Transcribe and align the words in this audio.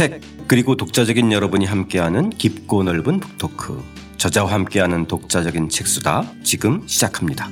책 0.00 0.18
그리고 0.46 0.76
독자적인 0.76 1.30
여러분이 1.30 1.66
함께하는 1.66 2.30
깊고 2.30 2.84
넓은 2.84 3.20
북토크 3.20 3.82
저자와 4.16 4.50
함께하는 4.50 5.06
독자적인 5.06 5.68
책수다 5.68 6.24
지금 6.42 6.82
시작합니다. 6.86 7.50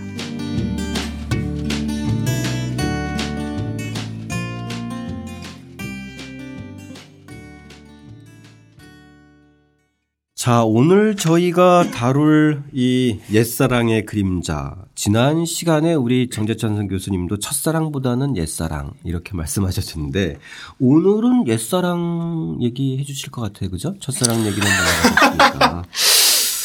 자, 10.49 10.65
오늘 10.65 11.15
저희가 11.15 11.91
다룰 11.91 12.63
이 12.73 13.19
옛사랑의 13.31 14.07
그림자. 14.07 14.77
지난 14.95 15.45
시간에 15.45 15.93
우리 15.93 16.31
정재찬 16.31 16.89
교수님도 16.89 17.39
첫사랑보다는 17.39 18.35
옛사랑 18.39 18.93
이렇게 19.05 19.33
말씀하셨는데 19.37 20.39
오늘은 20.81 21.49
옛사랑 21.49 22.61
얘기해 22.63 23.05
주실 23.05 23.31
것 23.31 23.43
같아요. 23.43 23.69
그죠? 23.69 23.95
첫사랑 24.01 24.47
얘기는 24.47 24.67
나왔으니까. 24.67 25.85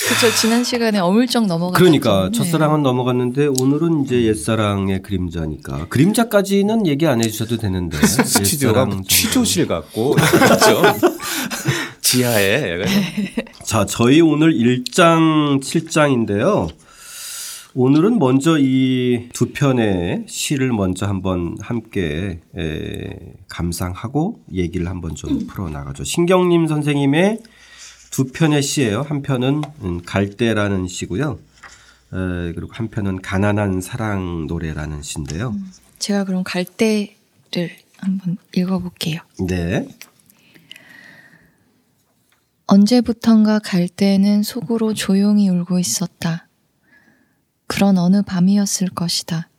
그렇죠. 0.08 0.36
지난 0.38 0.64
시간에 0.64 1.00
어물쩍 1.00 1.46
넘어갔죠. 1.48 1.78
그러니까 1.78 2.30
첫사랑은 2.32 2.84
넘어갔는데 2.84 3.48
오늘은 3.60 4.04
이제 4.04 4.24
옛사랑의 4.24 5.02
그림자니까 5.02 5.88
그림자까지는 5.88 6.88
얘기 6.88 7.08
안 7.08 7.24
해주셔도 7.24 7.58
되는데 7.58 7.98
스튜디오가 8.06 8.88
취조실 9.08 9.68
같고 9.68 10.12
그렇죠. 10.12 10.82
지하에. 12.14 12.84
자, 13.66 13.86
저희 13.88 14.22
오늘 14.22 14.54
1장 14.54 15.60
7장인데요. 15.60 16.70
오늘은 17.74 18.20
먼저 18.20 18.60
이 18.60 19.30
두 19.34 19.52
편의 19.52 20.26
시를 20.28 20.72
먼저 20.74 21.08
한번 21.08 21.58
함께 21.60 22.40
에, 22.56 23.10
감상하고 23.50 24.42
얘기를 24.54 24.88
한번 24.88 25.16
좀 25.16 25.48
풀어나가죠. 25.48 26.04
신경림 26.04 26.68
선생님의 26.68 27.40
두 28.12 28.32
편의 28.32 28.62
시예요. 28.62 29.02
한 29.02 29.24
편은 29.24 29.62
음, 29.82 30.02
갈대라는 30.06 30.88
시고요. 30.88 31.40
에, 32.14 32.54
그리고 32.54 32.68
한 32.74 32.90
편은 32.90 33.24
가난한 33.24 33.82
사랑 33.82 34.46
노래라는 34.46 35.02
시인데요. 35.02 35.50
음, 35.56 35.72
제가 35.98 36.26
그럼 36.26 36.44
갈대를 36.44 37.72
한번 37.98 38.38
읽어볼게요. 38.56 39.22
네. 39.48 39.88
언제부턴가 42.66 43.60
갈대는 43.60 44.42
속으로 44.42 44.94
조용히 44.94 45.50
울고 45.50 45.80
있었다. 45.80 46.48
그런 47.68 47.98
어느 47.98 48.22
밤이었을 48.22 48.90
것이다. 48.90 49.50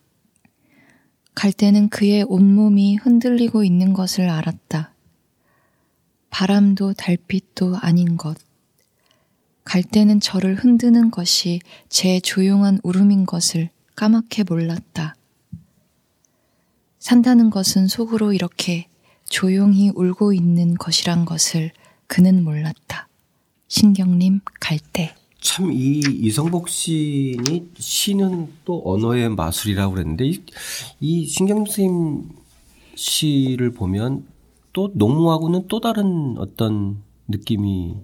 갈대는 1.35 1.91
그의 1.91 2.25
온몸이 2.27 2.97
흔들리고 2.97 3.63
있는 3.63 3.93
것을 3.93 4.31
알았다. 4.31 4.95
바람도 6.31 6.95
달빛도 6.95 7.77
아닌 7.77 8.17
것. 8.17 8.39
갈대는 9.65 10.21
저를 10.21 10.55
흔드는 10.55 11.11
것이 11.11 11.61
제 11.89 12.21
조용한 12.21 12.79
울음인 12.83 13.27
것을 13.27 13.71
까맣게 13.97 14.45
몰랐다. 14.45 15.15
산다는 16.99 17.51
것은 17.51 17.87
속으로 17.87 18.33
이렇게 18.33 18.89
조용히 19.29 19.91
울고 19.95 20.33
있는 20.33 20.75
것이란 20.75 21.25
것을 21.25 21.73
그는 22.07 22.43
몰랐다. 22.45 23.09
신경님 23.69 24.41
갈대. 24.61 25.15
참 25.41 25.71
이 25.71 26.01
이성복 26.01 26.71
시인이 26.71 27.69
시는 27.77 28.49
또 28.65 28.83
언어의 28.85 29.29
마술이라고 29.29 29.93
그랬는데 29.93 30.25
이, 30.27 30.43
이 31.01 31.27
신경님 31.27 31.67
선생님 31.67 32.29
시를 32.95 33.73
보면 33.73 34.27
또 34.73 34.91
농무하고는 34.95 35.69
또 35.69 35.81
다른 35.81 36.37
어떤 36.39 37.03
느낌이 37.29 37.97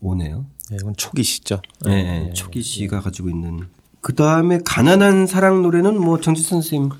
오네요. 0.00 0.46
네, 0.70 0.76
이건 0.80 0.94
초기 0.96 1.22
시죠. 1.24 1.60
네, 1.84 2.02
네, 2.02 2.24
네 2.26 2.32
초기 2.32 2.62
시가 2.62 3.00
가지고 3.00 3.30
있는. 3.30 3.68
그 4.00 4.14
다음에 4.14 4.60
가난한 4.64 5.26
사랑 5.26 5.62
노래는 5.62 6.00
뭐 6.00 6.20
정지 6.20 6.42
선생님. 6.42 6.90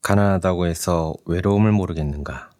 가난하다고 0.00 0.66
해서 0.66 1.14
외로움을 1.26 1.72
모르겠는가. 1.72 2.51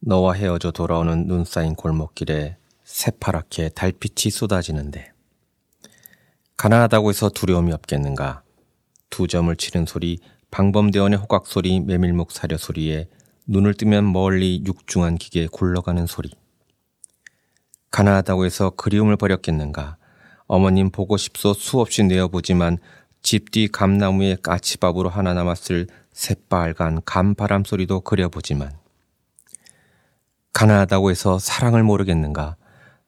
너와 0.00 0.34
헤어져 0.34 0.70
돌아오는 0.70 1.26
눈 1.26 1.44
쌓인 1.44 1.74
골목길에 1.74 2.56
새파랗게 2.84 3.70
달빛이 3.70 4.30
쏟아지는데 4.30 5.12
가난하다고 6.56 7.10
해서 7.10 7.28
두려움이 7.28 7.72
없겠는가? 7.72 8.42
두 9.10 9.26
점을 9.26 9.54
치는 9.54 9.86
소리 9.86 10.18
방범대원의 10.50 11.18
호각 11.18 11.46
소리 11.46 11.80
메밀목 11.80 12.32
사려 12.32 12.56
소리에 12.56 13.08
눈을 13.46 13.74
뜨면 13.74 14.12
멀리 14.12 14.62
육중한 14.66 15.16
기계 15.16 15.46
굴러가는 15.46 16.06
소리. 16.06 16.30
가난하다고 17.90 18.44
해서 18.44 18.70
그리움을 18.70 19.16
버렸겠는가? 19.16 19.96
어머님 20.46 20.90
보고 20.90 21.16
싶소 21.16 21.54
수없이 21.54 22.04
내어보지만 22.04 22.78
집 23.22 23.50
뒤 23.50 23.68
감나무에 23.68 24.36
까치밥으로 24.42 25.08
하나 25.08 25.34
남았을 25.34 25.88
새빨간 26.12 27.02
감바람 27.04 27.64
소리도 27.64 28.00
그려보지만 28.00 28.72
가난하다고 30.58 31.12
해서 31.12 31.38
사랑을 31.38 31.84
모르겠는가? 31.84 32.56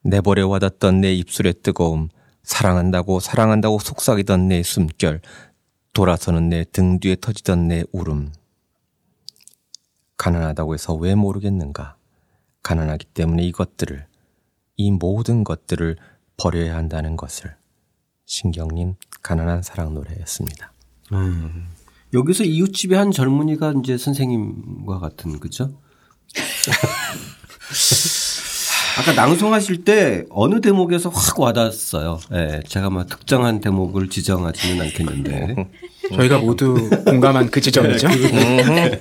내버려 0.05 0.47
와닿던 0.47 1.01
내 1.01 1.13
입술의 1.15 1.55
뜨거움, 1.65 2.09
사랑한다고 2.45 3.19
사랑한다고 3.19 3.81
속삭이던 3.81 4.47
내 4.47 4.63
숨결, 4.63 5.21
돌아서는 5.93 6.49
내 6.49 6.63
등 6.63 7.01
뒤에 7.01 7.17
터지던 7.21 7.67
내 7.67 7.83
울음. 7.91 8.33
가난하다고 10.17 10.75
해서 10.75 10.95
왜 10.95 11.17
모르겠는가? 11.17 11.97
가난하기 12.63 13.07
때문에 13.07 13.43
이것들을, 13.47 14.07
이 14.77 14.91
모든 14.93 15.43
것들을 15.43 15.97
버려야 16.37 16.77
한다는 16.77 17.17
것을. 17.17 17.57
신경님 18.27 18.95
가난한 19.23 19.63
사랑 19.63 19.93
노래였습니다. 19.95 20.73
음. 21.15 21.67
여기서 22.15 22.45
이웃집의 22.45 22.97
한 22.97 23.11
젊은이가 23.11 23.75
이제 23.83 23.99
선생님과 23.99 25.01
같은 25.01 25.41
그죠? 25.41 25.77
아까 28.99 29.13
낭송하실 29.13 29.85
때 29.85 30.25
어느 30.31 30.61
대목에서 30.61 31.11
확 31.11 31.39
와닿았어요. 31.39 32.21
네, 32.31 32.61
제가 32.67 32.91
막 32.91 33.09
특정한 33.09 33.61
대목을 33.61 34.09
지정하지는 34.09 34.85
않겠는데. 34.85 35.69
저희가 36.15 36.39
모두 36.39 36.91
공감한 37.07 37.51
그 37.51 37.61
지점이죠. 37.61 38.09
네, 38.09 39.01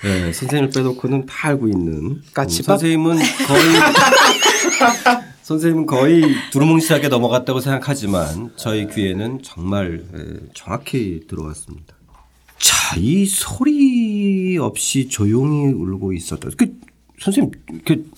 그, 0.00 0.06
네, 0.06 0.32
선생님을 0.32 0.70
빼놓고는 0.70 1.26
다 1.26 1.48
알고 1.48 1.66
있는. 1.66 2.22
까치 2.32 2.62
선생님은 2.62 3.16
거의 3.46 3.64
선생님은 5.42 5.86
거의 5.86 6.22
두루뭉실하게 6.52 7.08
넘어갔다고 7.08 7.60
생각하지만 7.60 8.52
저희 8.56 8.88
귀에는 8.88 9.40
정말 9.42 10.04
정확히 10.54 11.22
들어왔습니다. 11.28 11.94
자, 12.58 12.96
이 12.96 13.26
소리 13.26 14.56
없이 14.58 15.08
조용히 15.08 15.72
울고 15.72 16.12
있었다. 16.12 16.48
그 16.56 16.72
선생님, 17.20 17.52
그 17.84 18.10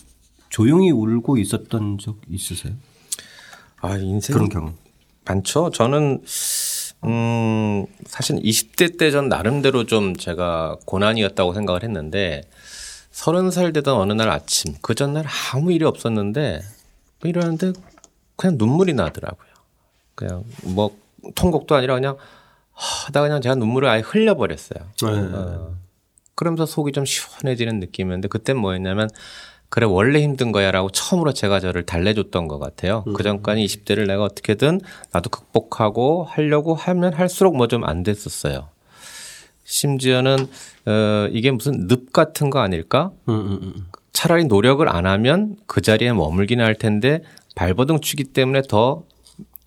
조용히 0.48 0.90
울고 0.90 1.38
있었던 1.38 1.98
적 1.98 2.16
있으세요? 2.28 2.74
아, 3.80 3.96
인생 3.96 4.34
그런 4.34 4.48
경우 4.48 4.72
많죠. 5.24 5.70
저는 5.70 6.22
음, 7.04 7.86
사실 8.06 8.36
20대 8.36 8.98
때 8.98 9.10
전 9.10 9.28
나름대로 9.28 9.84
좀 9.84 10.16
제가 10.16 10.76
고난이었다고 10.84 11.54
생각을 11.54 11.82
했는데 11.84 12.42
서른 13.12 13.50
살 13.50 13.72
되던 13.72 13.96
어느 13.96 14.12
날 14.12 14.28
아침 14.30 14.74
그 14.82 14.94
전날 14.94 15.24
아무 15.52 15.72
일이 15.72 15.84
없었는데 15.84 16.60
이러는데 17.24 17.72
그냥 18.36 18.56
눈물이 18.58 18.94
나더라고요. 18.94 19.48
그냥 20.14 20.44
뭐 20.64 20.96
통곡도 21.34 21.74
아니라 21.74 21.94
그냥 21.94 22.16
하다 22.72 23.22
그냥 23.22 23.40
제가 23.40 23.54
눈물을 23.56 23.88
아예 23.88 24.00
흘려버렸어요. 24.00 24.80
네. 25.02 25.08
어. 25.34 25.76
그러면서 26.38 26.66
속이 26.66 26.92
좀 26.92 27.04
시원해지는 27.04 27.80
느낌이었는데 27.80 28.28
그땐 28.28 28.56
뭐였냐면 28.58 29.10
그래 29.70 29.86
원래 29.86 30.22
힘든 30.22 30.52
거야라고 30.52 30.90
처음으로 30.90 31.32
제가 31.32 31.58
저를 31.58 31.84
달래줬던 31.84 32.46
것 32.46 32.60
같아요. 32.60 33.02
음. 33.08 33.12
그 33.12 33.24
전까지 33.24 33.60
20대를 33.64 34.06
내가 34.06 34.22
어떻게든 34.22 34.80
나도 35.12 35.30
극복하고 35.30 36.22
하려고 36.22 36.76
하면 36.76 37.12
할수록 37.12 37.56
뭐 37.56 37.66
좀 37.66 37.82
안 37.84 38.04
됐었어요. 38.04 38.68
심지어는 39.64 40.46
어 40.86 41.28
이게 41.32 41.50
무슨 41.50 41.88
늪 41.88 42.12
같은 42.12 42.50
거 42.50 42.60
아닐까? 42.60 43.10
음, 43.28 43.34
음, 43.34 43.58
음, 43.62 43.86
차라리 44.12 44.44
노력을 44.44 44.88
안 44.88 45.06
하면 45.06 45.56
그 45.66 45.80
자리에 45.80 46.12
머물기는 46.12 46.64
할 46.64 46.76
텐데 46.76 47.22
발버둥 47.56 48.00
치기 48.00 48.24
때문에 48.32 48.62
더 48.68 49.02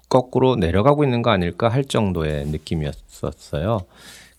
거꾸로 0.07 0.55
내려가고 0.55 1.03
있는 1.03 1.21
거 1.21 1.31
아닐까 1.31 1.67
할 1.67 1.83
정도의 1.83 2.45
느낌이었었어요. 2.47 3.81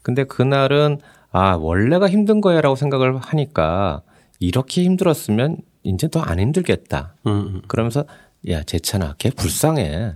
근데 0.01 0.25
그날은 0.25 0.99
아 1.33 1.57
원래가 1.57 2.09
힘든 2.09 2.41
거야라고 2.41 2.77
생각을 2.77 3.17
하니까 3.19 4.03
이렇게 4.39 4.83
힘들었으면 4.85 5.59
이제 5.83 6.09
더 6.09 6.21
안 6.21 6.39
힘들겠다. 6.39 7.15
음, 7.27 7.31
음. 7.33 7.63
그러면서 7.69 8.05
야 8.49 8.63
재찬아, 8.63 9.15
걔 9.19 9.31
불쌍해. 9.31 10.15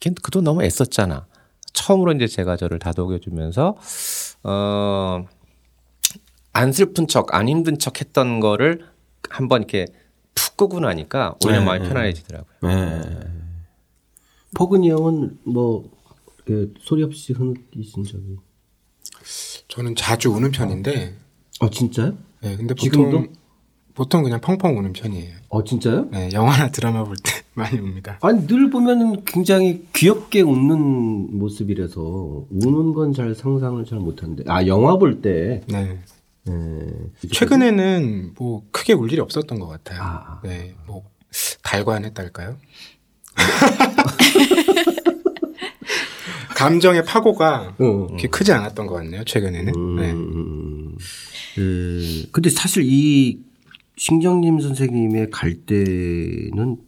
걔 0.00 0.10
그도 0.22 0.40
너무 0.40 0.62
애썼잖아. 0.62 1.26
처음으로 1.72 2.12
이제 2.12 2.26
제가 2.26 2.56
저를 2.56 2.78
다독여 2.78 3.18
주면서 3.18 3.76
어 4.44 5.24
안 6.56 6.70
슬픈 6.72 7.08
척, 7.08 7.34
안 7.34 7.48
힘든 7.48 7.80
척 7.80 8.00
했던 8.00 8.38
거를 8.38 8.86
한번 9.28 9.62
이렇게 9.62 9.86
푹 10.36 10.56
끄고 10.56 10.78
나니까 10.78 11.34
오히려 11.44 11.58
네, 11.58 11.66
마음이 11.66 11.88
편안해지더라고요. 11.88 12.48
네. 12.62 13.00
포근이 14.54 14.88
형은 14.88 15.38
뭐 15.44 15.90
소리 16.78 17.02
없이 17.02 17.32
흐느끼신 17.32 18.04
적이? 18.04 18.36
저는 19.74 19.94
자주 19.96 20.30
우는 20.30 20.50
편인데. 20.52 21.14
아 21.60 21.68
진짜요? 21.70 22.14
네, 22.42 22.56
근데 22.56 22.74
보통 22.74 22.76
지금도? 23.10 23.24
보통 23.94 24.22
그냥 24.24 24.40
펑펑 24.40 24.76
우는 24.78 24.92
편이에요. 24.92 25.34
어 25.48 25.62
진짜요? 25.64 26.08
네, 26.10 26.30
영화나 26.32 26.70
드라마 26.70 27.04
볼 27.04 27.16
때 27.16 27.32
많이 27.54 27.78
웁니다. 27.78 28.18
아니 28.22 28.46
늘 28.46 28.70
보면은 28.70 29.24
굉장히 29.24 29.86
귀엽게 29.94 30.42
웃는 30.42 31.38
모습이라서 31.38 32.46
우는 32.50 32.92
건 32.94 33.12
잘 33.12 33.34
상상을 33.34 33.84
잘 33.84 33.98
못하는데 33.98 34.44
아 34.48 34.66
영화 34.66 34.96
볼 34.96 35.20
때. 35.22 35.62
네. 35.68 35.98
네. 36.46 36.86
최근에는 37.32 38.34
뭐 38.36 38.64
크게 38.70 38.92
울 38.92 39.10
일이 39.10 39.20
없었던 39.20 39.58
것 39.58 39.66
같아요. 39.66 40.00
아. 40.02 40.40
네, 40.44 40.74
뭐 40.86 41.02
달관했달까요? 41.62 42.56
감정의 46.64 47.04
파고가 47.04 47.74
어. 47.78 48.06
그렇게 48.06 48.28
크지 48.28 48.52
않았던 48.52 48.86
것 48.86 48.94
같네요 48.94 49.24
최근에는. 49.24 49.74
음, 49.74 49.96
네. 49.96 50.12
음, 51.58 52.24
근데 52.32 52.50
사실 52.50 52.82
이 52.84 53.38
신경림 53.96 54.60
선생님의 54.60 55.30
갈 55.30 55.54
때는 55.54 56.78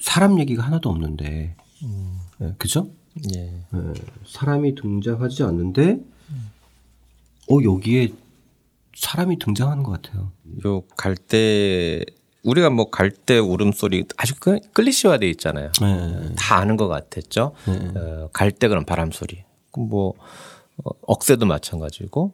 사람 0.00 0.38
얘기가 0.40 0.62
하나도 0.62 0.88
없는데, 0.88 1.54
음. 1.84 2.18
네, 2.38 2.54
그죠? 2.58 2.90
예. 3.36 3.40
네, 3.70 3.92
사람이 4.26 4.74
등장하지 4.74 5.42
않는데, 5.44 6.00
어 7.50 7.58
여기에 7.62 8.12
사람이 8.96 9.38
등장하는 9.38 9.82
것 9.82 10.00
같아요. 10.02 10.32
요갈 10.64 11.16
때 11.16 12.04
우리가 12.44 12.70
뭐 12.70 12.90
갈 12.90 13.10
때 13.10 13.38
울음소리 13.38 14.04
아주 14.16 14.34
클리시화돼 14.72 15.28
있잖아요. 15.30 15.72
네. 15.80 16.34
다 16.36 16.56
아는 16.58 16.76
것 16.76 16.88
같았죠. 16.88 17.52
네. 17.66 17.92
어, 17.96 18.28
갈 18.32 18.50
때 18.52 18.68
그런 18.68 18.84
바람 18.84 19.10
소리. 19.10 19.44
뭐 19.76 20.14
어, 20.84 20.90
억새도 21.02 21.46
마찬가지고 21.46 22.32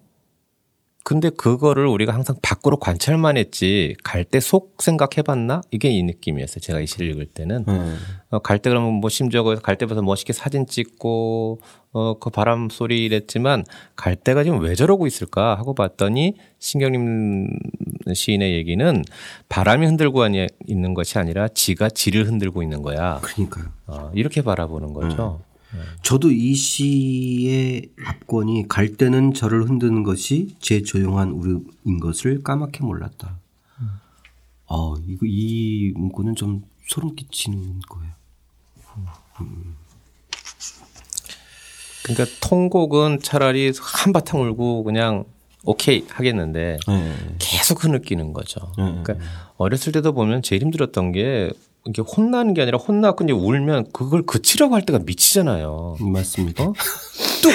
근데 1.02 1.30
그거를 1.30 1.86
우리가 1.86 2.12
항상 2.12 2.36
밖으로 2.42 2.76
관찰만 2.76 3.36
했지 3.38 3.96
갈 4.04 4.24
때 4.24 4.38
속 4.38 4.76
생각해봤나 4.82 5.62
이게 5.70 5.88
이 5.90 6.02
느낌이었어요. 6.02 6.60
제가 6.60 6.80
이 6.80 6.86
시를 6.86 7.08
읽을 7.10 7.26
때는 7.26 7.64
음. 7.68 7.98
어, 8.30 8.38
갈때 8.40 8.68
그러면 8.70 8.92
뭐 8.94 9.08
심지어 9.10 9.42
갈 9.42 9.76
때부터 9.76 10.02
멋있게 10.02 10.32
사진 10.32 10.66
찍고 10.66 11.60
어 11.92 12.14
그 12.20 12.30
바람 12.30 12.68
소리 12.70 13.04
이랬지만 13.04 13.64
갈 13.96 14.14
때가 14.14 14.44
지금 14.44 14.60
왜 14.60 14.74
저러고 14.76 15.06
있을까 15.08 15.56
하고 15.56 15.74
봤더니 15.74 16.34
신경림 16.58 17.48
시인의 18.12 18.54
얘기는 18.54 19.02
바람이 19.48 19.86
흔들고 19.86 20.24
있는 20.66 20.94
것이 20.94 21.18
아니라 21.18 21.48
지가 21.48 21.88
지를 21.90 22.26
흔들고 22.26 22.62
있는 22.62 22.82
거야. 22.82 23.18
그러니까요. 23.22 23.64
어, 23.86 24.10
이렇게 24.14 24.42
바라보는 24.42 24.92
거죠. 24.92 25.40
음. 25.44 25.49
저도 26.02 26.30
이 26.30 26.54
시의 26.54 27.90
압권이 28.04 28.66
갈 28.68 28.96
때는 28.96 29.34
저를 29.34 29.68
흔드는 29.68 30.02
것이 30.02 30.56
제 30.58 30.82
조용한 30.82 31.30
울음인 31.30 32.00
것을 32.00 32.42
까맣게 32.42 32.82
몰랐다. 32.82 33.38
어, 34.66 34.96
이거 35.06 35.26
이 35.26 35.92
문구는 35.96 36.36
좀 36.36 36.62
소름 36.86 37.14
끼치는 37.14 37.80
거예요. 37.88 38.12
음. 39.40 39.76
그러니까 42.04 42.24
통곡은 42.40 43.20
차라리 43.22 43.72
한바탕 43.76 44.40
울고 44.42 44.84
그냥 44.84 45.24
오케이 45.64 46.06
하겠는데 46.08 46.78
네. 46.86 47.16
계속 47.38 47.84
흐느끼는 47.84 48.32
거죠. 48.32 48.72
네. 48.78 49.02
그러니까 49.02 49.14
어렸을 49.56 49.92
때도 49.92 50.12
보면 50.12 50.42
제일 50.42 50.62
힘들었던 50.62 51.12
게 51.12 51.50
이게 51.86 52.02
혼나는 52.02 52.52
게 52.54 52.62
아니라 52.62 52.78
혼나고 52.78 53.24
이제 53.24 53.32
울면 53.32 53.86
그걸 53.92 54.22
그치려고 54.22 54.74
할 54.74 54.82
때가 54.82 54.98
미치잖아요. 55.04 55.96
맞습니다. 56.00 56.64
어? 56.64 56.74
또 57.42 57.48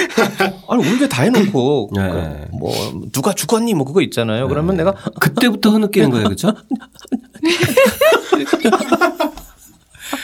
아니 0.68 0.84
울게 0.84 1.08
다 1.08 1.22
해놓고 1.22 1.90
네. 1.96 2.02
그러니까 2.02 2.46
뭐 2.58 2.72
누가 3.12 3.32
죽었니 3.32 3.74
뭐 3.74 3.86
그거 3.86 4.02
있잖아요. 4.02 4.48
그러면 4.48 4.76
네. 4.76 4.82
내가 4.84 4.96
그때부터 5.20 5.70
흐느끼는 5.70 6.10
거예요, 6.10 6.24
그렇죠? 6.24 6.48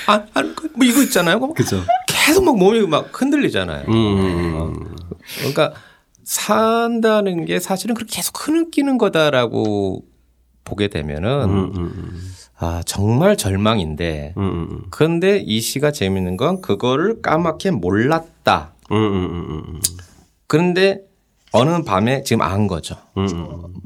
아, 0.07 0.25
뭐 0.75 0.85
이거 0.85 1.03
있잖아요. 1.03 1.39
그죠. 1.55 1.81
계속 2.09 2.45
막 2.45 2.57
몸이 2.57 2.87
막 2.87 3.09
흔들리잖아요. 3.13 3.85
음. 3.89 3.93
음, 3.93 4.25
음. 4.25 4.55
어. 4.57 4.73
그러니까 5.39 5.75
산다는 6.25 7.45
게 7.45 7.61
사실은 7.61 7.95
그렇게 7.95 8.17
계속 8.17 8.47
흐느끼는 8.49 8.99
거다라고 8.99 10.03
보게 10.65 10.89
되면은. 10.89 11.45
음, 11.45 11.73
음, 11.77 12.33
아, 12.63 12.81
정말 12.87 13.37
절망인데. 13.37 14.35
음, 14.37 14.43
음, 14.43 14.69
음. 14.71 14.83
그런데 14.91 15.39
이 15.39 15.61
시가 15.61 15.91
재밌는 15.91 16.37
건 16.37 16.61
그거를 16.61 17.21
까맣게 17.21 17.73
몰랐다. 17.73 18.75
음, 18.93 18.97
음, 18.97 19.81
그런데 20.47 21.01
어느 21.51 21.83
밤에 21.83 22.23
지금 22.23 22.41
안 22.43 22.69
거죠. 22.69 22.95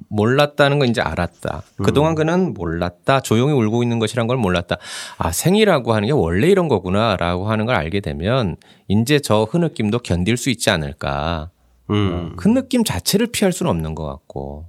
몰랐다는 0.08 0.78
건 0.78 0.88
이제 0.88 1.00
알았다. 1.00 1.62
그동안 1.82 2.14
그는 2.14 2.52
몰랐다. 2.52 3.20
조용히 3.20 3.55
울고 3.55 3.82
있는 3.82 3.99
것이란 3.99 4.26
걸 4.26 4.37
몰랐다. 4.37 4.76
아, 5.17 5.32
생이라고 5.32 5.94
하는 5.94 6.06
게 6.06 6.12
원래 6.12 6.49
이런 6.49 6.69
거구나. 6.69 7.17
라고 7.17 7.49
하는 7.49 7.64
걸 7.64 7.75
알게 7.75 8.00
되면 8.00 8.56
이제 8.88 9.19
저 9.19 9.44
흐느낌도 9.44 10.00
견딜 10.00 10.37
수 10.37 10.50
있지 10.50 10.70
않을까. 10.70 11.50
음. 11.90 12.34
그 12.37 12.46
느낌 12.49 12.84
자체를 12.84 13.28
피할 13.28 13.52
수는 13.52 13.70
없는 13.70 13.94
것 13.94 14.05
같고. 14.05 14.67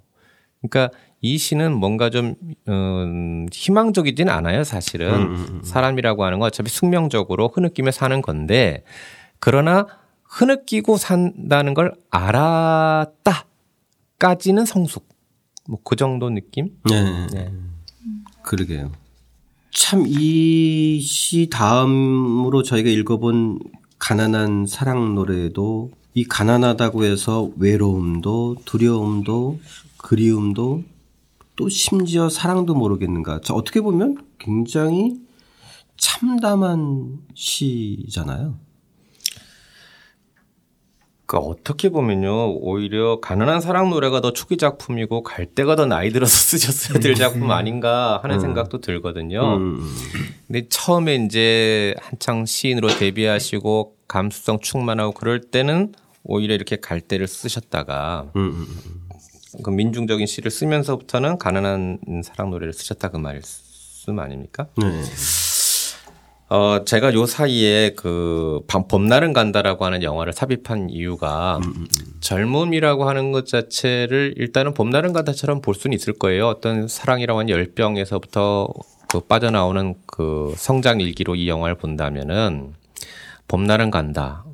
그러니까 0.62 0.98
이 1.21 1.37
시는 1.37 1.75
뭔가 1.75 2.09
좀 2.09 2.35
음, 2.67 3.47
희망적이진 3.51 4.29
않아요, 4.29 4.63
사실은. 4.63 5.13
음, 5.13 5.21
음, 5.35 5.47
음. 5.55 5.61
사람이라고 5.63 6.23
하는 6.23 6.39
건 6.39 6.47
어차피 6.47 6.69
숙명적으로 6.69 7.47
흐느끼며 7.53 7.91
사는 7.91 8.21
건데 8.21 8.83
그러나 9.39 9.87
흐느끼고 10.23 10.97
산다는 10.97 11.73
걸 11.73 11.93
알았다까지는 14.19 14.65
성숙. 14.65 15.07
뭐 15.67 15.79
그 15.83 15.95
정도 15.95 16.29
느낌? 16.29 16.69
네. 16.89 17.27
네. 17.33 17.51
그러게요. 18.43 18.91
참 19.73 20.05
이 20.07 20.99
시 21.01 21.49
다음으로 21.51 22.63
저희가 22.63 22.89
읽어본 22.89 23.59
가난한 23.99 24.65
사랑 24.67 25.13
노래도 25.15 25.91
이 26.13 26.23
가난하다고 26.23 27.03
해서 27.03 27.49
외로움도 27.57 28.57
두려움도 28.65 29.59
그리움도 29.97 30.83
또 31.57 31.68
심지어 31.68 32.30
사랑도 32.30 32.76
모르겠는가. 32.76 33.42
저 33.44 33.54
어떻게 33.54 33.81
보면 33.81 34.18
굉장히 34.37 35.16
참담한 35.97 37.18
시잖아요. 37.33 38.59
그 41.26 41.35
어떻게 41.35 41.90
보면요 41.90 42.54
오히려 42.59 43.19
가난한 43.19 43.59
사랑 43.59 43.90
노래가 43.90 44.21
더 44.21 44.31
초기 44.31 44.56
작품이고 44.56 45.23
갈 45.23 45.45
때가 45.45 45.76
더 45.76 45.85
나이 45.85 46.11
들어서 46.11 46.31
쓰셨어야 46.37 46.99
될 46.99 47.16
작품 47.16 47.52
아닌가 47.52 48.19
하는 48.23 48.37
음. 48.37 48.40
생각도 48.40 48.80
들거든요. 48.80 49.57
음. 49.57 49.80
근데 50.45 50.69
처음에 50.69 51.16
이제 51.16 51.95
한창 51.99 52.45
시인으로 52.45 52.87
데뷔하시고 52.87 53.97
감수성 54.07 54.59
충만하고 54.61 55.11
그럴 55.11 55.42
때는 55.42 55.94
오히려 56.23 56.54
이렇게 56.54 56.78
갈 56.78 57.02
때를 57.02 57.28
쓰셨다가 57.28 58.31
음. 58.35 58.68
그 59.63 59.69
민중적인 59.69 60.27
시를 60.27 60.51
쓰면서부터는 60.51 61.37
가난한 61.37 61.99
사랑 62.23 62.51
노래를 62.51 62.73
쓰셨다 62.73 63.09
그 63.09 63.18
말씀 63.18 64.19
아닙니까? 64.19 64.68
네. 64.77 65.04
어, 66.49 66.85
제가 66.85 67.13
요 67.13 67.25
사이에 67.25 67.92
그 67.95 68.61
봄날은 68.68 69.33
간다라고 69.33 69.83
하는 69.83 70.01
영화를 70.01 70.31
삽입한 70.31 70.89
이유가 70.89 71.57
음, 71.57 71.63
음, 71.63 71.73
음. 71.75 72.06
젊음이라고 72.21 73.07
하는 73.07 73.33
것 73.33 73.45
자체를 73.45 74.35
일단은 74.37 74.73
봄날은 74.73 75.11
간다처럼 75.11 75.61
볼 75.61 75.75
수는 75.75 75.94
있을 75.94 76.13
거예요. 76.13 76.47
어떤 76.47 76.87
사랑이라고 76.87 77.39
하는 77.39 77.49
열병에서부터 77.49 78.69
그 79.09 79.19
빠져나오는 79.21 79.95
그 80.06 80.54
성장 80.57 81.01
일기로 81.01 81.35
이 81.35 81.49
영화를 81.49 81.75
본다면은 81.75 82.73
봄날은 83.49 83.92
간다. 83.92 84.45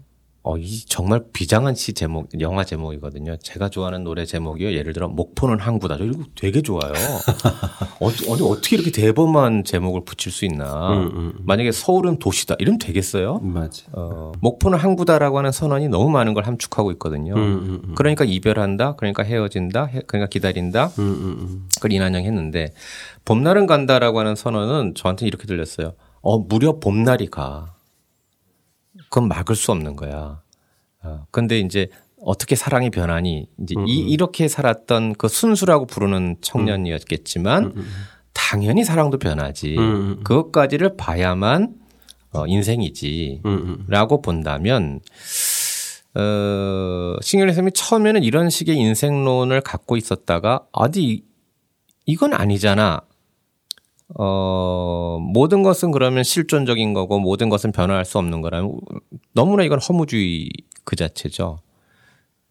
어, 0.46 0.58
이 0.58 0.84
정말 0.86 1.24
비장한 1.32 1.74
시 1.74 1.94
제목, 1.94 2.28
영화 2.42 2.66
제목이거든요. 2.66 3.38
제가 3.38 3.70
좋아하는 3.70 4.04
노래 4.04 4.26
제목이요. 4.26 4.74
예를 4.74 4.92
들어, 4.92 5.08
목포는 5.08 5.58
항구다. 5.58 5.96
이거 6.02 6.20
되게 6.36 6.62
좋아요. 6.62 6.92
어, 8.02 8.08
아니, 8.10 8.42
어떻게 8.42 8.76
이렇게 8.76 8.92
대범한 8.92 9.64
제목을 9.64 10.02
붙일 10.04 10.34
수 10.34 10.44
있나. 10.44 10.90
음, 10.90 11.02
음, 11.04 11.12
음. 11.16 11.34
만약에 11.46 11.72
서울은 11.72 12.20
도시다. 12.20 12.56
이러면 12.60 12.78
되겠어요? 12.78 13.40
맞아. 13.40 13.86
어, 13.94 14.34
목포는 14.42 14.78
항구다라고 14.78 15.38
하는 15.38 15.54
선언이 15.54 15.88
너무 15.88 16.10
많은 16.10 16.34
걸 16.34 16.46
함축하고 16.46 16.92
있거든요. 16.94 17.36
음, 17.36 17.40
음, 17.40 17.82
음. 17.86 17.96
그러니까 17.96 18.26
이별한다. 18.26 18.98
그러니까 18.98 19.24
헤어진다. 19.24 19.92
그러니까 20.08 20.28
기다린다. 20.28 20.92
그걸 21.76 21.94
이난영 21.94 22.26
했는데, 22.26 22.74
봄날은 23.24 23.66
간다라고 23.66 24.20
하는 24.20 24.36
선언은 24.36 24.96
저한테 24.96 25.26
이렇게 25.26 25.48
들렸어요. 25.48 25.94
어, 26.22 26.40
무려 26.40 26.80
봄날이 26.80 27.28
가. 27.28 27.73
그건 29.14 29.28
막을 29.28 29.56
수 29.56 29.72
없는 29.72 29.96
거야. 29.96 30.42
어, 31.04 31.28
근데 31.30 31.60
이제 31.60 31.88
어떻게 32.20 32.56
사랑이 32.56 32.90
변하니 32.90 33.48
이제 33.62 33.76
이 33.86 34.00
이렇게 34.10 34.48
살았던 34.48 35.14
그 35.20 35.28
순수라고 35.28 35.86
부르는 35.86 36.38
청년이었겠지만 36.42 37.74
당연히 38.34 38.84
사랑도 38.84 39.20
변하지. 39.20 39.76
그것까지를 40.24 40.98
봐야만 40.98 41.76
어, 42.32 42.48
인생이지라고 42.48 44.24
본다면 44.24 45.00
어, 46.16 47.16
신경일 47.22 47.54
선생님이 47.54 47.72
처음에는 47.74 48.24
이런 48.24 48.50
식의 48.50 48.76
인생론을 48.76 49.62
갖고 49.62 49.96
있었다가 49.96 50.66
어디 50.72 51.24
이건 52.08 52.34
아니잖아. 52.34 53.02
어, 54.16 55.18
모든 55.22 55.64
것은 55.64 55.92
그러면 55.92 56.24
실존적인 56.24 56.94
거고 56.94 57.20
모든 57.20 57.50
것은 57.50 57.72
변화할 57.72 58.06
수 58.06 58.18
없는 58.20 58.42
거라면 58.42 58.80
너무나 59.34 59.64
이건 59.64 59.80
허무주의 59.80 60.50
그 60.84 60.96
자체죠. 60.96 61.60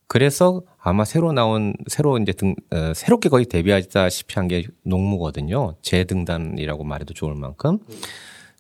그래서 0.09 0.63
아마 0.79 1.05
새로 1.05 1.33
나온 1.33 1.73
새로 1.87 2.19
이제 2.19 2.33
등 2.33 2.55
어, 2.71 2.93
새롭게 2.95 3.29
거의 3.29 3.47
데뷔하다시피 3.47 4.35
한 4.35 4.49
게 4.49 4.67
농무거든요. 4.85 5.75
재등단이라고 5.83 6.85
말해도 6.85 7.15
좋을 7.15 7.35
만큼. 7.35 7.79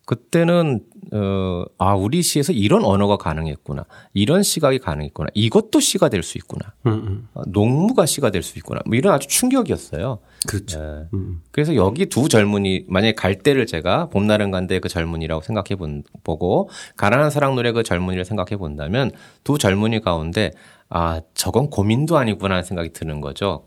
그때는 0.05 0.81
어, 1.13 1.65
아 1.79 1.95
우리 1.95 2.23
시에서 2.23 2.53
이런 2.53 2.85
언어가 2.85 3.17
가능했구나, 3.17 3.85
이런 4.15 4.43
시각이 4.43 4.79
가능했구나, 4.79 5.29
이것도 5.35 5.81
시가 5.81 6.09
될 6.09 6.23
수 6.23 6.39
있구나, 6.39 6.73
음, 6.87 6.93
음. 6.93 7.29
어, 7.35 7.43
농무가 7.47 8.07
시가 8.07 8.31
될 8.31 8.43
수 8.43 8.59
있구나, 8.59 8.81
뭐 8.87 8.97
이런 8.97 9.13
아주 9.15 9.29
충격이었어요. 9.29 10.19
그렇죠. 10.49 10.79
네. 10.81 11.05
음. 11.15 11.43
그래서 11.51 11.75
여기 11.75 12.07
두 12.07 12.29
젊은이 12.29 12.87
만약에 12.89 13.15
갈 13.15 13.39
때를 13.39 13.67
제가 13.67 14.09
봄날은 14.09 14.51
간데 14.51 14.79
그 14.81 14.89
젊은이라고 14.89 15.43
생각해 15.43 15.77
본 15.77 16.03
보고 16.25 16.69
가난한 16.97 17.31
사랑 17.31 17.55
노래 17.55 17.73
그 17.73 17.83
젊은이를 17.83 18.25
생각해 18.25 18.57
본다면 18.57 19.11
두 19.45 19.59
젊은이 19.59 20.01
가운데 20.01 20.51
아 20.89 21.21
저건 21.35 21.69
고민도 21.71 22.17
아니구나 22.17 22.55
하는 22.55 22.65
생각이 22.65 22.93
드는 22.93 23.21
거죠. 23.21 23.67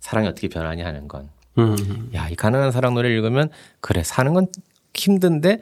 사랑이 0.00 0.28
어떻게 0.28 0.48
변하냐 0.48 0.84
하는 0.84 1.08
건. 1.08 1.30
음. 1.58 2.10
야이 2.14 2.34
가난한 2.34 2.70
사랑 2.70 2.94
노래를 2.94 3.16
읽으면 3.16 3.50
그래 3.80 4.02
사는 4.02 4.32
건 4.32 4.46
힘든데 4.94 5.60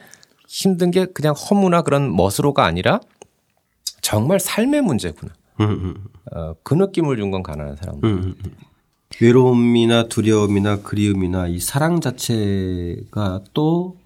힘든 0.48 0.90
게 0.90 1.06
그냥 1.06 1.34
허무나 1.34 1.82
그런 1.82 2.14
멋으로가 2.14 2.64
아니라 2.64 3.00
정말 4.00 4.40
삶의 4.40 4.82
문제구나. 4.82 5.32
음, 5.60 5.64
음. 5.70 5.94
어, 6.32 6.54
그 6.62 6.74
느낌을 6.74 7.16
준 7.16 7.30
건 7.30 7.42
가난한 7.42 7.76
사람들. 7.76 8.08
음, 8.08 8.34
음, 8.44 8.52
외로움이나 9.20 10.08
두려움이나 10.08 10.82
그리움이나 10.82 11.46
이 11.48 11.58
사랑 11.60 12.00
자체가 12.00 13.42
또 13.52 13.96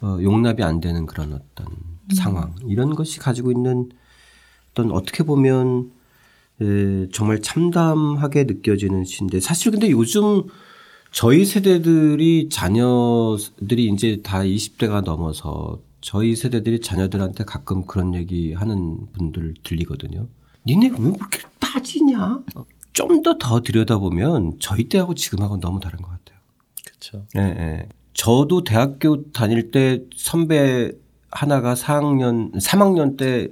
어, 0.00 0.18
용납이 0.22 0.62
안 0.62 0.80
되는 0.80 1.06
그런 1.06 1.32
어떤 1.32 1.66
상황 2.14 2.54
이런 2.66 2.94
것이 2.94 3.18
가지고 3.18 3.50
있는 3.50 3.90
어떤 4.70 4.92
어떻게 4.92 5.24
보면 5.24 5.90
에, 6.60 7.08
정말 7.12 7.42
참담하게 7.42 8.44
느껴지는 8.44 9.04
시인데 9.04 9.40
사실 9.40 9.72
근데 9.72 9.90
요즘 9.90 10.44
저희 11.12 11.44
세대들이 11.44 12.48
자녀들이 12.50 13.86
이제 13.86 14.20
다 14.22 14.40
20대가 14.40 15.02
넘어서 15.02 15.80
저희 16.00 16.36
세대들이 16.36 16.80
자녀들한테 16.80 17.44
가끔 17.44 17.84
그런 17.86 18.14
얘기 18.14 18.52
하는 18.52 19.06
분들 19.12 19.54
들리거든요. 19.64 20.28
니네 20.66 20.88
왜 20.90 20.96
그렇게 21.12 21.40
따지냐? 21.58 22.42
좀 22.92 23.22
더 23.22 23.38
더 23.38 23.60
들여다보면 23.60 24.58
저희 24.60 24.84
때하고 24.88 25.14
지금하고 25.14 25.58
너무 25.60 25.80
다른 25.80 25.98
것 26.02 26.08
같아요. 26.10 26.38
그렇죠. 26.84 27.26
예, 27.36 27.40
예. 27.40 27.88
저도 28.12 28.64
대학교 28.64 29.30
다닐 29.30 29.70
때 29.70 30.02
선배 30.16 30.92
하나가 31.30 31.74
4학년, 31.74 32.52
3학년 32.54 33.16
때 33.16 33.48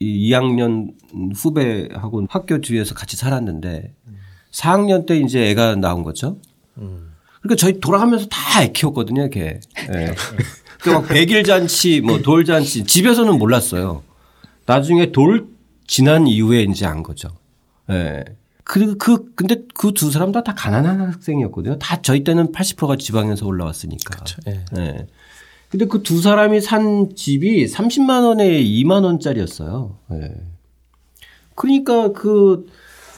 2학년 0.00 0.92
후배하고 1.34 2.26
학교 2.28 2.60
뒤에서 2.60 2.94
같이 2.94 3.16
살았는데 3.16 3.94
4학년 4.50 5.06
때 5.06 5.18
이제 5.18 5.48
애가 5.50 5.76
나온 5.76 6.02
거죠. 6.02 6.38
그러니까 6.74 7.56
저희 7.58 7.78
돌아가면서 7.80 8.26
다애 8.26 8.72
키웠거든요, 8.72 9.28
걔. 9.30 9.60
예. 9.94 10.14
그막 10.80 11.08
백일 11.08 11.44
잔치, 11.44 12.00
뭐 12.00 12.18
돌 12.22 12.44
잔치 12.44 12.84
집에서는 12.84 13.38
몰랐어요. 13.38 14.02
나중에 14.66 15.12
돌 15.12 15.46
지난 15.86 16.26
이후에 16.26 16.62
이제 16.62 16.86
안 16.86 17.02
거죠. 17.02 17.28
예. 17.90 18.24
그, 18.64 18.96
그, 18.96 19.34
근데 19.34 19.56
그 19.74 19.92
두 19.92 20.10
사람 20.10 20.32
다, 20.32 20.42
다 20.42 20.54
가난한 20.54 21.00
학생이었거든요. 21.12 21.78
다 21.78 22.00
저희 22.00 22.24
때는 22.24 22.50
80%가 22.52 22.96
지방에서 22.96 23.46
올라왔으니까. 23.46 24.14
그렇죠. 24.14 24.40
예. 24.48 24.64
예. 24.78 25.06
근데 25.68 25.86
그 25.86 26.02
두 26.02 26.22
사람이 26.22 26.60
산 26.62 27.14
집이 27.14 27.66
30만 27.66 28.24
원에 28.26 28.62
2만 28.62 29.04
원짜리였어요. 29.04 29.98
예. 30.12 30.34
그러니까 31.54 32.12
그 32.12 32.66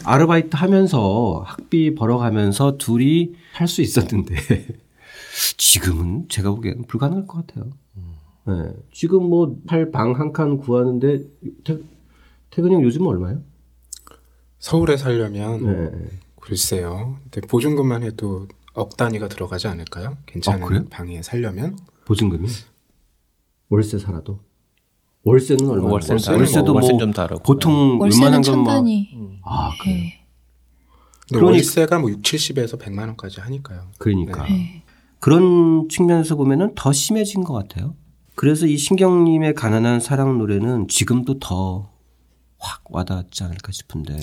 아르바이트 0.05 0.57
하면서 0.57 1.43
학비 1.47 1.95
벌어가면서 1.95 2.77
둘이 2.77 3.31
할 3.59 3.67
수 3.69 3.83
있었는데 3.83 4.35
지금은 5.57 6.29
제가 6.29 6.51
보기에는 6.51 6.87
불가능할 6.87 7.27
것 7.27 7.47
같아요. 7.47 7.71
네. 8.47 8.71
지금 8.93 9.29
뭐팔방한 9.29 10.33
칸 10.33 10.59
구하는데 10.59 11.25
태, 11.65 11.79
태근이 12.51 12.75
형 12.75 12.83
요즘 12.83 13.07
얼마요? 13.07 13.43
서울에 14.59 14.97
살려면 14.97 15.65
네. 15.65 16.09
글쎄요. 16.41 17.19
근데 17.31 17.47
보증금만 17.47 18.03
해도 18.03 18.47
억 18.75 18.97
단위가 18.97 19.29
들어가지 19.29 19.67
않을까요? 19.69 20.17
괜찮은 20.27 20.63
아, 20.63 20.85
방에 20.91 21.23
살려면 21.23 21.77
보증금이 22.05 22.47
월세 23.69 23.99
살아도 23.99 24.39
월세는 25.25 25.69
얼마? 25.69 25.89
월세는 25.89 26.23
월세도 26.39 26.65
뭐 26.67 26.75
월세는 26.75 26.99
좀 27.01 27.13
다르고. 27.13 27.43
보통 27.43 27.99
웬만한 28.01 28.43
건 28.43 28.59
뭐. 28.61 28.73
아, 29.43 29.71
그래. 29.83 29.93
네. 29.95 30.25
그러니까 31.28 31.50
월세가 31.52 31.99
뭐 31.99 32.11
6, 32.11 32.23
70에서 32.23 32.78
100만 32.78 33.00
원까지 33.00 33.40
하니까요. 33.40 33.88
그러니까. 33.99 34.45
네. 34.45 34.83
그런 35.21 35.88
측면에서 35.88 36.37
보면은 36.37 36.73
더 36.75 36.92
심해진 36.92 37.42
것 37.45 37.52
같아요. 37.54 37.95
그래서 38.35 38.66
이 38.66 38.76
신경님의 38.76 39.54
가난한 39.54 40.00
사랑 40.00 40.38
노래는 40.38 40.88
지금도 40.88 41.38
더 41.38 41.97
확 42.59 42.83
와닿지 42.90 43.45
않을까 43.45 43.73
싶은데. 43.73 44.16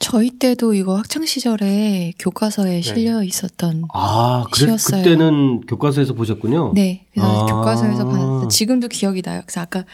저희 0.00 0.30
때도 0.30 0.74
이거 0.74 0.96
학창 0.96 1.24
시절에 1.24 2.12
교과서에 2.18 2.76
네. 2.76 2.82
실려 2.82 3.22
있었던 3.24 3.84
아, 3.92 4.44
그래, 4.52 4.66
시였어요. 4.66 5.02
그때는 5.02 5.60
교과서에서 5.62 6.14
보셨군요. 6.14 6.72
네, 6.74 7.06
그래서 7.12 7.26
아. 7.28 7.46
교과서에서 7.46 8.06
봤는데 8.06 8.48
지금도 8.48 8.88
기억이 8.88 9.22
나요. 9.22 9.42
그래서 9.44 9.60
아까 9.60 9.84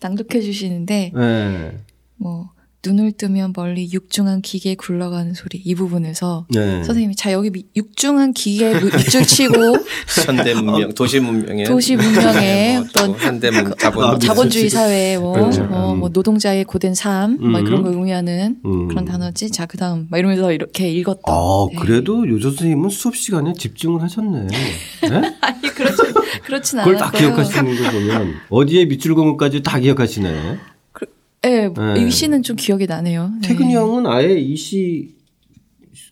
낭독해 0.00 0.42
주시는데 0.42 1.12
네. 1.14 1.78
뭐 2.16 2.50
눈을 2.84 3.12
뜨면 3.12 3.52
멀리 3.56 3.90
육중한 3.92 4.42
기계 4.42 4.74
굴러가는 4.74 5.34
소리 5.34 5.58
이 5.64 5.74
부분에서 5.74 6.46
네. 6.50 6.84
선생님이 6.84 7.16
자 7.16 7.32
여기 7.32 7.50
육중한 7.74 8.34
기계 8.34 8.74
밑줄 8.74 9.24
치고 9.26 9.54
현대 10.26 10.54
문명 10.54 10.94
도시 10.94 11.18
문명에 11.20 11.64
도시 11.64 11.96
문명의 11.96 12.78
뭐 12.78 12.86
어떤 12.86 13.14
현대 13.18 13.50
문 13.50 13.64
그 13.64 13.74
자본 13.78 14.04
아, 14.04 14.18
자본주의 14.18 14.68
사회 14.68 15.16
뭐, 15.18 15.32
그렇죠. 15.32 15.66
어, 15.70 15.94
뭐 15.94 16.08
노동자의 16.10 16.64
고된 16.64 16.94
삶뭐 16.94 17.60
음. 17.60 17.64
그런 17.64 17.82
걸 17.82 17.92
의미하는 17.92 18.58
음. 18.64 18.88
그런 18.88 19.04
단어지 19.04 19.50
자 19.50 19.66
그다음 19.66 20.06
막 20.10 20.18
이러면서 20.18 20.52
이렇게 20.52 20.90
읽었다. 20.90 21.22
아 21.26 21.66
네. 21.70 21.76
그래도 21.78 22.28
요조 22.28 22.50
선생님은 22.50 22.90
수업 22.90 23.16
시간에 23.16 23.52
집중을 23.54 24.02
하셨네. 24.02 24.46
네? 25.10 25.36
아니 25.40 25.60
그렇지 25.62 26.02
그렇진 26.44 26.78
않아요. 26.78 26.92
그걸 26.94 27.10
다 27.10 27.18
기억하시는 27.18 27.82
거 27.82 27.90
보면 27.90 28.34
어디에 28.50 28.84
밑줄 28.84 29.14
그은 29.14 29.26
것까지 29.28 29.62
다 29.62 29.78
기억하시네. 29.78 30.58
네, 31.44 31.68
네. 31.68 32.00
이 32.00 32.10
시는 32.10 32.42
좀 32.42 32.56
기억이 32.56 32.86
나네요. 32.86 33.32
네. 33.40 33.48
태근이 33.48 33.74
형은 33.74 34.06
아예 34.06 34.34
이시 34.34 35.14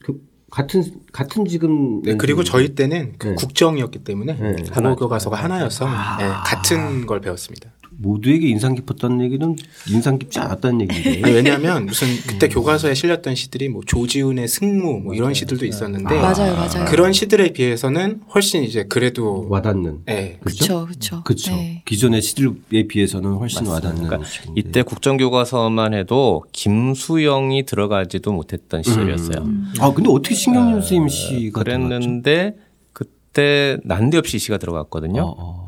그 0.04 0.20
같은 0.50 0.82
같은 1.12 1.44
지금 1.46 2.02
네, 2.02 2.16
그리고 2.16 2.44
저희 2.44 2.74
때는 2.74 3.14
그 3.18 3.28
네. 3.28 3.34
국정이었기 3.34 4.04
때문에 4.04 4.34
네. 4.34 4.62
국어 4.72 4.94
교과서가 4.94 5.36
하나여서 5.36 5.86
아. 5.88 6.16
네, 6.18 6.28
같은 6.44 7.06
걸 7.06 7.20
배웠습니다. 7.20 7.70
모두에게 8.02 8.48
인상 8.48 8.74
깊었다는 8.74 9.22
얘기는 9.22 9.56
인상 9.88 10.18
깊지 10.18 10.40
않았다는 10.40 10.82
얘기인데. 10.82 11.30
왜냐하면 11.30 11.86
무슨 11.86 12.08
그때 12.26 12.46
음. 12.46 12.50
교과서에 12.50 12.94
실렸던 12.94 13.34
시들이 13.34 13.68
뭐 13.68 13.82
조지훈의 13.86 14.48
승무 14.48 15.00
뭐 15.00 15.14
이런 15.14 15.32
시들도 15.34 15.64
있었는데 15.64 16.18
아. 16.18 16.22
맞아요, 16.22 16.54
맞아요. 16.56 16.84
그런 16.86 17.12
시들에 17.12 17.52
비해서는 17.52 18.20
훨씬 18.34 18.64
이제 18.64 18.84
그래도 18.84 19.46
와닿는. 19.48 20.00
네. 20.06 20.38
그렇죠, 20.42 20.84
그렇죠. 20.86 21.22
그렇죠. 21.22 21.52
네. 21.52 21.82
기존의 21.86 22.22
시들에 22.22 22.86
비해서는 22.88 23.34
훨씬 23.34 23.64
맞습니다. 23.64 23.88
와닿는. 23.88 24.08
그러니까 24.08 24.28
이때 24.56 24.82
국정교과서만 24.82 25.94
해도 25.94 26.44
김수영이 26.52 27.64
들어가지도 27.64 28.32
못했던 28.32 28.82
시절이었어요. 28.82 29.42
음. 29.44 29.72
아 29.80 29.92
근데 29.92 30.10
어떻게 30.10 30.34
신경윤 30.34 30.80
선생님 30.80 31.08
시가 31.08 31.62
그랬는데 31.62 32.32
들어갔죠? 32.56 32.72
그때 32.92 33.78
난데없이 33.84 34.38
시가 34.38 34.58
들어갔거든요. 34.58 35.22
어, 35.22 35.34
어. 35.38 35.61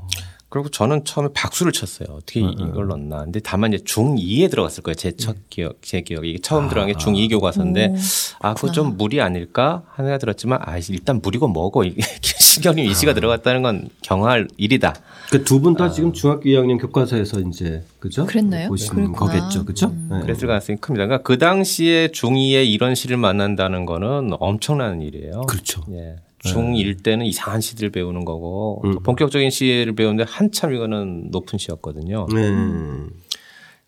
그리고 0.55 0.69
저는 0.69 1.05
처음에 1.05 1.31
박수를 1.35 1.73
쳤어요. 1.73 2.11
어떻게 2.13 2.41
음, 2.41 2.55
음. 2.61 2.69
이걸 2.69 2.87
넣나. 2.87 3.25
근데 3.25 3.41
다만 3.41 3.73
이제 3.73 3.83
중2에 3.83 4.49
들어갔을 4.49 4.85
거예요. 4.85 4.95
제첫 4.95 5.35
음. 5.37 5.43
기억, 5.51 5.83
제 5.83 6.01
기억이. 6.01 6.31
이게 6.31 6.39
처음 6.41 6.67
아, 6.67 6.69
들어간 6.69 6.87
게 6.87 6.95
중2 6.95 7.29
교과서인데, 7.29 7.89
오, 7.89 7.95
아, 8.39 8.55
그거 8.55 8.71
좀 8.71 8.97
무리 8.97 9.21
아닐까? 9.21 9.83
하나 9.91 10.17
들었지만, 10.17 10.61
아, 10.63 10.79
일단 10.79 11.19
무리고 11.21 11.49
뭐고, 11.49 11.83
이게 11.83 12.01
신경님 12.23 12.89
이 12.89 12.95
시가 12.95 13.11
아. 13.11 13.15
들어갔다는 13.15 13.63
건 13.63 13.89
경할 14.03 14.47
일이다. 14.57 14.95
그 15.33 15.43
두 15.43 15.61
분다 15.61 15.87
아. 15.87 15.91
지금 15.91 16.13
중학교 16.13 16.43
2학년 16.43 16.81
교과서에서 16.81 17.41
이제 17.41 17.83
그죠? 17.99 18.25
그랬나요? 18.25 18.69
보신 18.69 19.13
거겠죠, 19.13 19.65
그죠? 19.65 19.89
음. 19.89 20.09
네. 20.13 20.21
그랬을 20.21 20.47
가능성이 20.47 20.79
큽니다. 20.79 21.07
그러니까 21.07 21.27
그 21.27 21.37
당시에 21.39 22.09
중2에 22.09 22.65
이런 22.65 22.95
시를 22.95 23.17
만난다는 23.17 23.87
거는 23.87 24.37
엄청난 24.39 25.03
일이에요. 25.03 25.41
그렇죠. 25.49 25.83
예. 25.91 26.15
중1 26.45 27.03
때는 27.03 27.27
이상한 27.27 27.61
시들 27.61 27.91
배우는 27.91 28.25
거고 28.25 28.83
음. 28.85 29.03
본격적인 29.03 29.51
시를 29.51 29.95
배우는데 29.95 30.25
한참 30.27 30.75
이거는 30.75 31.31
높은 31.31 31.59
시였거든요. 31.59 32.27
음. 32.33 33.11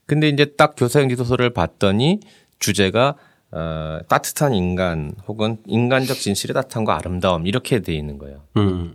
근데 0.06 0.28
이제 0.28 0.44
딱 0.56 0.74
교사형 0.76 1.08
지도서를 1.08 1.50
봤더니 1.50 2.20
주제가 2.58 3.16
어, 3.52 4.00
따뜻한 4.08 4.54
인간 4.54 5.12
혹은 5.28 5.58
인간적 5.66 6.16
진실의 6.16 6.54
따뜻함과 6.54 6.96
아름다움 6.96 7.46
이렇게 7.46 7.80
돼 7.80 7.94
있는 7.94 8.18
거예요. 8.18 8.42
음. 8.56 8.94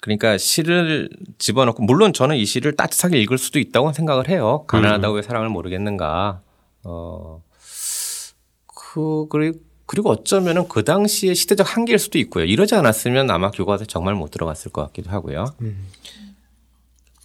그러니까 0.00 0.36
시를 0.36 1.08
집어넣고 1.38 1.82
물론 1.82 2.12
저는 2.12 2.36
이 2.36 2.44
시를 2.44 2.76
따뜻하게 2.76 3.18
읽을 3.22 3.38
수도 3.38 3.58
있다고 3.58 3.92
생각을 3.92 4.28
해요. 4.28 4.64
가난하다고 4.66 5.16
왜 5.16 5.22
사랑을 5.22 5.48
모르겠는가. 5.48 6.42
어. 6.82 7.42
그 8.66 9.26
그리고 9.30 9.58
그리고 9.86 10.10
어쩌면은 10.10 10.66
그 10.68 10.84
당시에 10.84 11.34
시대적 11.34 11.76
한계일 11.76 11.98
수도 11.98 12.18
있고요. 12.18 12.44
이러지 12.44 12.74
않았으면 12.74 13.30
아마 13.30 13.50
교과서에 13.50 13.86
정말 13.86 14.14
못 14.14 14.30
들어갔을 14.30 14.72
것 14.72 14.82
같기도 14.86 15.10
하고요. 15.10 15.54
음. 15.60 15.88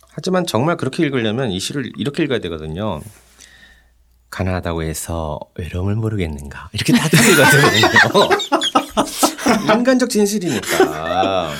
하지만 0.09 0.45
정말 0.45 0.75
그렇게 0.75 1.03
읽으려면 1.03 1.51
이 1.51 1.59
시를 1.59 1.91
이렇게 1.97 2.23
읽어야 2.23 2.39
되거든요. 2.39 3.01
가난하다고 4.29 4.83
해서 4.83 5.39
외로움을 5.55 5.95
모르겠는가. 5.95 6.69
이렇게 6.73 6.93
따뜻하거든요. 6.93 8.29
인간적 9.73 10.09
진실이니까. 10.09 11.53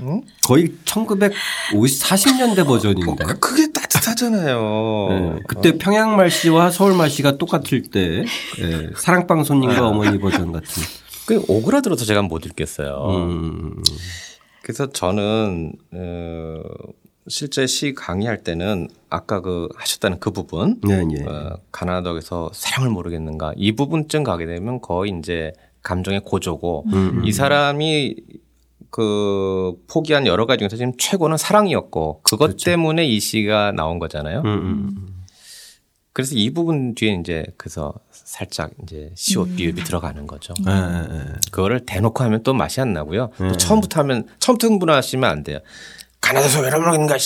응? 0.00 0.22
거의 0.44 0.74
1950, 0.84 2.02
40년대 2.02 2.66
버전인데. 2.66 3.24
어, 3.24 3.26
그게 3.40 3.70
따뜻 3.72 3.93
하잖아요. 4.14 5.08
네, 5.10 5.40
그때 5.46 5.70
어. 5.70 5.72
평양 5.78 6.16
말씨와 6.16 6.70
서울 6.70 6.96
말씨가 6.96 7.36
똑같을 7.38 7.82
때, 7.82 8.24
네, 8.58 8.90
사랑방송님과 8.96 9.86
어머니 9.86 10.18
버전 10.18 10.52
같은. 10.52 10.82
그 11.26 11.42
오그라들어서 11.48 12.04
제가 12.04 12.22
못 12.22 12.46
읽겠어요. 12.46 13.06
음. 13.10 13.82
그래서 14.62 14.90
저는, 14.90 15.72
어, 15.92 16.62
실제 17.26 17.66
시 17.66 17.94
강의할 17.94 18.42
때는 18.42 18.88
아까 19.08 19.40
그 19.40 19.68
하셨다는 19.76 20.20
그 20.20 20.30
부분, 20.30 20.80
네, 20.86 21.04
네. 21.04 21.24
어, 21.24 21.56
가나다에서 21.72 22.50
사랑을 22.52 22.90
모르겠는가 22.90 23.54
이 23.56 23.72
부분쯤 23.72 24.24
가게 24.24 24.44
되면 24.44 24.80
거의 24.80 25.14
이제 25.18 25.52
감정의 25.82 26.20
고조고 26.20 26.84
음, 26.88 26.92
음. 26.92 27.24
이 27.24 27.32
사람이 27.32 28.16
그 28.94 29.74
포기한 29.88 30.24
여러 30.24 30.46
가지 30.46 30.60
중에서 30.60 30.76
지금 30.76 30.92
최고는 30.96 31.36
사랑이었고 31.36 32.20
그것 32.22 32.46
그렇죠. 32.46 32.64
때문에 32.64 33.04
이 33.04 33.18
시가 33.18 33.72
나온 33.72 33.98
거잖아요. 33.98 34.42
음, 34.42 34.46
음, 34.46 34.94
음. 34.96 35.24
그래서 36.12 36.36
이 36.36 36.50
부분 36.50 36.94
뒤에 36.94 37.18
이제 37.20 37.44
그래서 37.56 37.92
살짝 38.12 38.70
이제 38.84 39.10
시옷 39.16 39.48
음. 39.48 39.56
비읍이 39.56 39.82
들어가는 39.82 40.28
거죠. 40.28 40.54
네, 40.64 40.72
네, 40.72 41.08
네. 41.08 41.24
그거를 41.50 41.84
대놓고 41.84 42.22
하면 42.22 42.44
또 42.44 42.54
맛이 42.54 42.80
안 42.80 42.92
나고요. 42.92 43.30
또 43.36 43.44
네. 43.48 43.56
처음부터 43.56 43.98
하면 44.02 44.28
처음부터 44.38 44.68
흥분하시면 44.68 45.28
안 45.28 45.42
돼요. 45.42 45.58
가나다에서 46.24 46.60
외로움을 46.62 46.86
모르겠는가 46.88 47.16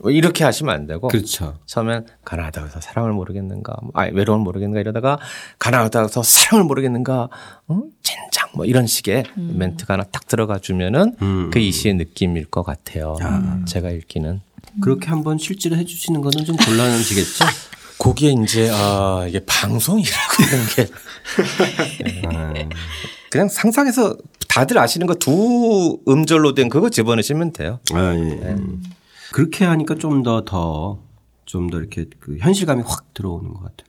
뭐 0.00 0.10
이렇게 0.10 0.44
하시면 0.44 0.74
안 0.74 0.86
되고 0.86 1.08
그렇죠. 1.08 1.58
처음엔 1.66 2.06
가나다에서 2.24 2.80
사랑을 2.80 3.12
모르겠는가 3.12 3.74
아 3.94 4.04
외로움을 4.04 4.44
모르겠는가 4.44 4.80
이러다가 4.80 5.18
가나다에서 5.58 6.22
사랑을 6.22 6.64
모르겠는가 6.64 7.28
어? 7.68 7.82
젠장 8.02 8.48
뭐 8.54 8.64
이런 8.64 8.86
식의 8.86 9.24
음. 9.36 9.54
멘트가 9.58 9.94
하나 9.94 10.04
딱 10.04 10.26
들어가 10.26 10.58
주면은 10.58 11.14
음. 11.22 11.50
그 11.52 11.58
이 11.60 11.70
시의 11.72 11.94
느낌일 11.94 12.46
것 12.46 12.62
같아요. 12.62 13.16
야. 13.22 13.60
제가 13.66 13.90
읽기는 13.90 14.40
그렇게 14.82 15.08
한번 15.08 15.36
실제로 15.38 15.76
해주시는 15.76 16.20
거는 16.20 16.44
좀 16.44 16.56
곤란하시겠죠? 16.56 17.44
거기에 17.98 18.34
이제 18.42 18.70
아 18.72 19.24
이게 19.28 19.40
방송이라고 19.46 20.42
하는 20.44 20.66
게 20.76 20.86
네. 22.28 22.68
그냥 23.30 23.48
상상해서 23.48 24.16
다들 24.48 24.78
아시는 24.78 25.06
거 25.06 25.14
두 25.14 25.98
음절로 26.08 26.54
된 26.54 26.68
그거 26.68 26.88
집어넣으시면 26.90 27.52
돼요. 27.52 27.80
아, 27.92 28.14
예. 28.14 28.18
네. 28.20 28.56
그렇게 29.32 29.64
하니까 29.64 29.94
좀 29.96 30.22
더 30.22 30.44
더 30.44 30.98
좀더 31.46 31.78
이렇게 31.78 32.06
그 32.20 32.36
현실감이 32.38 32.82
확 32.86 33.12
들어오는 33.14 33.52
것 33.52 33.60
같아요. 33.62 33.86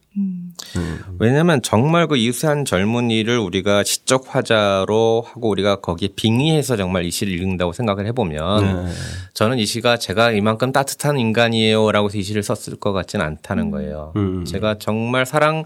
음. 0.75 0.99
음. 1.07 1.15
왜냐하면 1.19 1.61
정말 1.61 2.07
그 2.07 2.17
이수한 2.17 2.65
젊은이를 2.65 3.37
우리가 3.39 3.83
시적 3.83 4.35
화자로 4.35 5.25
하고 5.25 5.49
우리가 5.49 5.81
거기에 5.81 6.09
빙의해서 6.15 6.77
정말 6.77 7.05
이 7.05 7.11
시를 7.11 7.33
읽는다고 7.33 7.73
생각을 7.73 8.05
해보면 8.07 8.85
네. 8.85 8.91
저는 9.33 9.57
이 9.59 9.65
시가 9.65 9.97
제가 9.97 10.31
이만큼 10.31 10.71
따뜻한 10.71 11.17
인간이에요라고 11.17 12.07
해서 12.07 12.17
이 12.17 12.23
시를 12.23 12.43
썼을 12.43 12.79
것 12.79 12.93
같지는 12.93 13.25
않다는 13.25 13.65
음. 13.65 13.71
거예요. 13.71 14.13
음. 14.15 14.45
제가 14.45 14.77
정말 14.79 15.25
사랑 15.25 15.65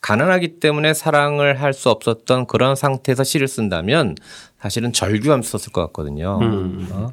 가난하기 0.00 0.60
때문에 0.60 0.94
사랑을 0.94 1.60
할 1.60 1.72
수 1.72 1.88
없었던 1.90 2.46
그런 2.46 2.76
상태에서 2.76 3.24
시를 3.24 3.48
쓴다면 3.48 4.14
사실은 4.60 4.92
절규하면서 4.92 5.58
썼을 5.58 5.72
것 5.72 5.80
같거든요. 5.86 6.38
음. 6.42 6.88
어? 6.92 7.12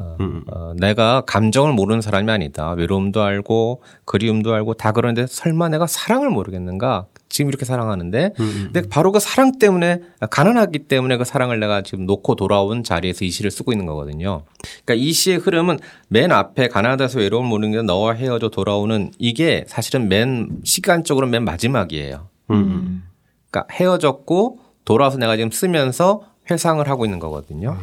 어, 0.00 0.16
음. 0.20 0.42
어, 0.46 0.72
내가 0.76 1.22
감정을 1.26 1.74
모르는 1.74 2.00
사람이 2.00 2.30
아니다. 2.30 2.72
외로움도 2.72 3.22
알고 3.22 3.82
그리움도 4.06 4.54
알고 4.54 4.74
다 4.74 4.92
그러는데 4.92 5.26
설마 5.28 5.68
내가 5.68 5.86
사랑을 5.86 6.30
모르겠는가? 6.30 7.06
지금 7.28 7.50
이렇게 7.50 7.64
사랑하는데 7.64 8.32
음. 8.40 8.42
음 8.42 8.70
근데 8.72 8.88
바로 8.88 9.12
그 9.12 9.20
사랑 9.20 9.58
때문에 9.58 10.00
가난하기 10.30 10.80
때문에 10.80 11.16
그 11.18 11.24
사랑을 11.24 11.60
내가 11.60 11.82
지금 11.82 12.06
놓고 12.06 12.34
돌아온 12.34 12.82
자리에서 12.82 13.24
이 13.24 13.30
시를 13.30 13.50
쓰고 13.50 13.72
있는 13.72 13.86
거거든요. 13.86 14.42
그러니까 14.84 14.94
이 14.94 15.12
시의 15.12 15.36
흐름은 15.36 15.78
맨 16.08 16.32
앞에 16.32 16.68
가난하다서 16.68 17.20
외로움을 17.20 17.48
모르는 17.48 17.72
게 17.72 17.82
너와 17.82 18.14
헤어져 18.14 18.48
돌아오는 18.48 19.12
이게 19.18 19.64
사실은 19.68 20.08
맨 20.08 20.60
시간적으로 20.64 21.26
맨 21.26 21.44
마지막이에요. 21.44 22.26
음. 22.50 22.54
음. 22.54 23.02
그러니까 23.50 23.72
헤어졌고 23.74 24.58
돌아와서 24.84 25.18
내가 25.18 25.36
지금 25.36 25.50
쓰면서 25.50 26.22
회상을 26.50 26.86
하고 26.88 27.04
있는 27.04 27.18
거거든요. 27.20 27.76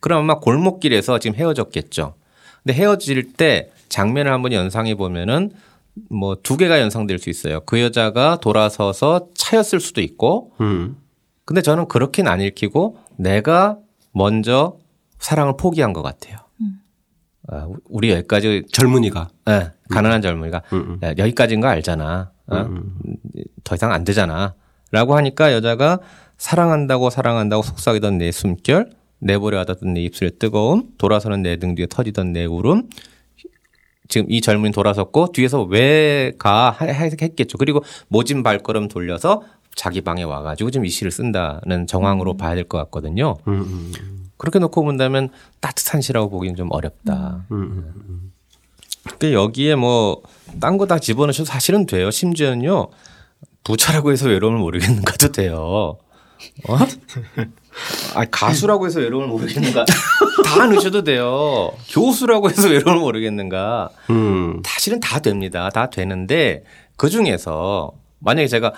예. 0.00 0.02
그럼 0.02 0.24
아마 0.24 0.38
골목길에서 0.40 1.18
지금 1.18 1.36
헤어졌겠죠. 1.36 2.14
근데 2.62 2.74
헤어질 2.78 3.32
때 3.34 3.70
장면을 3.88 4.32
한번 4.32 4.52
연상해 4.52 4.94
보면은 4.94 5.50
뭐 6.08 6.36
두 6.36 6.56
개가 6.56 6.80
연상될 6.80 7.18
수 7.18 7.30
있어요. 7.30 7.60
그 7.60 7.80
여자가 7.80 8.38
돌아서서 8.40 9.28
차였을 9.34 9.80
수도 9.80 10.00
있고, 10.00 10.52
음. 10.60 10.96
근데 11.44 11.62
저는 11.62 11.88
그렇게는 11.88 12.30
안 12.30 12.40
읽히고 12.40 12.98
내가 13.16 13.78
먼저 14.12 14.76
사랑을 15.18 15.54
포기한 15.58 15.92
것 15.92 16.02
같아요. 16.02 16.38
음. 16.60 16.80
아, 17.48 17.68
우리 17.88 18.10
여기까지 18.12 18.64
젊은이가, 18.72 19.28
네, 19.46 19.70
가난한 19.90 20.22
젊은이가 20.22 20.62
음, 20.72 20.78
음. 20.78 20.98
야, 21.02 21.14
여기까지인 21.18 21.60
거 21.60 21.68
알잖아. 21.68 22.30
어? 22.46 22.56
음, 22.56 22.94
음. 23.04 23.16
더 23.64 23.74
이상 23.74 23.92
안 23.92 24.04
되잖아.라고 24.04 25.16
하니까 25.16 25.52
여자가 25.52 25.98
사랑한다고 26.38 27.10
사랑한다고 27.10 27.62
속삭이던 27.62 28.18
내 28.18 28.30
숨결, 28.32 28.90
내버려 29.20 29.58
하던 29.60 29.94
내 29.94 30.02
입술의 30.02 30.32
뜨거움, 30.38 30.88
돌아서는 30.98 31.42
내 31.42 31.56
등 31.56 31.74
뒤에 31.74 31.86
터지던 31.88 32.32
내 32.32 32.44
울음, 32.46 32.88
지금 34.08 34.26
이 34.30 34.40
젊은이 34.40 34.72
돌아섰고 34.72 35.32
뒤에서 35.32 35.62
왜 35.62 36.32
가 36.38 36.76
했겠죠. 36.80 37.58
그리고 37.58 37.82
모진 38.08 38.42
발걸음 38.42 38.88
돌려서 38.88 39.42
자기 39.76 40.00
방에 40.00 40.24
와가지고 40.24 40.70
지금 40.72 40.84
이 40.84 40.88
시를 40.90 41.10
쓴다는 41.12 41.86
정황으로 41.86 42.32
음. 42.32 42.36
봐야 42.36 42.54
될 42.56 42.64
것 42.64 42.76
같거든요. 42.78 43.36
음, 43.46 43.52
음, 43.52 43.92
음. 44.00 44.30
그렇게 44.36 44.58
놓고 44.58 44.82
본다면 44.84 45.28
따뜻한 45.60 46.00
시라고 46.00 46.28
보기는 46.30 46.56
좀 46.56 46.68
어렵다. 46.72 47.44
음, 47.52 48.32
그 49.18 49.32
여기에 49.32 49.76
뭐 49.76 50.22
딴 50.60 50.76
거 50.76 50.86
다 50.86 50.98
집어넣으셔도 50.98 51.44
사실은 51.46 51.86
돼요. 51.86 52.10
심지어는요 52.10 52.88
부차라고 53.62 54.10
해서 54.10 54.28
외로움을 54.28 54.58
모르겠는가도 54.58 55.30
돼요. 55.32 55.98
어? 56.68 56.76
아 58.14 58.24
가수라고 58.30 58.86
해서 58.86 59.00
외로움을 59.00 59.28
모르겠는가? 59.28 59.84
다 60.44 60.66
넣으셔도 60.66 61.04
돼요. 61.04 61.72
교수라고 61.88 62.50
해서 62.50 62.68
외로움을 62.68 63.00
모르겠는가? 63.00 63.90
음. 64.10 64.62
사실은 64.64 65.00
다 65.00 65.20
됩니다. 65.20 65.70
다 65.70 65.90
되는데 65.90 66.64
그 66.96 67.08
중에서 67.08 67.92
만약에 68.18 68.48
제가 68.48 68.72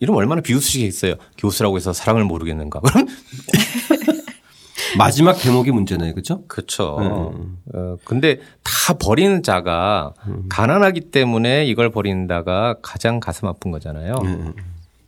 이름 0.00 0.16
얼마나 0.16 0.40
비웃으시겠어요. 0.40 1.14
교수라고 1.38 1.76
해서 1.76 1.92
사랑을 1.92 2.24
모르겠는가? 2.24 2.80
그럼 2.80 3.06
마지막 4.98 5.34
대목이 5.34 5.70
문제네요, 5.70 6.12
그렇죠? 6.12 6.46
그렇죠. 6.46 7.32
음. 7.34 7.58
어, 7.74 7.96
근데 8.04 8.38
다 8.62 8.94
버리는 8.94 9.42
자가 9.42 10.14
음. 10.26 10.44
가난하기 10.48 11.10
때문에 11.10 11.66
이걸 11.66 11.90
버린다가 11.90 12.76
가장 12.82 13.18
가슴 13.18 13.48
아픈 13.48 13.70
거잖아요. 13.70 14.14
음. 14.22 14.54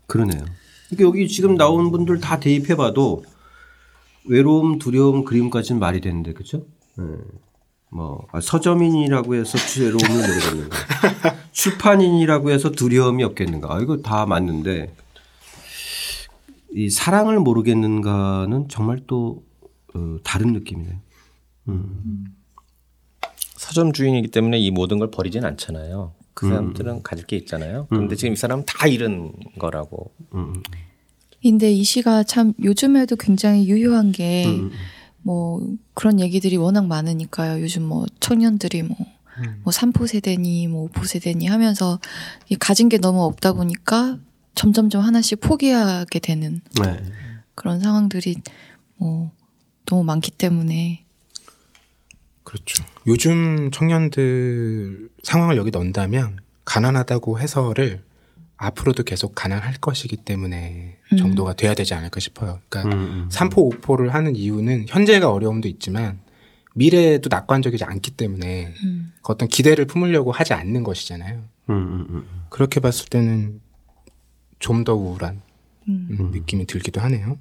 그러네요. 0.06 0.44
그러니까 0.88 1.08
여기 1.08 1.28
지금 1.28 1.56
나온 1.56 1.90
분들 1.90 2.20
다 2.20 2.38
대입해봐도 2.38 3.24
외로움, 4.26 4.78
두려움, 4.78 5.24
그림까지는 5.24 5.80
말이 5.80 6.00
되는데 6.00 6.32
그죠? 6.32 6.66
네. 6.96 7.04
뭐 7.90 8.26
아, 8.32 8.40
서점인이라고 8.40 9.34
해서 9.36 9.58
외로움을 9.80 10.28
모르겠는가? 10.28 10.76
출판인이라고 11.52 12.50
해서 12.50 12.70
두려움이 12.70 13.22
없겠는가? 13.24 13.74
아, 13.74 13.80
이거 13.80 13.98
다 13.98 14.26
맞는데 14.26 14.94
이 16.72 16.90
사랑을 16.90 17.40
모르겠는가는 17.40 18.68
정말 18.68 19.00
또 19.06 19.44
어, 19.94 20.16
다른 20.22 20.52
느낌이네요. 20.52 20.98
음. 21.68 22.26
서점 23.56 23.92
주인이기 23.92 24.28
때문에 24.28 24.58
이 24.58 24.70
모든 24.70 24.98
걸 24.98 25.10
버리진 25.10 25.44
않잖아요. 25.44 26.12
그 26.36 26.44
음. 26.46 26.50
사람들은 26.50 26.92
음. 26.92 27.02
가질 27.02 27.24
게 27.24 27.36
있잖아요. 27.38 27.86
근데 27.88 28.14
음. 28.14 28.16
지금 28.16 28.34
이 28.34 28.36
사람은 28.36 28.66
다 28.66 28.86
잃은 28.86 29.32
거라고. 29.58 30.12
음. 30.34 30.62
근데 31.42 31.72
이 31.72 31.82
시가 31.82 32.24
참 32.24 32.52
요즘에도 32.62 33.16
굉장히 33.16 33.66
유효한 33.68 34.12
게, 34.12 34.44
음. 34.46 34.70
뭐, 35.22 35.66
그런 35.94 36.20
얘기들이 36.20 36.58
워낙 36.58 36.86
많으니까요. 36.86 37.62
요즘 37.62 37.84
뭐, 37.84 38.04
청년들이 38.20 38.82
뭐, 38.82 38.96
음. 39.38 39.60
뭐, 39.64 39.72
3포 39.72 40.06
세대니, 40.06 40.68
뭐, 40.68 40.88
5포 40.88 41.06
세대니 41.06 41.46
하면서, 41.46 42.00
가진 42.60 42.90
게 42.90 42.98
너무 42.98 43.22
없다 43.24 43.54
보니까, 43.54 44.18
점점점 44.54 45.02
하나씩 45.02 45.40
포기하게 45.40 46.18
되는 46.18 46.60
네. 46.82 47.02
그런 47.54 47.80
상황들이, 47.80 48.36
뭐, 48.98 49.30
너무 49.86 50.04
많기 50.04 50.30
때문에, 50.30 51.05
그렇죠. 52.46 52.84
요즘 53.08 53.72
청년들 53.72 55.10
상황을 55.24 55.56
여기 55.56 55.72
넣는다면 55.72 56.38
가난하다고 56.64 57.40
해서를 57.40 58.04
앞으로도 58.56 59.02
계속 59.02 59.34
가난할 59.34 59.74
것이기 59.80 60.18
때문에 60.18 60.96
음. 61.12 61.16
정도가 61.18 61.54
돼야 61.54 61.74
되지 61.74 61.94
않을까 61.94 62.20
싶어요. 62.20 62.60
그러니까 62.68 62.96
음, 62.96 63.02
음. 63.02 63.28
3포, 63.30 63.80
5포를 63.80 64.10
하는 64.10 64.36
이유는 64.36 64.86
현재가 64.88 65.30
어려움도 65.30 65.66
있지만 65.66 66.20
미래에도 66.74 67.28
낙관적이지 67.30 67.82
않기 67.82 68.12
때문에 68.12 68.72
음. 68.84 69.12
그 69.22 69.32
어떤 69.32 69.48
기대를 69.48 69.86
품으려고 69.86 70.30
하지 70.30 70.54
않는 70.54 70.84
것이잖아요. 70.84 71.42
음, 71.68 72.06
음, 72.08 72.24
그렇게 72.48 72.78
봤을 72.78 73.08
때는 73.08 73.60
좀 74.60 74.84
더 74.84 74.94
우울한 74.94 75.42
느낌이 75.86 76.66
들기도 76.66 77.00
하네요. 77.00 77.38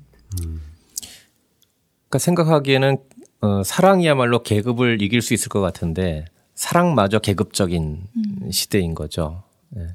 그러니까 2.09 2.19
생각하기에는 2.19 2.97
어, 3.41 3.63
사랑이야말로 3.63 4.43
계급을 4.43 5.01
이길 5.01 5.21
수 5.21 5.33
있을 5.33 5.49
것 5.49 5.61
같은데 5.61 6.25
사랑마저 6.55 7.19
계급적인 7.19 8.07
음. 8.15 8.51
시대인 8.51 8.95
거죠. 8.95 9.43
네. 9.69 9.87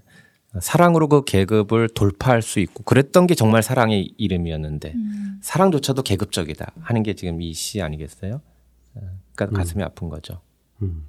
사랑으로 0.60 1.08
그 1.08 1.24
계급을 1.24 1.88
돌파할 1.90 2.42
수 2.42 2.58
있고 2.60 2.82
그랬던 2.82 3.26
게 3.28 3.34
정말 3.34 3.62
사랑의 3.62 4.12
이름이었는데 4.18 4.92
음. 4.94 5.38
사랑조차도 5.42 6.02
계급적이다 6.02 6.72
하는 6.80 7.02
게 7.02 7.14
지금 7.14 7.40
이 7.40 7.52
시 7.54 7.80
아니겠어요? 7.80 8.40
그러니까 9.34 9.44
음. 9.46 9.52
가슴이 9.54 9.82
아픈 9.84 10.08
거죠. 10.08 10.40
음. 10.82 11.06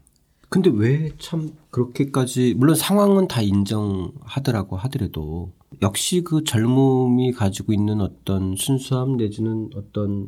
근데 0.49 0.69
왜 0.73 1.11
참 1.17 1.51
그렇게까지 1.71 2.53
물론 2.57 2.75
상황은 2.75 3.27
다 3.27 3.41
인정하더라고 3.41 4.75
하더라도 4.77 5.53
역시 5.81 6.21
그 6.23 6.43
젊음이 6.43 7.31
가지고 7.31 7.73
있는 7.73 8.01
어떤 8.01 8.55
순수함 8.55 9.17
내지는 9.17 9.69
어떤 9.75 10.27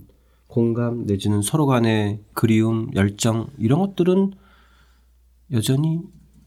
공감 0.53 1.07
내지는 1.07 1.41
서로 1.41 1.65
간의 1.65 2.19
그리움, 2.33 2.91
열정 2.93 3.47
이런 3.57 3.79
것들은 3.79 4.33
여전히 5.51 5.99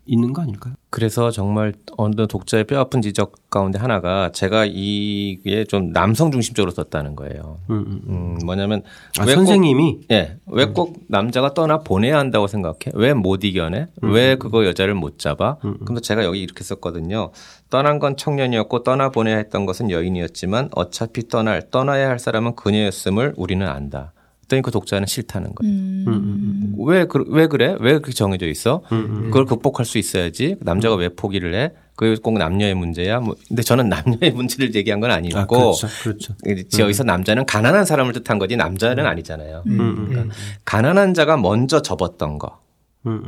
있는 0.07 0.33
거 0.33 0.43
아닐까요? 0.43 0.75
그래서 0.91 1.31
정말 1.31 1.75
어느 1.97 2.27
독자의 2.27 2.65
뼈 2.65 2.79
아픈 2.79 3.03
지적 3.03 3.51
가운데 3.51 3.79
하나가 3.79 4.31
제가 4.33 4.65
이게 4.67 5.65
좀 5.65 5.93
남성 5.93 6.31
중심적으로 6.31 6.71
썼다는 6.71 7.17
거예요. 7.17 7.59
음, 7.71 7.75
음, 7.77 8.01
음. 8.09 8.37
음 8.41 8.47
뭐냐면 8.47 8.83
아, 9.19 9.27
선생님이 9.27 10.01
예, 10.11 10.39
왜 10.47 10.67
꼭 10.67 10.97
남자가 11.09 11.55
떠나 11.55 11.79
보내야 11.81 12.19
한다고 12.19 12.47
생각해? 12.47 12.93
왜 12.95 13.13
못 13.15 13.45
이겨내? 13.45 13.89
음, 14.05 14.13
왜 14.13 14.37
그거 14.37 14.65
여자를 14.67 14.95
못 14.95 15.19
잡아? 15.19 15.57
음. 15.65 15.77
그럼 15.85 16.01
제가 16.01 16.25
여기 16.25 16.41
이렇게 16.43 16.63
썼거든요. 16.65 17.31
떠난 17.71 17.99
건 17.99 18.17
청년이었고 18.17 18.83
떠나 18.85 19.11
보내야 19.11 19.37
했던 19.37 19.67
것은 19.67 19.91
여인이었지만 19.91 20.71
어차피 20.75 21.29
떠날 21.29 21.71
떠나야 21.71 22.09
할 22.09 22.19
사람은 22.19 22.55
그녀였음을 22.57 23.35
우리는 23.37 23.67
안다. 23.67 24.13
그랬더니 24.47 24.63
그 24.63 24.71
독자는 24.71 25.07
싫다는 25.07 25.55
거예요. 25.55 25.73
음. 25.73 26.05
음, 26.07 26.13
음, 26.13 26.75
음. 26.79 26.87
왜, 26.87 27.07
그, 27.07 27.25
왜 27.29 27.47
그래? 27.47 27.77
왜 27.81 27.93
그렇게 27.93 28.13
정해져 28.13 28.47
있어? 28.47 28.83
그걸 28.89 29.45
극복할 29.45 29.85
수 29.85 29.99
있어야지. 29.99 30.57
남자가 30.61 30.97
왜 30.97 31.09
포기를 31.09 31.55
해? 31.55 31.73
그게 31.95 32.17
꼭 32.21 32.39
남녀의 32.39 32.75
문제야. 32.75 33.21
뭐 33.21 33.37
근데 33.49 33.63
저는 33.63 33.89
남녀의 33.91 34.33
문제를 34.33 34.75
얘기한 34.75 35.01
건 35.01 35.11
아니고 35.11 35.39
아, 35.39 35.47
그렇죠. 35.47 35.89
그렇죠. 36.03 36.35
여기서 36.79 37.05
남자는 37.05 37.47
가난한 37.47 37.85
사람을 37.85 38.13
뜻한 38.13 38.39
거지 38.39 38.57
남자는 38.57 39.07
아니잖아요. 39.07 39.63
그러니까 39.65 40.35
가난한 40.65 41.15
자가 41.15 41.37
먼저 41.37 41.83
접었던 41.83 42.39
거. 42.39 42.61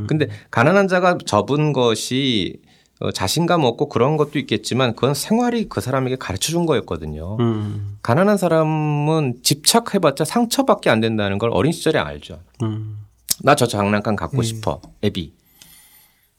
근데 0.06 0.28
가난한 0.50 0.88
자가 0.88 1.18
접은 1.24 1.72
것이 1.72 2.60
어, 3.00 3.12
자신감 3.12 3.62
없고 3.64 3.88
그런 3.88 4.16
것도 4.16 4.38
있겠지만 4.40 4.94
그건 4.94 5.14
생활이 5.14 5.68
그 5.68 5.80
사람에게 5.80 6.16
가르쳐 6.16 6.50
준 6.50 6.66
거였거든요. 6.66 7.36
음. 7.38 7.98
가난한 8.02 8.36
사람은 8.36 9.38
집착해봤자 9.42 10.24
상처밖에 10.24 10.90
안 10.90 11.00
된다는 11.00 11.38
걸 11.38 11.50
어린 11.52 11.70
시절에 11.72 11.98
알죠. 11.98 12.40
음. 12.62 12.98
나저 13.42 13.66
장난감 13.66 14.16
갖고 14.16 14.38
음. 14.38 14.42
싶어, 14.42 14.80
애비. 15.02 15.32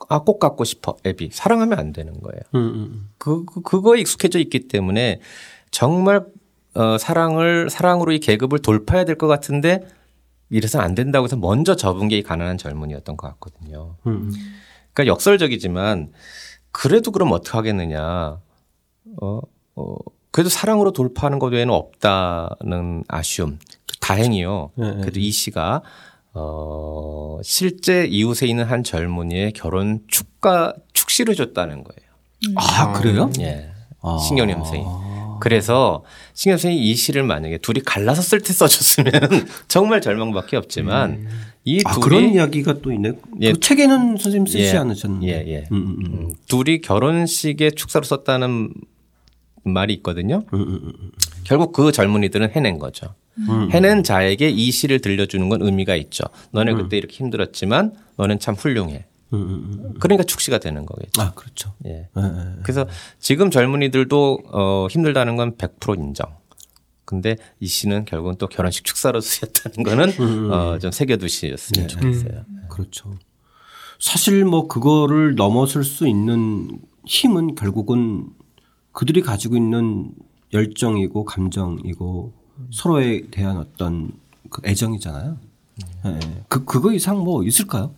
아, 0.10 0.20
꼭 0.20 0.40
갖고 0.40 0.64
싶어, 0.64 0.98
애비. 1.06 1.30
사랑하면 1.32 1.78
안 1.80 1.94
되는 1.94 2.20
거예요. 2.20 2.42
음, 2.56 2.60
음, 2.60 2.74
음. 2.76 3.10
그, 3.18 3.46
그, 3.46 3.62
그거에 3.62 4.00
익숙해져 4.02 4.40
있기 4.40 4.68
때문에 4.68 5.22
정말 5.72 6.26
어, 6.76 6.98
사랑을, 6.98 7.70
사랑으로 7.70 8.12
이 8.12 8.20
계급을 8.20 8.60
돌파해야 8.60 9.06
될 9.06 9.16
것 9.18 9.28
같은데 9.28 9.82
이래서 10.50 10.80
안 10.80 10.94
된다고 10.96 11.26
해서 11.26 11.36
먼저 11.36 11.76
접은 11.76 12.08
게 12.10 12.18
이 12.18 12.24
가난한 12.24 12.58
젊은이였던 12.58 13.18
것 13.18 13.28
같거든요. 13.28 13.96
그러니까 14.04 15.06
역설적이지만 15.06 16.12
그래도 16.72 17.12
그럼 17.12 17.32
어떻게 17.32 17.58
하겠느냐. 17.58 18.40
어, 19.22 19.40
어, 19.76 19.96
그래도 20.32 20.50
사랑으로 20.50 20.92
돌파하는 20.92 21.40
것 21.40 21.48
외에는 21.48 21.74
없다는 21.74 23.04
아쉬움. 23.08 23.60
다행이요. 24.02 24.72
네, 24.76 24.92
네. 24.96 25.02
그래도 25.02 25.20
이 25.20 25.32
시가 25.32 25.82
어, 26.34 27.40
실제 27.44 28.06
이웃에 28.06 28.48
있는 28.48 28.66
한 28.66 28.84
젊은이의 28.84 29.54
결혼 29.54 30.02
축가, 30.08 30.74
축시를 30.94 31.36
줬다는 31.36 31.84
거예요. 31.84 32.10
음. 32.48 32.54
아, 32.56 32.94
그래요? 32.94 33.30
예. 33.40 33.72
아. 34.02 34.18
신경림 34.18 34.58
선생이. 34.58 34.86
그래서 35.40 36.04
신경 36.34 36.58
선생이 36.58 36.82
이 36.82 36.96
시를 36.96 37.24
만약에 37.24 37.58
둘이 37.60 37.82
갈라서 37.82 38.22
쓸 38.22 38.42
때 38.42 38.54
써줬으면 38.54 39.12
정말 39.68 40.02
절망밖에 40.02 40.58
없지만 40.58 41.12
음. 41.12 41.30
이 41.66 41.82
아, 41.86 41.94
둘이 41.94 42.04
그런 42.04 42.34
이야기가 42.34 42.82
또 42.82 42.92
있네. 42.92 43.14
예. 43.42 43.52
그 43.52 43.60
책에는 43.60 44.18
선생님 44.18 44.46
쓰지 44.48 44.64
예. 44.64 44.78
않으셨는데. 44.78 45.28
예, 45.28 45.54
예. 45.54 45.68
음, 45.72 45.78
음, 45.78 45.96
음. 46.00 46.14
음. 46.14 46.30
둘이 46.48 46.82
결혼식에 46.82 47.72
축사로 47.72 48.04
썼다는 48.06 48.74
말이 49.64 49.94
있거든요. 49.96 50.44
음, 50.54 50.60
음, 50.60 51.12
결국 51.44 51.74
그 51.74 51.92
젊은이들은 51.92 52.52
해낸 52.52 52.80
거죠. 52.80 53.14
해낸 53.72 54.04
자에게 54.04 54.50
이 54.50 54.70
시를 54.70 55.00
들려주는 55.00 55.48
건 55.48 55.62
의미가 55.62 55.96
있죠. 55.96 56.26
너네 56.52 56.74
그때 56.74 56.98
이렇게 56.98 57.16
힘들었지만 57.16 57.94
너는 58.18 58.40
참 58.40 58.54
훌륭해. 58.56 59.06
그러니까 59.30 60.24
축시가 60.24 60.58
되는 60.58 60.86
거겠죠. 60.86 61.22
아, 61.22 61.32
그렇죠. 61.34 61.74
예. 61.86 62.10
네. 62.16 62.22
그래서 62.64 62.88
지금 63.20 63.52
젊은이들도 63.52 64.40
어, 64.52 64.88
힘들다는 64.90 65.36
건 65.36 65.56
100% 65.56 66.00
인정. 66.00 66.40
근데 67.06 67.38
이 67.60 67.68
씨는 67.68 68.06
결국은 68.06 68.36
또 68.38 68.48
결혼식 68.48 68.86
축사로 68.86 69.22
쓰였다는 69.22 69.84
거는 69.84 70.10
음. 70.20 70.52
어, 70.52 70.80
좀 70.80 70.92
새겨두셨으면 70.92 71.88
네. 71.88 71.94
좋겠어요. 71.94 72.46
음. 72.48 72.62
그렇죠. 72.70 73.14
사실 74.00 74.46
뭐 74.46 74.68
그거를 74.68 75.36
넘어설 75.36 75.84
수 75.84 76.08
있는 76.08 76.80
힘은 77.06 77.56
결국은 77.56 78.30
그들이 78.92 79.22
가지고 79.22 79.58
있는 79.58 80.12
열정이고 80.54 81.26
감정이고 81.26 82.34
서로에 82.72 83.24
대한 83.32 83.58
어떤 83.58 84.12
그 84.50 84.62
애정이잖아요. 84.66 85.38
네. 86.06 86.20
그 86.48 86.66
그거 86.66 86.92
이상 86.94 87.20
뭐 87.20 87.44
있을까요? 87.44 87.94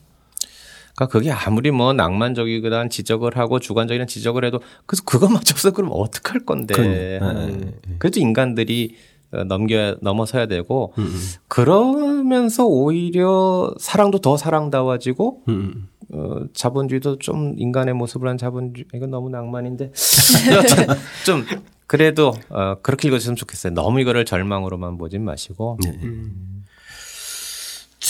그러니까 1.02 1.08
그게 1.08 1.32
아무리 1.32 1.72
뭐 1.72 1.94
낭만적이거나 1.94 2.90
지적을 2.90 3.38
하고 3.38 3.60
주관적인 3.60 4.06
지적을 4.06 4.46
해도 4.46 4.60
그래서 4.86 5.04
그것마저 5.04 5.54
없어 5.54 5.72
그러면 5.74 5.98
어떡할 5.98 6.46
건데. 6.46 6.76
네, 6.76 7.20
네, 7.20 7.48
네. 7.48 7.74
그래도 7.98 8.20
인간들이 8.20 8.96
어, 9.32 9.44
넘겨 9.46 9.96
넘어서야 10.02 10.46
되고 10.48 10.94
음, 10.98 11.04
음. 11.06 11.20
그러면서 11.48 12.66
오히려 12.66 13.74
사랑도 13.80 14.20
더 14.20 14.36
사랑다워지고 14.36 15.44
음. 15.48 15.54
음. 15.54 15.88
어, 16.14 16.42
자본주의도 16.54 17.18
좀 17.20 17.56
인간의 17.58 17.94
모습을 17.94 18.28
한 18.28 18.38
자본주의 18.38 18.86
이건 18.94 19.10
너무 19.10 19.30
낭만인데 19.30 19.94
좀 21.26 21.46
그래도 21.88 22.34
어, 22.50 22.76
그렇게 22.82 23.08
읽어주셨으면 23.08 23.38
좋겠어요. 23.38 23.74
너무 23.74 24.02
이거를 24.02 24.26
절망으로만 24.26 24.98
보진 24.98 25.24
마시고. 25.24 25.78
네. 25.84 25.98
음. 26.04 26.61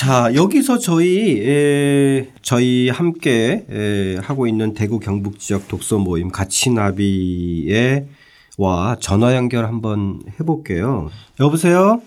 자, 0.01 0.31
여기서 0.33 0.79
저희, 0.79 1.47
에, 1.47 2.27
저희 2.41 2.89
함께 2.89 3.67
에, 3.69 4.15
하고 4.19 4.47
있는 4.47 4.73
대구 4.73 4.99
경북 4.99 5.37
지역 5.37 5.67
독서 5.67 5.99
모임 5.99 6.31
가치나비에 6.31 8.07
와 8.57 8.97
전화 8.99 9.35
연결 9.35 9.67
한번 9.67 10.19
해볼게요. 10.39 11.11
여보세요? 11.39 12.01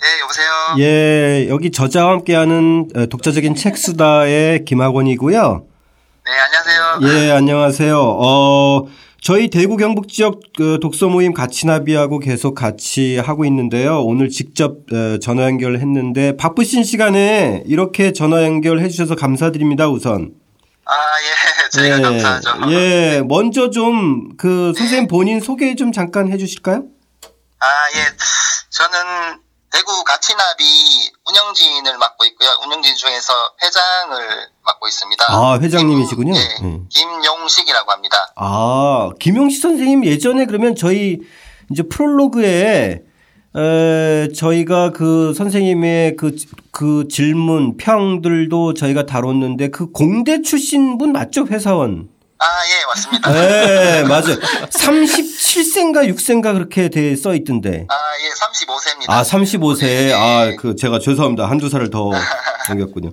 네, 0.00 0.06
여보세요? 0.22 0.48
예, 0.78 1.48
여기 1.50 1.70
저자와 1.70 2.12
함께하는 2.12 2.88
독자적인 3.10 3.56
책 3.56 3.76
수다의 3.76 4.64
김학원이고요. 4.64 5.66
네, 6.24 6.32
안녕하세요. 6.32 7.26
예, 7.26 7.30
안녕하세요. 7.30 8.00
어, 8.00 8.86
저희 9.20 9.48
대구 9.50 9.76
경북 9.76 10.08
지역 10.08 10.40
그 10.56 10.78
독서 10.80 11.08
모임 11.08 11.34
같이 11.34 11.66
나비하고 11.66 12.18
계속 12.18 12.54
같이 12.54 13.18
하고 13.18 13.44
있는데요. 13.44 14.00
오늘 14.02 14.30
직접 14.30 14.78
어, 14.92 15.18
전화 15.20 15.42
연결했는데 15.44 16.36
바쁘신 16.36 16.84
시간에 16.84 17.62
이렇게 17.66 18.12
전화 18.12 18.44
연결해 18.44 18.88
주셔서 18.88 19.16
감사드립니다. 19.16 19.88
우선. 19.88 20.32
아, 20.84 20.92
예. 20.94 21.68
저희가 21.70 21.98
예, 21.98 22.02
감사하죠. 22.02 22.50
예. 22.72 23.22
먼저 23.26 23.70
좀 23.70 24.36
그 24.38 24.72
선생님 24.76 25.08
본인 25.08 25.40
소개 25.40 25.74
좀 25.74 25.92
잠깐 25.92 26.30
해 26.32 26.38
주실까요? 26.38 26.84
아, 27.58 27.66
예. 27.96 28.16
저는 28.70 29.40
대구 29.70 30.02
가치나비 30.04 30.64
운영진을 31.28 31.98
맡고 31.98 32.24
있고요. 32.26 32.48
운영진 32.64 32.96
중에서 32.96 33.32
회장을 33.62 34.48
맡고 34.68 34.86
있습니다. 34.86 35.24
아, 35.28 35.58
회장님이시군요. 35.60 36.32
김, 36.34 36.42
네, 36.42 36.68
네. 36.68 36.80
김용식이라고 36.90 37.90
합니다. 37.92 38.16
아, 38.36 39.10
김용식 39.18 39.60
선생님 39.62 40.04
예전에 40.04 40.44
그러면 40.46 40.76
저희 40.76 41.18
이제 41.70 41.82
프롤로그에 41.82 43.02
에, 43.56 44.28
저희가 44.36 44.90
그 44.92 45.32
선생님의 45.34 46.16
그, 46.16 46.36
그 46.70 47.08
질문, 47.10 47.76
평들도 47.78 48.74
저희가 48.74 49.06
다뤘는데 49.06 49.70
그 49.70 49.90
공대 49.90 50.42
출신 50.42 50.98
분 50.98 51.12
맞죠? 51.12 51.46
회사원. 51.46 52.08
아, 52.40 52.44
예, 52.44 52.86
맞습니다. 52.86 53.32
네, 53.32 54.02
맞아요. 54.04 54.38
37세인가 54.70 56.08
6세인가 56.14 56.52
그렇게 56.52 56.88
돼 56.88 57.16
써 57.16 57.34
있던데. 57.34 57.84
아, 57.88 57.94
예, 58.22 58.28
35세입니다. 58.30 59.10
아, 59.10 59.22
35세. 59.22 59.80
네. 59.80 60.12
아, 60.12 60.54
그 60.56 60.76
제가 60.76 61.00
죄송합니다. 61.00 61.50
한두 61.50 61.68
살을 61.68 61.90
더 61.90 62.10
넘겼군요. 62.68 63.10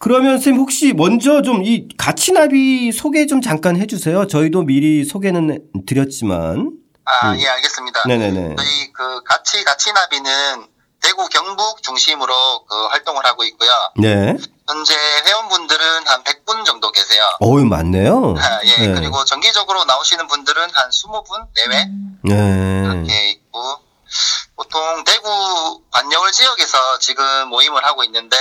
그러면 0.00 0.32
선생님 0.38 0.60
혹시 0.60 0.92
먼저 0.94 1.42
좀 1.42 1.62
이 1.64 1.86
가치나비 1.98 2.90
소개 2.92 3.26
좀 3.26 3.40
잠깐 3.42 3.76
해 3.76 3.86
주세요. 3.86 4.26
저희도 4.26 4.62
미리 4.62 5.04
소개는 5.04 5.62
드렸지만. 5.86 6.72
아, 7.04 7.32
음. 7.32 7.38
예, 7.40 7.46
알겠습니다. 7.46 8.02
네네네. 8.06 8.56
저희 8.56 8.92
그 8.92 9.22
가치 9.24 9.62
가치나비는 9.62 10.66
대구 11.02 11.28
경북 11.28 11.82
중심으로 11.82 12.64
그 12.66 12.86
활동을 12.88 13.24
하고 13.26 13.44
있고요. 13.44 13.70
네. 13.96 14.36
현재 14.68 14.94
회원분들은 15.26 16.06
한 16.06 16.22
100분 16.24 16.64
정도 16.64 16.90
계세요. 16.92 17.22
어유 17.42 17.64
많네요. 17.66 18.34
아, 18.38 18.60
예. 18.64 18.86
네. 18.86 18.94
그리고 18.94 19.24
정기적으로 19.24 19.84
나오시는 19.84 20.26
분들은 20.28 20.62
한 20.62 20.90
20분 20.90 21.46
내외. 21.56 21.84
네. 22.22 22.82
이렇게 22.84 23.30
있고 23.32 23.60
보통 24.56 25.04
대구 25.04 25.82
관여울 25.90 26.32
지역에서 26.32 26.98
지금 27.00 27.48
모임을 27.48 27.84
하고 27.84 28.04
있는데 28.04 28.36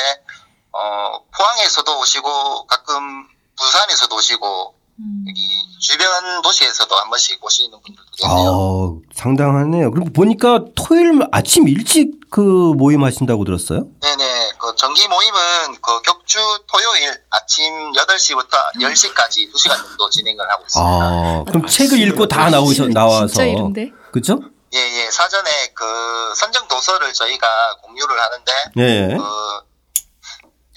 어, 0.71 1.19
포항에서도 1.35 1.99
오시고 1.99 2.67
가끔 2.67 3.27
부산에서도 3.57 4.15
오시고 4.15 4.75
음. 4.99 5.25
여기 5.29 5.63
주변 5.79 6.41
도시에서도 6.41 6.93
한 6.95 7.09
번씩 7.09 7.43
오시는 7.43 7.71
분들도 7.81 8.11
계세요. 8.17 9.01
아, 9.01 9.13
상당하네요. 9.13 9.91
그럼 9.91 10.11
보니까 10.11 10.65
토요일 10.75 11.21
아침 11.31 11.67
일찍 11.67 12.19
그 12.29 12.41
모임 12.41 13.03
하신다고 13.03 13.45
들었어요? 13.45 13.87
네네. 14.01 14.51
그 14.59 14.75
정기 14.75 15.07
모임은 15.07 15.39
그 15.81 16.01
격주 16.01 16.37
토요일 16.67 17.13
아침 17.29 17.91
8시부터 17.93 18.51
10시까지 18.75 19.51
2시간 19.53 19.77
정도 19.77 20.09
진행을 20.09 20.49
하고 20.51 20.63
있습니다. 20.63 20.93
아, 20.93 21.43
그럼 21.47 21.65
책을 21.65 21.99
읽고 21.99 22.27
다 22.27 22.49
나오셔, 22.49 22.87
나와서. 22.89 23.27
진짜 23.27 23.45
이런데? 23.45 23.91
그죠? 24.11 24.37
예, 24.73 24.77
예. 24.77 25.09
사전에 25.11 25.49
그 25.73 25.85
선정 26.35 26.67
도서를 26.67 27.13
저희가 27.13 27.47
공유를 27.83 28.15
하는데. 28.19 28.51
예. 28.77 29.15
그 29.17 29.23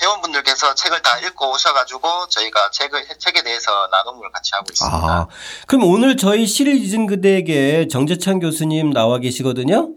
회원분들께서 0.02 0.74
책을 0.74 1.00
다 1.02 1.18
읽고 1.18 1.52
오셔가지고 1.52 2.28
저희가 2.28 2.70
책을 2.70 3.06
책에 3.18 3.42
대해서 3.42 3.88
나눔을 3.90 4.30
같이 4.32 4.50
하고 4.54 4.66
있습니다. 4.70 4.96
아, 4.96 5.26
그럼 5.66 5.84
오늘 5.84 6.16
저희 6.16 6.44
잊은 6.44 7.06
그대에게 7.06 7.88
정재찬 7.88 8.40
교수님 8.40 8.92
나와 8.92 9.18
계시거든요. 9.18 9.90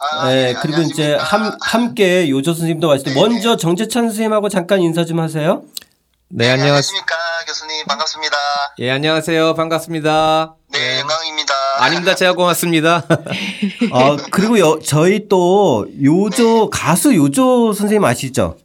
아, 0.00 0.28
네, 0.28 0.52
네, 0.52 0.58
그리고 0.60 0.82
이제 0.82 1.16
함, 1.16 1.56
함께 1.60 2.28
요조 2.28 2.52
선생님도 2.52 2.86
왔을 2.86 3.04
때 3.04 3.14
네, 3.14 3.20
먼저 3.20 3.56
정재찬 3.56 4.04
선생님하고 4.08 4.48
잠깐 4.48 4.80
인사 4.80 5.04
좀 5.04 5.18
하세요. 5.18 5.62
네, 6.30 6.46
네 6.46 6.52
안녕하십니까 6.52 7.16
교수님 7.46 7.86
반갑습니다. 7.86 8.36
예 8.80 8.90
안녕하세요 8.90 9.54
반갑습니다. 9.54 10.54
네, 10.70 10.78
네. 10.78 11.00
영광입니다. 11.00 11.54
아닙니다 11.78 12.14
제가 12.14 12.34
고맙습니다. 12.34 13.02
아 13.92 14.16
그리고 14.30 14.58
여, 14.60 14.78
저희 14.84 15.26
또 15.28 15.88
요조 16.00 16.70
네. 16.70 16.78
가수 16.78 17.16
요조 17.16 17.72
선생님 17.72 18.04
아시죠? 18.04 18.56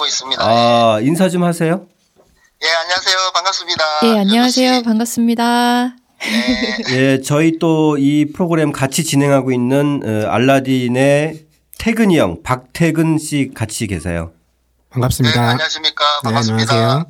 알고 0.00 0.06
있습니다. 0.06 0.42
아 0.42 0.98
인사 1.02 1.28
좀 1.28 1.44
하세요. 1.44 1.86
예 2.62 2.66
안녕하세요 2.68 3.16
반갑습니다. 3.34 3.84
예 4.04 4.18
안녕하세요 4.20 4.82
반갑습니다. 4.82 5.94
네. 6.20 6.96
예 6.96 7.20
저희 7.22 7.58
또 7.58 7.96
이 7.98 8.26
프로그램 8.34 8.72
같이 8.72 9.04
진행하고 9.04 9.52
있는 9.52 10.00
어, 10.04 10.30
알라딘의 10.30 11.44
태근이 11.78 12.18
형 12.18 12.42
박태근 12.42 13.18
씨 13.18 13.50
같이 13.54 13.86
계세요. 13.86 14.32
반갑습니다. 14.90 15.40
네, 15.40 15.46
안녕하십니까 15.48 16.04
반갑습니다. 16.24 16.74
네, 16.74 16.80
안녕하세요. 16.80 17.06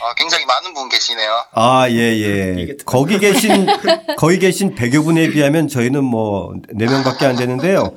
어, 0.00 0.14
굉장히 0.16 0.44
많은 0.46 0.74
분 0.74 0.88
계시네요. 0.88 1.44
아, 1.52 1.86
예, 1.88 1.94
예. 1.94 2.76
거기 2.84 3.18
계신, 3.20 3.66
거기 4.18 4.38
계신 4.40 4.74
100여 4.74 5.04
분에 5.04 5.30
비하면 5.30 5.68
저희는 5.68 6.02
뭐, 6.02 6.52
4명밖에 6.74 7.22
안 7.22 7.36
되는데요. 7.36 7.94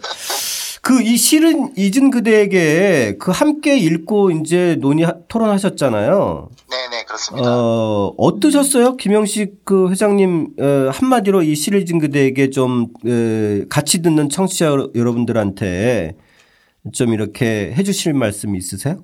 그 0.86 1.02
이 1.02 1.18
실은 1.18 1.74
잊은 1.76 2.12
그대에게 2.12 3.16
그 3.20 3.32
함께 3.32 3.76
읽고 3.76 4.30
이제 4.30 4.76
논의 4.80 5.08
토론하셨잖아요. 5.28 6.50
네네 6.70 7.06
그렇습니다. 7.06 7.50
어 7.50 8.14
어떠셨어요, 8.18 8.96
김영식 8.98 9.66
그 9.66 9.90
회장님 9.90 10.54
어, 10.60 10.90
한마디로 10.94 11.42
이 11.42 11.56
시를 11.56 11.82
잊은 11.82 11.98
그대에게 11.98 12.52
좀 12.52 12.88
에, 13.04 13.66
같이 13.68 14.04
듣는 14.04 14.30
청취자 14.30 14.68
여러분들한테 14.94 16.16
좀 16.94 17.14
이렇게 17.14 17.74
해주실 17.76 18.14
말씀 18.14 18.56
있으세요? 18.56 18.98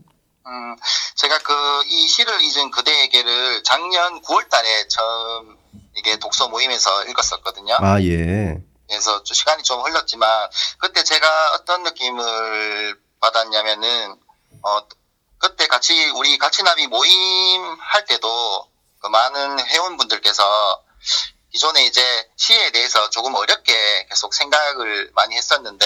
음 0.46 0.76
제가 1.16 1.40
그 1.40 1.52
이 1.90 2.08
시를 2.08 2.32
잊은 2.44 2.70
그대에게를 2.72 3.64
작년 3.64 4.22
9월달에 4.22 4.88
처음 4.88 5.58
이게 5.98 6.18
독서 6.20 6.48
모임에서 6.48 6.90
읽었었거든요. 7.06 7.74
아 7.80 8.00
예. 8.04 8.62
그래서 8.92 9.24
시간이 9.26 9.64
좀 9.64 9.82
흘렀지만 9.82 10.50
그때 10.78 11.02
제가 11.04 11.54
어떤 11.54 11.84
느낌을 11.84 13.00
받았냐면은 13.22 14.20
어 14.64 14.88
그때 15.38 15.66
같이 15.68 16.10
우리 16.10 16.38
같이 16.38 16.62
나비 16.62 16.88
모임 16.88 17.78
할 17.80 18.06
때도 18.06 18.70
그 19.00 19.08
많은 19.08 19.66
회원분들께서 19.66 20.84
기존에 21.54 21.86
이제 21.86 22.02
시에 22.36 22.72
대해서 22.72 23.10
조금 23.10 23.34
어렵게 23.34 24.08
계속 24.10 24.34
생각을 24.34 25.12
많이 25.16 25.36
했었는데 25.36 25.86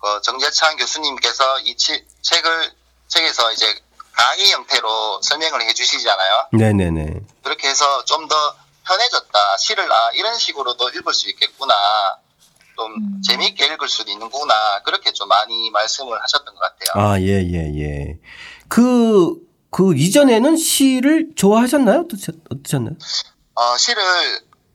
그 0.00 0.20
정재창 0.22 0.76
교수님께서 0.76 1.60
이 1.60 1.76
치, 1.76 2.06
책을 2.22 2.72
책에서 3.08 3.52
이제 3.52 3.80
강의 4.12 4.50
형태로 4.50 5.20
설명을 5.22 5.60
해주시잖아요. 5.62 6.48
네네네. 6.52 7.20
그렇게 7.42 7.68
해서 7.68 8.04
좀더 8.06 8.63
편해졌다. 8.86 9.56
시를 9.58 9.90
아 9.90 10.10
이런 10.14 10.38
식으로도 10.38 10.90
읽을 10.90 11.12
수 11.12 11.28
있겠구나. 11.30 11.74
좀 12.76 12.92
음. 12.92 13.22
재미있게 13.22 13.66
읽을 13.66 13.88
수도 13.88 14.10
있는구나. 14.10 14.82
그렇게 14.82 15.12
좀 15.12 15.28
많이 15.28 15.70
말씀을 15.70 16.20
하셨던 16.22 16.54
것 16.54 16.60
같아요. 16.60 17.04
아, 17.04 17.20
예, 17.20 17.42
예, 17.42 17.72
예. 17.80 18.18
그, 18.68 19.36
그 19.70 19.94
이전에는 19.96 20.56
시를 20.56 21.30
좋아하셨나요? 21.36 22.00
어떠, 22.00 22.16
어떠셨나요? 22.50 22.96
어, 23.54 23.76
시를 23.76 24.02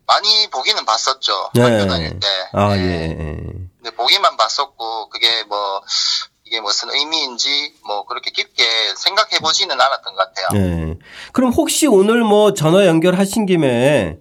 많이 0.07 0.49
보기는 0.49 0.83
봤었죠. 0.85 1.51
네. 1.53 1.61
학교 1.61 1.87
다닐 1.87 2.19
때. 2.19 2.27
아, 2.53 2.73
네. 2.75 2.81
예, 2.81 3.03
예. 3.11 3.35
근데 3.77 3.91
보기만 3.95 4.37
봤었고, 4.37 5.09
그게 5.09 5.43
뭐, 5.43 5.83
이게 6.49 6.59
무슨 6.61 6.89
의미인지 6.89 7.75
뭐 7.85 8.05
그렇게 8.05 8.31
깊게 8.31 8.63
생각해 8.95 9.37
보지는 9.39 9.79
않았던 9.79 10.15
것 10.15 10.33
같아요. 10.33 10.47
네. 10.53 10.97
그럼 11.31 11.51
혹시 11.51 11.85
오늘 11.85 12.23
뭐 12.23 12.55
전화 12.55 12.87
연결하신 12.87 13.45
김에 13.45 14.17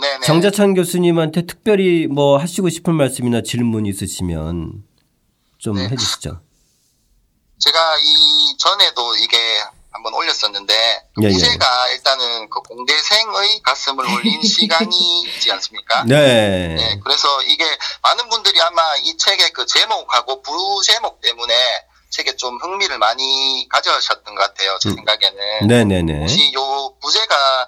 네네. 0.00 0.26
정자찬 0.26 0.74
교수님한테 0.74 1.46
특별히 1.46 2.08
뭐 2.08 2.38
하시고 2.38 2.68
싶은 2.70 2.94
말씀이나 2.96 3.42
질문 3.42 3.86
있으시면 3.86 4.82
좀 5.58 5.76
네. 5.76 5.88
해주시죠. 5.88 6.40
제가 7.58 7.78
이 7.98 8.56
전에도 8.58 9.14
이게 9.16 9.38
한번 10.04 10.14
올렸었는데 10.14 10.74
예, 11.22 11.28
부제가 11.28 11.88
예. 11.88 11.94
일단은 11.94 12.50
그 12.50 12.60
공대생의 12.60 13.62
가슴을 13.62 14.04
올린 14.04 14.42
시간이지 14.44 15.50
않습니까? 15.52 16.04
네. 16.04 16.74
네. 16.74 17.00
그래서 17.02 17.42
이게 17.42 17.64
많은 18.02 18.28
분들이 18.28 18.60
아마 18.60 18.82
이 18.96 19.16
책의 19.16 19.50
그 19.52 19.64
제목하고 19.64 20.42
부제목 20.42 21.22
때문에 21.22 21.54
책에 22.10 22.36
좀 22.36 22.58
흥미를 22.58 22.98
많이 22.98 23.66
가져셨던 23.70 24.34
것 24.34 24.40
같아요. 24.42 24.78
제 24.78 24.90
음. 24.90 24.94
생각에는. 24.96 25.66
네네네. 25.66 26.20
혹시 26.20 26.52
요 26.52 26.94
부제가 27.00 27.66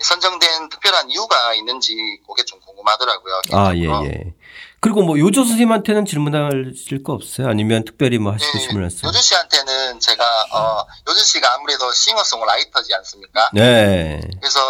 선정된 0.00 0.68
특별한 0.68 1.10
이유가 1.10 1.54
있는지 1.54 1.94
그게 2.26 2.44
좀 2.44 2.60
궁금하더라고요. 2.60 3.40
아, 3.52 3.74
예, 3.74 3.84
예. 3.84 4.34
그리고 4.80 5.02
뭐 5.02 5.18
요조 5.18 5.42
선생님한테는 5.42 6.04
질문하실 6.06 7.02
거 7.02 7.12
없어요? 7.12 7.48
아니면 7.48 7.84
특별히 7.84 8.18
뭐 8.18 8.32
하시고 8.32 8.74
네, 8.74 8.80
말씀? 8.80 9.08
요조 9.08 9.18
씨한테는 9.18 9.98
제가 9.98 10.24
어 10.52 10.86
요조 11.08 11.20
씨가 11.20 11.54
아무래도 11.54 11.92
싱어송라이터지 11.92 12.94
않습니까? 12.94 13.50
네. 13.52 14.20
그래서 14.40 14.60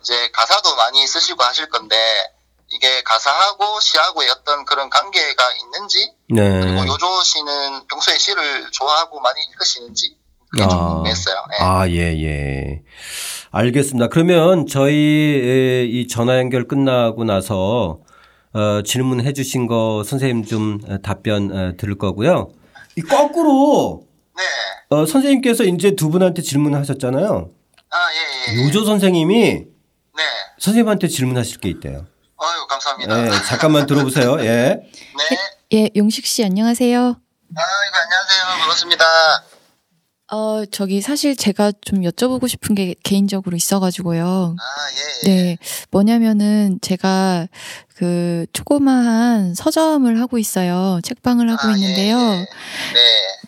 이제 0.00 0.30
가사도 0.32 0.74
많이 0.74 1.06
쓰시고 1.06 1.42
하실 1.44 1.68
건데 1.68 1.96
이게 2.70 3.02
가사하고 3.02 3.78
시하고의 3.80 4.30
어떤 4.30 4.64
그런 4.64 4.90
관계가 4.90 5.44
있는지 5.62 6.12
네. 6.30 6.60
그리고 6.60 6.86
요조 6.86 7.22
씨는 7.22 7.86
평소에 7.86 8.18
시를 8.18 8.68
좋아하고 8.72 9.20
많이 9.20 9.40
읽으시는지 9.50 10.16
그게 10.50 10.64
아. 10.64 10.68
좀 10.68 10.78
궁금했어요. 10.78 11.44
네. 11.50 11.56
아, 11.60 11.88
예, 11.88 12.22
예. 12.22 12.82
알겠습니다. 13.52 14.08
그러면 14.08 14.66
저희 14.66 15.88
이 15.92 16.08
전화 16.08 16.38
연결 16.38 16.66
끝나고 16.66 17.24
나서 17.24 18.00
어, 18.54 18.82
질문해 18.82 19.32
주신 19.32 19.66
거 19.66 20.02
선생님 20.04 20.44
좀 20.44 20.80
답변 21.02 21.50
어, 21.52 21.72
들을 21.76 21.96
거고요. 21.96 22.52
이 22.96 23.00
거꾸로 23.00 24.06
네. 24.36 24.42
어, 24.90 25.06
선생님께서 25.06 25.64
이제 25.64 25.96
두 25.96 26.10
분한테 26.10 26.42
질문하셨잖아요. 26.42 27.50
아, 27.90 27.96
예, 28.12 28.52
예. 28.52 28.58
예. 28.58 28.64
요조 28.66 28.84
선생님이 28.84 29.50
네. 29.54 30.22
선생님한테 30.58 31.08
질문하실 31.08 31.60
게 31.60 31.70
있대요. 31.70 32.06
아유, 32.38 32.66
감사합니다. 32.68 33.22
네, 33.22 33.30
잠깐만 33.48 33.86
들어보세요. 33.86 34.38
예. 34.40 34.44
네. 34.44 35.38
예, 35.74 35.90
용식 35.96 36.26
씨 36.26 36.44
안녕하세요. 36.44 36.98
아이고, 36.98 37.96
안녕하세요. 38.04 38.58
반갑습니다. 38.60 39.04
어, 40.34 40.64
저기 40.64 41.02
사실 41.02 41.36
제가 41.36 41.72
좀 41.82 42.00
여쭤보고 42.00 42.48
싶은 42.48 42.74
게 42.74 42.94
개인적으로 43.02 43.54
있어가지고요. 43.54 44.56
아, 44.58 45.26
예, 45.26 45.30
예. 45.30 45.34
네. 45.34 45.58
뭐냐면은 45.90 46.78
제가 46.80 47.48
그 47.94 48.46
조그마한 48.54 49.54
서점을 49.54 50.18
하고 50.18 50.38
있어요. 50.38 51.00
책방을 51.04 51.50
하고 51.50 51.68
아, 51.68 51.72
예, 51.72 51.74
있는데요. 51.74 52.16
예, 52.18 52.36
네. 52.38 52.46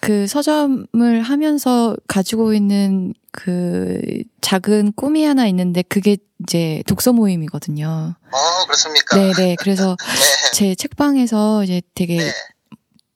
그 0.03 0.27
서점을 0.27 1.23
하면서 1.23 1.97
가지고 2.07 2.53
있는 2.53 3.15
그 3.33 4.23
작은 4.43 4.93
꿈이 4.95 5.25
하나 5.25 5.47
있는데 5.47 5.81
그게 5.81 6.19
이제 6.43 6.83
독서 6.87 7.15
모임이거든요. 7.15 8.15
어, 8.31 8.65
그렇습니까? 8.67 9.17
네네. 9.17 9.33
네. 9.33 9.57
그래서 9.59 9.97
네. 10.05 10.53
제 10.53 10.75
책방에서 10.75 11.65
이제 11.65 11.81
되게 11.95 12.19
네. 12.19 12.31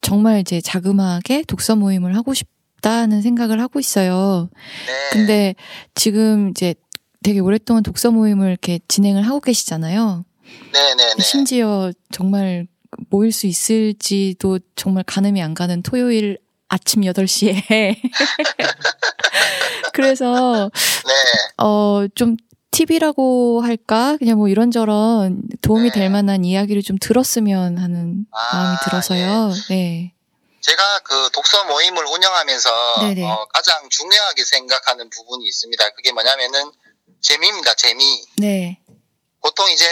정말 0.00 0.40
이제 0.40 0.62
자그마하게 0.62 1.44
독서 1.46 1.76
모임을 1.76 2.16
하고 2.16 2.33
싶 2.33 2.48
싶다는 2.78 3.22
생각을 3.22 3.60
하고 3.60 3.78
있어요. 3.80 4.48
네. 4.86 5.10
근데 5.12 5.54
지금 5.94 6.50
이제 6.50 6.74
되게 7.22 7.40
오랫동안 7.40 7.82
독서 7.82 8.10
모임을 8.10 8.48
이렇게 8.48 8.80
진행을 8.88 9.22
하고 9.22 9.40
계시잖아요. 9.40 10.24
네네네. 10.72 10.96
네, 10.96 11.14
네. 11.16 11.22
심지어 11.22 11.92
정말 12.10 12.66
모일 13.10 13.32
수 13.32 13.46
있을지도 13.46 14.60
정말 14.76 15.04
가늠이 15.04 15.42
안 15.42 15.54
가는 15.54 15.82
토요일 15.82 16.38
아침 16.68 17.02
8시에. 17.02 17.96
그래서, 19.92 20.70
네. 21.06 21.64
어, 21.64 22.06
좀 22.14 22.36
팁이라고 22.70 23.62
할까? 23.62 24.16
그냥 24.18 24.38
뭐 24.38 24.48
이런저런 24.48 25.42
도움이 25.62 25.90
네. 25.90 26.00
될 26.00 26.10
만한 26.10 26.44
이야기를 26.44 26.82
좀 26.82 26.96
들었으면 27.00 27.78
하는 27.78 28.26
아, 28.30 28.56
마음이 28.56 28.76
들어서요. 28.84 29.50
예. 29.70 29.74
네. 29.74 30.14
제가 30.61 31.01
그 31.01 31.31
독서 31.33 31.64
모임을 31.64 32.05
운영하면서 32.05 32.71
어, 33.25 33.47
가장 33.53 33.88
중요하게 33.88 34.44
생각하는 34.44 35.11
부분이 35.11 35.44
있습니다. 35.47 35.90
그게 35.90 36.12
뭐냐면은 36.12 36.73
재미입니다. 37.21 37.75
재미. 37.75 38.27
네. 38.38 38.81
보통 39.40 39.71
이제 39.71 39.87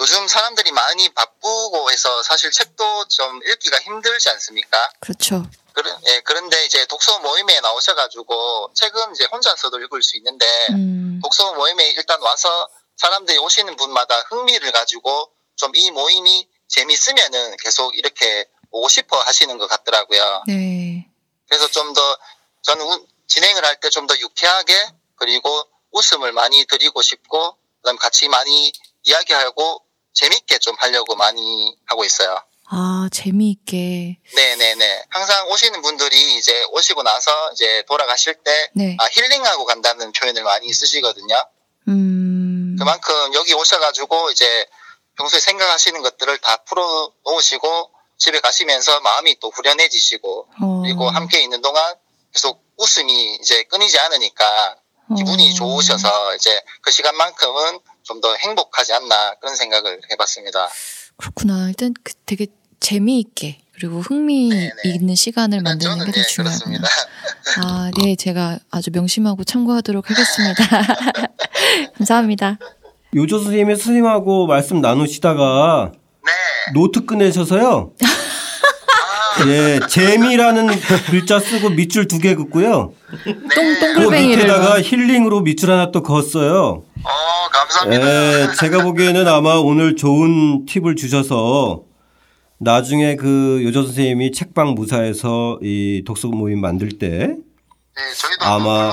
요즘 0.00 0.28
사람들이 0.28 0.70
많이 0.72 1.08
바쁘고 1.14 1.90
해서 1.90 2.22
사실 2.22 2.50
책도 2.50 3.08
좀 3.08 3.40
읽기가 3.44 3.78
힘들지 3.80 4.28
않습니까? 4.30 4.90
그렇죠. 5.00 5.44
그런, 5.72 5.98
예, 6.06 6.20
그런데 6.20 6.64
이제 6.66 6.84
독서 6.86 7.18
모임에 7.20 7.60
나오셔가지고 7.60 8.72
책은 8.74 9.14
이제 9.14 9.26
혼자서도 9.32 9.80
읽을 9.80 10.02
수 10.02 10.16
있는데 10.18 10.46
음. 10.70 11.20
독서 11.22 11.54
모임에 11.54 11.88
일단 11.90 12.20
와서 12.20 12.68
사람들이 12.96 13.38
오시는 13.38 13.74
분마다 13.76 14.20
흥미를 14.28 14.70
가지고 14.70 15.30
좀 15.56 15.72
이 15.74 15.90
모임이 15.90 16.48
재밌으면은 16.68 17.56
계속 17.58 17.96
이렇게 17.96 18.46
오고 18.74 18.88
싶어 18.88 19.16
하시는 19.20 19.56
것 19.58 19.68
같더라고요. 19.68 20.42
네. 20.48 21.06
그래서 21.48 21.68
좀 21.70 21.94
더 21.94 22.00
저는 22.62 22.84
진행을 23.28 23.64
할 23.64 23.76
때 23.80 23.88
좀 23.90 24.06
더 24.06 24.18
유쾌하게 24.18 24.74
그리고 25.16 25.48
웃음을 25.92 26.32
많이 26.32 26.66
드리고 26.66 27.00
싶고 27.02 27.56
그다음 27.82 27.96
같이 27.98 28.26
많이 28.28 28.72
이야기하고 29.04 29.82
재밌게 30.12 30.58
좀 30.58 30.74
하려고 30.78 31.14
많이 31.14 31.76
하고 31.86 32.04
있어요. 32.04 32.36
아, 32.66 33.08
재미있게. 33.12 34.18
네네네. 34.34 35.04
항상 35.10 35.48
오시는 35.50 35.82
분들이 35.82 36.36
이제 36.38 36.64
오시고 36.72 37.02
나서 37.02 37.30
이제 37.52 37.84
돌아가실 37.86 38.34
때, 38.42 38.70
네. 38.74 38.96
아, 38.98 39.04
힐링하고 39.04 39.66
간다는 39.66 40.10
표현을 40.12 40.42
많이 40.42 40.72
쓰시거든요. 40.72 41.36
음. 41.88 42.74
그만큼 42.78 43.34
여기 43.34 43.52
오셔가지고 43.54 44.30
이제 44.30 44.66
평소에 45.18 45.38
생각하시는 45.40 46.00
것들을 46.02 46.38
다 46.38 46.56
풀어 46.64 47.12
놓으시고 47.24 47.90
집에 48.24 48.40
가시면서 48.40 49.00
마음이 49.00 49.38
또 49.38 49.50
후련해지시고 49.50 50.48
어. 50.62 50.80
그리고 50.82 51.10
함께 51.10 51.42
있는 51.42 51.60
동안 51.60 51.94
계속 52.32 52.64
웃음이 52.78 53.34
이제 53.36 53.64
끊이지 53.64 53.98
않으니까 53.98 54.76
기분이 55.14 55.50
어. 55.50 55.54
좋으셔서 55.54 56.34
이제 56.34 56.58
그 56.80 56.90
시간만큼은 56.90 57.80
좀 58.02 58.20
더 58.20 58.34
행복하지 58.36 58.92
않나 58.94 59.34
그런 59.40 59.56
생각을 59.56 60.00
해봤습니다. 60.10 60.68
그렇구나. 61.16 61.68
일단 61.68 61.92
그 62.02 62.12
되게 62.26 62.46
재미있게 62.80 63.60
그리고 63.74 64.00
흥미 64.00 64.48
네네. 64.50 64.72
있는 64.84 65.14
시간을 65.14 65.60
만드는 65.62 65.98
게더 66.06 66.12
네, 66.12 66.26
중요하구나. 66.26 66.88
아, 67.62 67.90
네, 67.98 68.14
제가 68.16 68.58
아주 68.70 68.90
명심하고 68.92 69.44
참고하도록 69.44 70.10
하겠습니다. 70.10 70.64
감사합니다. 71.98 72.58
요조 73.14 73.38
선생님이 73.38 73.74
선생님하고 73.76 74.46
말씀 74.46 74.80
나누시다가 74.80 75.92
네. 76.24 76.72
노트 76.74 77.04
꺼내셔서요. 77.04 77.92
예, 79.48 79.80
재미라는 79.88 80.68
글자 81.10 81.40
쓰고 81.40 81.70
밑줄 81.70 82.06
두 82.06 82.18
개 82.20 82.34
긋고요. 82.36 82.92
네. 83.26 83.34
똥, 83.34 83.94
그 84.10 84.14
밑에다가 84.14 84.80
힐링으로 84.80 85.40
밑줄 85.40 85.70
하나 85.72 85.90
또 85.90 86.02
그었어요. 86.02 86.84
어, 87.02 87.48
감사합니다. 87.52 88.06
예, 88.06 88.46
제가 88.60 88.82
보기에는 88.84 89.26
아마 89.26 89.54
오늘 89.54 89.96
좋은 89.96 90.66
팁을 90.66 90.94
주셔서 90.96 91.82
나중에 92.58 93.16
그 93.16 93.60
요조 93.64 93.82
선생님이 93.82 94.30
책방 94.32 94.74
무사에서 94.74 95.58
이 95.62 96.02
독서 96.06 96.28
모임 96.28 96.60
만들 96.60 96.90
때 96.98 97.34
네, 97.96 98.12
저희도 98.12 98.44
아마 98.44 98.92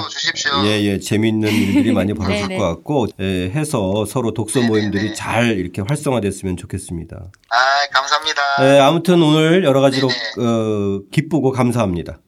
예예 0.64 0.84
예, 0.84 1.00
재미있는 1.00 1.52
일들이 1.52 1.92
많이 1.92 2.14
벌어질 2.16 2.56
것 2.56 2.60
같고 2.60 3.08
예, 3.20 3.50
해서 3.50 4.06
서로 4.06 4.32
독서 4.34 4.60
네네네. 4.60 4.70
모임들이 4.70 5.16
잘 5.16 5.58
이렇게 5.58 5.82
활성화됐으면 5.82 6.56
좋겠습니다. 6.58 7.32
아 7.50 7.56
감사합니다. 7.92 8.42
예, 8.62 8.80
아무튼 8.80 9.22
오늘 9.24 9.64
여러 9.64 9.82
가지로 9.82 10.08
어, 10.08 11.02
기쁘고 11.12 11.52
감사합니다. 11.52 12.20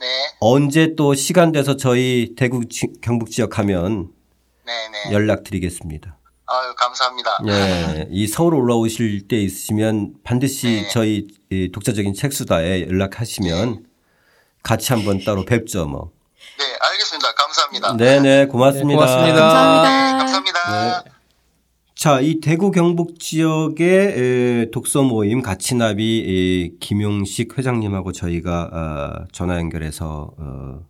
네. 0.00 0.06
언제 0.40 0.94
또 0.96 1.14
시간 1.14 1.50
돼서 1.50 1.76
저희 1.76 2.34
대구 2.36 2.68
지, 2.68 2.88
경북 3.00 3.30
지역 3.30 3.58
하면 3.58 4.10
네네. 4.66 5.12
연락드리겠습니다. 5.12 6.18
아유 6.44 6.74
감사합니다. 6.76 7.38
예, 7.48 8.06
이 8.10 8.26
서울 8.26 8.54
올라오실 8.54 9.28
때 9.28 9.36
있으면 9.36 10.12
반드시 10.24 10.82
네. 10.82 10.88
저희 10.88 11.26
독자적인 11.72 12.12
책수다에 12.12 12.82
연락하시면 12.82 13.72
네. 13.72 13.80
같이 14.62 14.92
한번 14.92 15.24
따로 15.24 15.46
뵙죠 15.46 15.86
뭐. 15.86 16.17
네, 16.58 16.64
알겠습니다. 16.80 17.32
감사합니다. 17.34 17.96
네네, 17.96 18.46
고맙습니다. 18.46 18.88
네, 18.88 18.94
고맙습니다. 18.94 19.40
감사합니다. 19.40 20.12
네, 20.12 20.18
감사합니다. 20.18 21.02
네. 21.04 21.10
자, 21.94 22.20
이 22.20 22.40
대구 22.40 22.70
경북 22.70 23.18
지역의 23.18 24.70
독서 24.72 25.02
모임 25.02 25.42
가치나비 25.42 26.76
김용식 26.80 27.58
회장님하고 27.58 28.12
저희가 28.12 28.70
어, 28.72 29.26
전화 29.32 29.56
연결해서 29.56 30.32
어, 30.36 30.80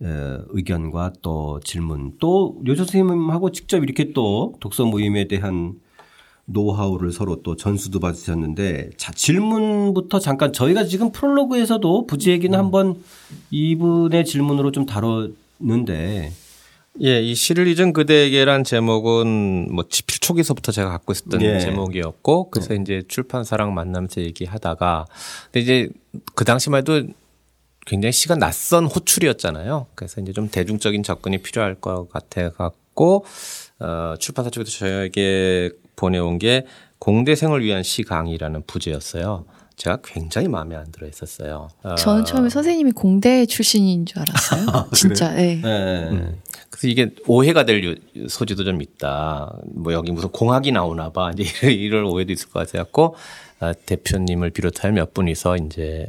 의견과 0.00 1.12
또 1.22 1.60
질문 1.64 2.12
또 2.20 2.60
요조 2.66 2.84
선생님하고 2.84 3.50
직접 3.50 3.82
이렇게 3.82 4.12
또 4.12 4.54
독서 4.60 4.84
모임에 4.84 5.26
대한 5.26 5.74
노하우를 6.50 7.12
서로 7.12 7.42
또 7.42 7.56
전수도 7.56 8.00
받으셨는데 8.00 8.90
자 8.96 9.12
질문부터 9.12 10.18
잠깐 10.18 10.52
저희가 10.52 10.84
지금 10.84 11.12
프롤로그에서도 11.12 12.06
부지 12.06 12.30
얘기는 12.30 12.58
음. 12.58 12.64
한번 12.64 13.02
이분의 13.50 14.24
질문으로 14.24 14.72
좀 14.72 14.86
다뤘는데 14.86 16.32
예, 17.00 17.22
이 17.22 17.34
시를 17.34 17.68
잊은 17.68 17.92
그대에게란 17.92 18.64
제목은 18.64 19.72
뭐 19.72 19.84
집필 19.88 20.18
초기서부터 20.20 20.72
제가 20.72 20.90
갖고 20.90 21.12
있었던 21.12 21.40
예. 21.42 21.60
제목이었고 21.60 22.50
그래서 22.50 22.74
네. 22.74 22.80
이제 22.80 23.02
출판사랑 23.06 23.74
만나면서 23.74 24.22
얘기하다가 24.22 25.06
근데 25.44 25.60
이제 25.60 25.88
그 26.34 26.44
당시만 26.44 26.78
해도 26.78 27.04
굉장히 27.86 28.12
시간 28.12 28.38
낯선 28.38 28.86
호출이었잖아요. 28.86 29.86
그래서 29.94 30.20
이제 30.20 30.32
좀 30.32 30.48
대중적인 30.48 31.02
접근이 31.02 31.38
필요할 31.38 31.74
것 31.76 32.08
같아 32.08 32.50
갖고 32.50 33.24
어 33.78 34.14
출판사 34.18 34.50
쪽에서 34.50 34.70
저에게 34.70 35.70
보내온 35.98 36.38
게 36.38 36.64
공대생을 37.00 37.62
위한 37.62 37.82
시 37.82 38.04
강의라는 38.04 38.62
부제였어요. 38.66 39.44
제가 39.76 39.98
굉장히 40.04 40.48
마음에 40.48 40.74
안 40.76 40.90
들어 40.90 41.06
했었어요. 41.06 41.68
저는 41.98 42.24
처음에 42.24 42.48
선생님이 42.48 42.92
공대 42.92 43.46
출신인 43.46 44.06
줄 44.06 44.20
알았어요. 44.20 44.66
아, 44.74 44.88
진짜. 44.92 45.32
네. 45.34 45.60
네. 45.62 46.08
음. 46.10 46.40
그래서 46.70 46.88
이게 46.88 47.10
오해가 47.26 47.64
될 47.64 47.96
소지도 48.28 48.64
좀 48.64 48.82
있다. 48.82 49.56
뭐 49.74 49.92
여기 49.92 50.10
무슨 50.10 50.30
공학이 50.30 50.72
나오나 50.72 51.10
봐. 51.10 51.30
이제 51.38 51.70
이럴 51.72 52.04
오해도 52.04 52.32
있을 52.32 52.48
것 52.48 52.66
같아갖고 52.66 53.14
아, 53.60 53.72
대표님을 53.72 54.50
비롯하여 54.50 54.92
몇 54.92 55.14
분이서 55.14 55.56
이제 55.56 56.06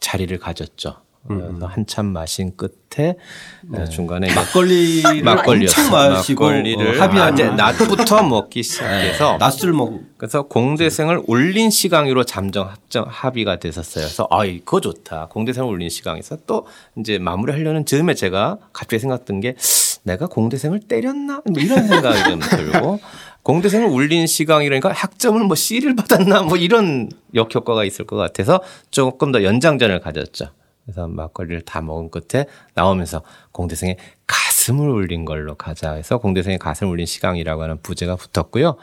자리를 0.00 0.36
가졌죠. 0.38 1.05
음. 1.30 1.60
한참 1.62 2.06
마신 2.06 2.56
끝에 2.56 3.16
네. 3.62 3.84
중간에 3.88 4.32
막걸리 4.34 5.02
막걸리였어. 5.22 5.90
마시고 5.90 6.44
막걸리를 6.44 6.98
어, 6.98 7.02
합의하제 7.02 7.50
낮부터 7.50 8.22
먹기 8.22 8.62
시작해서 8.62 9.32
네. 9.32 9.38
낮술 9.38 9.72
먹. 9.72 10.00
그래서 10.16 10.42
공대생을 10.42 11.22
올린 11.26 11.70
시강으로 11.70 12.24
잠정 12.24 12.68
합정 12.68 13.06
합의가 13.08 13.58
됐었어요. 13.58 14.04
그래서 14.04 14.26
아 14.30 14.44
이거 14.44 14.80
좋다. 14.80 15.28
공대생을 15.30 15.68
올린 15.68 15.88
시강에서 15.88 16.38
또 16.46 16.66
이제 16.96 17.18
마무리하려는 17.18 17.84
즈음에 17.86 18.14
제가 18.14 18.58
갑자기 18.72 19.00
생각든 19.00 19.40
게 19.40 19.56
내가 20.04 20.26
공대생을 20.26 20.80
때렸나 20.80 21.42
뭐 21.46 21.62
이런 21.62 21.86
생각이 21.86 22.22
좀 22.24 22.40
들고 22.40 23.00
공대생을 23.42 23.86
울린 23.86 24.26
시강이라니까 24.26 24.90
학점을 24.90 25.40
뭐 25.44 25.54
C를 25.54 25.94
받았나 25.94 26.42
뭐 26.42 26.56
이런 26.56 27.08
역효과가 27.34 27.84
있을 27.84 28.04
것 28.04 28.16
같아서 28.16 28.60
조금 28.90 29.30
더 29.30 29.44
연장전을 29.44 30.00
가졌죠. 30.00 30.46
그래서 30.86 31.08
막걸리를 31.08 31.62
다 31.62 31.82
먹은 31.82 32.10
끝에 32.10 32.46
나오면서 32.74 33.22
공대생의 33.50 33.96
가슴을 34.28 34.88
울린 34.88 35.24
걸로 35.24 35.56
가자 35.56 35.94
해서 35.94 36.18
공대생의 36.18 36.58
가슴을 36.58 36.92
울린 36.92 37.06
시강이라고 37.06 37.62
하는 37.62 37.82
부제가 37.82 38.14
붙었고요. 38.14 38.76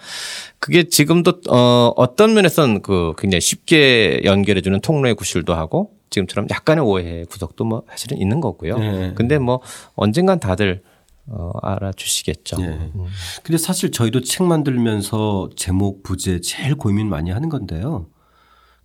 그게 0.60 0.84
지금도 0.84 1.42
어 1.50 1.94
어떤 1.96 2.34
면에서는 2.34 2.82
그 2.82 3.14
굉장히 3.18 3.40
쉽게 3.40 4.22
연결해주는 4.26 4.82
통로의 4.82 5.16
구실도 5.16 5.54
하고 5.54 5.94
지금처럼 6.10 6.48
약간의 6.52 6.84
오해 6.84 7.24
구석도 7.24 7.64
뭐 7.64 7.84
사실은 7.90 8.18
있는 8.18 8.42
거고요. 8.42 8.78
네. 8.78 9.14
근데 9.16 9.40
뭐 9.40 9.62
언젠간 9.96 10.40
다들 10.40 10.84
어, 11.28 11.52
알아주시겠죠. 11.62 12.58
네. 12.58 12.68
음. 12.96 13.06
근데 13.44 13.58
사실 13.58 13.92
저희도 13.92 14.22
책 14.22 14.44
만들면서 14.44 15.50
제목 15.56 16.04
부제 16.04 16.42
제일 16.42 16.76
고민 16.76 17.08
많이 17.08 17.32
하는 17.32 17.48
건데요. 17.48 18.08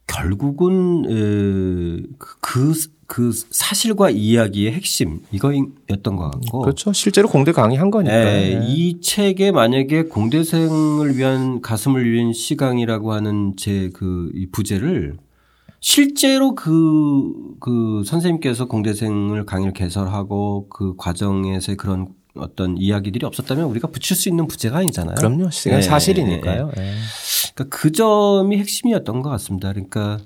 결국은 0.06 1.04
에, 1.04 2.06
그, 2.40 2.72
그 3.09 3.32
사실과 3.32 4.11
이야기의 4.11 4.70
핵심 4.70 5.20
이거였던 5.32 6.16
것 6.16 6.30
같고 6.30 6.61
그렇죠 6.61 6.92
실제로 6.92 7.26
공대 7.26 7.52
강의한 7.52 7.90
거니까 7.90 8.14
네, 8.14 8.59
네. 8.61 8.66
이 8.68 9.00
책에 9.00 9.50
만약에 9.50 10.04
공대생을 10.04 11.16
위한 11.16 11.62
가슴을 11.62 12.09
위한 12.09 12.34
시강이라고 12.34 13.14
하는 13.14 13.54
제그 13.56 14.30
부제를 14.52 15.16
실제로 15.80 16.54
그, 16.54 17.32
그 17.61 18.02
선생님께서 18.04 18.66
공대생을 18.66 19.46
강의를 19.46 19.72
개설하고 19.72 20.68
그 20.68 20.94
과정에서의 20.96 21.76
그런 21.76 22.09
어떤 22.36 22.76
이야기들이 22.76 23.24
없었다면 23.24 23.64
우리가 23.64 23.88
붙일 23.88 24.16
수 24.16 24.28
있는 24.28 24.46
부제가 24.46 24.78
아니잖아요. 24.78 25.14
그럼요. 25.14 25.48
네. 25.48 25.80
사실이니까요. 25.80 26.72
네. 26.76 26.94
그러니까 27.54 27.76
그 27.76 27.90
점이 27.90 28.59
핵심이었던 28.59 29.22
것 29.22 29.30
같습니다. 29.30 29.72
그러니까 29.72 30.18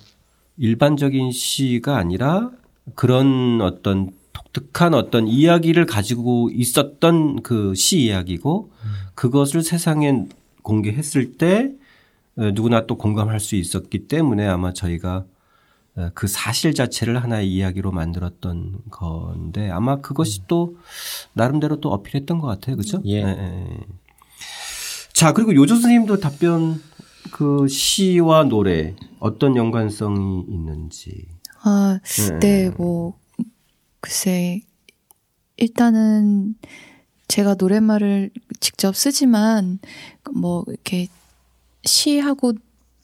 일반적인 0.57 1.31
시가 1.31 1.97
아니라 1.97 2.51
그런 2.95 3.61
어떤 3.61 4.11
독특한 4.33 4.95
어떤 4.95 5.27
이야기를 5.29 5.87
가지고 5.87 6.51
있었던 6.53 7.43
그 7.43 7.75
시 7.75 8.01
이야기고 8.03 8.71
그것을 9.15 9.63
세상에 9.63 10.27
공개했을 10.63 11.33
때 11.33 11.73
누구나 12.37 12.87
또 12.87 12.97
공감할 12.97 13.41
수 13.41 13.57
있었기 13.57 14.09
때문에 14.09 14.47
아마 14.47 14.73
저희가 14.73 15.25
그 16.15 16.27
사실 16.27 16.75
자체를 16.75 17.23
하나의 17.23 17.53
이야기로 17.53 17.93
만들었던 17.93 18.79
건데 18.91 19.71
아마 19.71 20.01
그것이 20.01 20.41
음. 20.41 20.45
또 20.49 20.77
나름대로 21.35 21.81
또 21.81 21.91
어필했던 21.93 22.39
것 22.39 22.47
같아요. 22.47 22.77
그죠? 22.77 23.03
예. 23.05 23.23
네. 23.23 23.67
자, 25.13 25.33
그리고 25.35 25.55
요조 25.55 25.75
선생님도 25.75 26.21
답변 26.21 26.81
그 27.31 27.69
시와 27.69 28.45
노래 28.45 28.95
어떤 29.21 29.55
연관성이 29.57 30.45
있는지. 30.49 31.27
아, 31.63 31.99
네, 32.03 32.39
네 32.41 32.71
뭐, 32.71 33.19
글쎄, 34.01 34.61
일단은 35.57 36.55
제가 37.29 37.55
노랫말을 37.59 38.31
직접 38.61 38.95
쓰지만 38.97 39.79
뭐 40.35 40.65
이렇게 40.69 41.09
시하고 41.85 42.53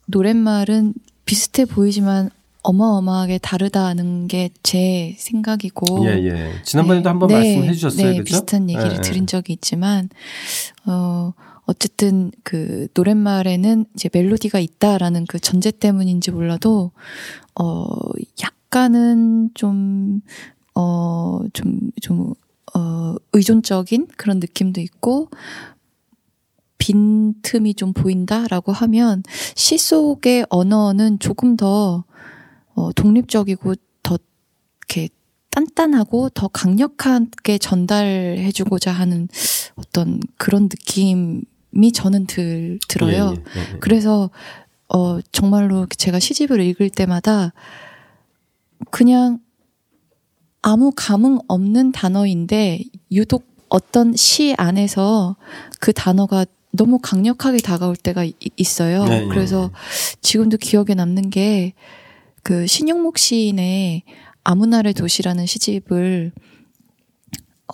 노랫말은 0.07 0.95
비슷해 1.25 1.65
보이지만 1.65 2.31
어마어마하게 2.63 3.39
다르다는 3.39 4.27
게 4.29 4.51
제 4.69 5.15
생각이고. 5.17 6.05
예, 6.05 6.11
예. 6.27 6.53
지난번에도 6.63 7.05
네, 7.05 7.09
한번 7.09 7.29
네, 7.29 7.35
말씀해 7.37 7.73
주셨어요. 7.73 8.07
네, 8.07 8.13
그렇죠? 8.13 8.25
비슷한 8.25 8.69
얘기를 8.69 8.97
예, 8.97 9.01
들은 9.01 9.27
적이 9.27 9.55
있지만, 9.55 10.11
어, 10.85 11.33
어쨌든 11.65 12.31
그 12.43 12.89
노랫말에는 12.95 13.87
이제 13.95 14.11
멜로디가 14.13 14.59
있다라는 14.59 15.25
그 15.27 15.39
전제 15.41 15.71
때문인지 15.71 16.33
몰라도, 16.33 16.91
어, 17.59 17.85
약간은 18.43 19.51
좀, 19.55 20.21
어, 20.75 21.41
좀, 21.53 21.91
좀, 22.01 22.35
어, 22.75 23.15
의존적인 23.33 24.09
그런 24.17 24.39
느낌도 24.39 24.81
있고, 24.81 25.29
빈틈이 26.79 27.75
좀 27.75 27.93
보인다라고 27.93 28.73
하면 28.73 29.23
시 29.57 29.77
속의 29.77 30.47
언어는 30.49 31.19
조금 31.19 31.57
더 31.57 32.05
어, 32.75 32.93
독립적이고 32.93 33.75
더 34.03 34.17
이렇게 34.79 35.09
단단하고 35.51 36.31
더 36.31 36.49
강력하게 36.49 37.59
전달해주고자 37.59 38.93
하는 38.93 39.29
어떤 39.75 40.21
그런 40.37 40.65
느낌이 40.65 41.93
저는 41.93 42.27
들, 42.27 42.79
들어요. 42.89 43.35
예, 43.37 43.41
예, 43.41 43.61
예, 43.61 43.75
예. 43.75 43.79
그래서 43.81 44.31
어, 44.89 45.21
정말로 45.33 45.87
제가 45.87 46.19
시집을 46.19 46.61
읽을 46.61 46.91
때마다 46.91 47.53
그냥 48.91 49.39
아무 50.63 50.93
감흥 50.95 51.41
없는 51.47 51.93
단어인데 51.93 52.85
유독 53.13 53.47
어떤 53.69 54.17
시 54.17 54.55
안에서 54.57 55.37
그 55.81 55.93
단어가 55.93 56.47
너무 56.73 56.99
강력하게 56.99 57.59
다가올 57.59 57.97
때가 57.97 58.27
있어요. 58.57 59.05
네, 59.05 59.27
그래서 59.27 59.71
지금도 60.21 60.57
기억에 60.59 60.95
남는 60.95 61.31
게 61.31 61.75
그 62.49 62.67
신용목 62.67 63.19
시인의 63.19 64.05
아무나의 64.43 64.95
도시라는 64.95 65.45
시집을 65.45 66.33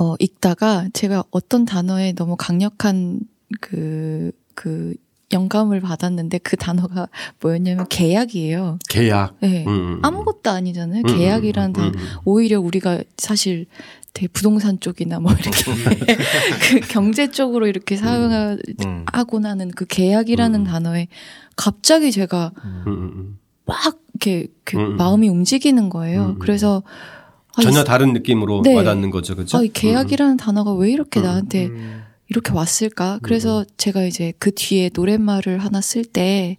어, 0.00 0.16
읽다가 0.18 0.88
제가 0.92 1.22
어떤 1.30 1.64
단어에 1.64 2.12
너무 2.14 2.34
강력한 2.36 3.20
그, 3.60 4.32
그 4.56 4.96
영감을 5.34 5.80
받았는데 5.80 6.38
그 6.38 6.56
단어가 6.56 7.08
뭐였냐면 7.40 7.86
계약이에요. 7.88 8.78
계약. 8.88 9.36
네. 9.40 9.64
음. 9.66 9.68
음, 9.68 9.74
음. 9.74 9.98
아무것도 10.02 10.50
아니잖아요. 10.50 11.02
음. 11.04 11.08
음 11.08 11.16
계약이라는 11.16 11.72
단 11.72 11.86
음. 11.86 11.92
오히려 12.24 12.60
우리가 12.60 13.02
사실 13.18 13.66
되게 14.14 14.28
부동산 14.28 14.78
쪽이나 14.80 15.20
뭐 15.20 15.32
이렇게 15.32 15.50
그 16.62 16.80
경제 16.88 17.30
쪽으로 17.30 17.66
이렇게 17.66 17.96
사용하고 17.96 19.40
나는 19.40 19.70
그 19.72 19.84
계약이라는 19.86 20.64
단어에 20.64 21.08
갑자기 21.56 22.12
제가 22.12 22.52
막 23.66 23.98
이렇게, 24.14 24.48
이렇게 24.64 24.78
음. 24.78 24.96
마음이 24.96 25.28
움직이는 25.28 25.90
거예요. 25.90 26.26
음. 26.26 26.38
그래서 26.38 26.82
아, 27.56 27.62
전혀 27.62 27.84
다른 27.84 28.12
느낌으로 28.12 28.62
네. 28.62 28.74
와닿는 28.74 29.10
거죠, 29.10 29.36
그죠? 29.36 29.58
아, 29.58 29.62
계약이라는 29.72 30.34
음. 30.34 30.36
단어가 30.36 30.72
왜 30.74 30.90
이렇게 30.90 31.20
음. 31.20 31.24
나한테 31.24 31.66
음. 31.66 32.03
이렇게 32.28 32.52
왔을까? 32.52 33.18
그래서 33.22 33.64
제가 33.76 34.04
이제 34.04 34.32
그 34.38 34.52
뒤에 34.54 34.90
노랫말을 34.94 35.58
하나 35.58 35.80
쓸 35.80 36.04
때 36.04 36.56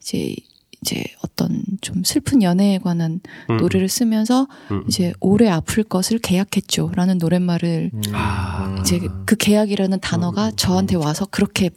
이제 0.00 0.34
이제 0.80 1.02
어떤 1.24 1.64
좀 1.80 2.04
슬픈 2.04 2.42
연애에 2.42 2.78
관한 2.78 3.20
노래를 3.48 3.88
쓰면서 3.88 4.46
이제 4.86 5.12
오래 5.20 5.48
아플 5.48 5.82
것을 5.82 6.18
계약했죠라는 6.18 7.18
노랫말을 7.18 7.90
아. 8.12 8.76
이제 8.80 9.00
그 9.26 9.34
계약이라는 9.36 10.00
단어가 10.00 10.52
저한테 10.52 10.96
와서 10.96 11.26
그렇게 11.30 11.70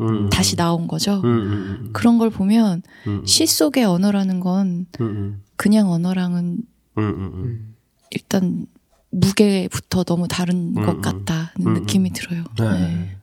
음. 0.00 0.30
다시 0.30 0.56
나온 0.56 0.88
거죠. 0.88 1.20
음, 1.24 1.24
음, 1.24 1.52
음, 1.52 1.90
그런 1.92 2.18
걸 2.18 2.30
보면 2.30 2.82
시 3.24 3.46
속의 3.46 3.84
언어라는 3.84 4.40
건 4.40 4.86
그냥 5.56 5.90
언어랑은 5.90 6.58
일단 8.10 8.66
무게부터 9.10 10.04
너무 10.04 10.28
다른 10.28 10.74
것 10.74 11.00
같다는 11.00 11.80
느낌이 11.80 12.10
들어요. 12.10 12.44
네. 12.58 12.70
네. 12.70 13.16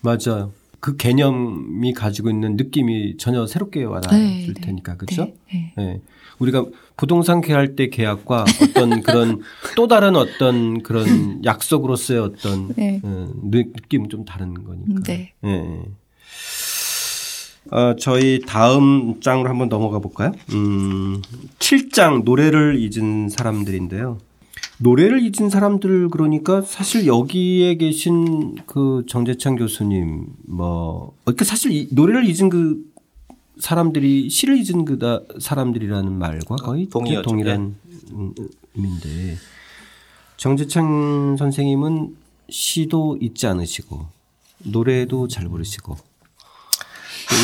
맞아요. 0.00 0.52
그 0.80 0.96
개념이 0.96 1.94
가지고 1.94 2.30
있는 2.30 2.56
느낌이 2.56 3.16
전혀 3.16 3.46
새롭게 3.46 3.84
와닿을 3.84 4.18
네, 4.18 4.46
네. 4.46 4.60
테니까 4.60 4.96
그렇죠? 4.96 5.32
네, 5.52 5.72
네. 5.76 6.00
우리가 6.38 6.66
부동산 6.96 7.40
계약할 7.40 7.76
때 7.76 7.88
계약과 7.88 8.44
어떤 8.62 9.00
그런 9.02 9.40
또 9.74 9.88
다른 9.88 10.16
어떤 10.16 10.82
그런 10.82 11.44
약속으로서의 11.44 12.20
어떤 12.20 12.68
네. 12.74 13.00
어, 13.02 13.32
느낌은 13.42 14.10
좀 14.10 14.24
다른 14.24 14.54
거니까. 14.62 15.02
네. 15.04 15.32
네. 15.40 15.82
어, 17.72 17.96
저희 17.98 18.40
다음 18.46 19.20
장으로 19.20 19.48
한번 19.48 19.68
넘어가 19.68 19.98
볼까요? 19.98 20.32
음, 20.52 21.20
7장 21.58 22.22
노래를 22.22 22.76
잊은 22.78 23.28
사람들인데요. 23.28 24.18
노래를 24.78 25.22
잊은 25.22 25.48
사람들 25.50 26.08
그러니까 26.10 26.60
사실 26.62 27.06
여기에 27.06 27.76
계신 27.76 28.56
그 28.66 29.04
정재창 29.08 29.56
교수님 29.56 30.26
뭐 30.44 31.14
그러니까 31.24 31.44
사실 31.44 31.72
이 31.72 31.88
노래를 31.92 32.26
잊은 32.26 32.48
그 32.50 32.84
사람들이 33.58 34.28
시를 34.28 34.58
잊은 34.58 34.84
그다 34.84 35.20
사람들이라는 35.38 36.12
말과 36.12 36.56
거의 36.56 36.88
동의하죠. 36.88 37.22
동일한 37.22 37.76
예. 37.90 38.44
의미인데 38.74 39.36
정재창 40.36 41.36
선생님은 41.38 42.16
시도 42.50 43.16
잊지 43.20 43.46
않으시고 43.46 44.06
노래도 44.58 45.26
잘 45.26 45.48
부르시고 45.48 45.96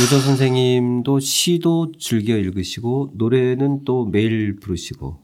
유저 0.02 0.20
선생님도 0.20 1.18
시도 1.20 1.92
즐겨 1.98 2.36
읽으시고 2.36 3.12
노래는 3.14 3.84
또 3.84 4.04
매일 4.04 4.56
부르시고 4.56 5.18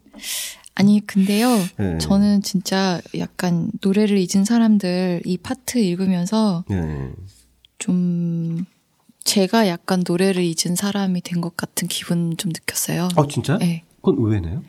아니 0.78 1.04
근데요 1.04 1.48
네. 1.76 1.98
저는 1.98 2.42
진짜 2.42 3.00
약간 3.18 3.72
노래를 3.82 4.16
잊은 4.16 4.44
사람들 4.44 5.22
이 5.24 5.36
파트 5.36 5.78
읽으면서 5.78 6.64
네. 6.68 7.10
좀 7.78 8.64
제가 9.24 9.66
약간 9.66 10.04
노래를 10.06 10.42
잊은 10.44 10.76
사람이 10.76 11.20
된 11.22 11.40
것 11.40 11.56
같은 11.56 11.88
기분 11.88 12.36
좀 12.36 12.50
느꼈어요. 12.54 13.08
아 13.16 13.26
진짜? 13.28 13.58
네. 13.58 13.82
그건 13.96 14.16
의외네요. 14.18 14.62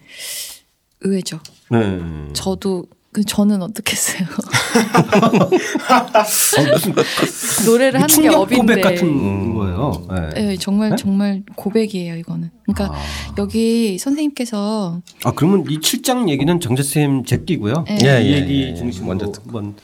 의외죠. 1.01 1.39
네. 1.71 1.99
저도 2.33 2.85
그 3.11 3.23
저는 3.23 3.63
어떻게 3.63 3.93
했어요? 3.93 4.27
노래를 7.65 8.01
하는 8.01 8.21
게 8.21 8.27
업인데 8.29 8.75
고백 8.75 8.81
같은 8.81 9.55
거예요. 9.55 10.07
네, 10.35 10.41
네 10.41 10.57
정말 10.57 10.91
네? 10.91 10.95
정말 10.95 11.41
고백이에요 11.55 12.17
이거는. 12.17 12.51
그러니까 12.63 12.95
아. 12.95 13.01
여기 13.39 13.97
선생님께서 13.97 15.01
아 15.23 15.31
그러면 15.31 15.65
이 15.67 15.79
7장 15.79 16.29
얘기는 16.29 16.59
정재 16.59 16.83
쌤 16.83 17.23
제끼고요. 17.23 17.85
네. 17.87 17.97
예, 18.03 18.23
이 18.23 18.31
예, 18.31 18.37
얘기 18.37 18.61
예, 18.61 18.75
중심 18.75 19.07
먼저 19.07 19.31
한번 19.43 19.75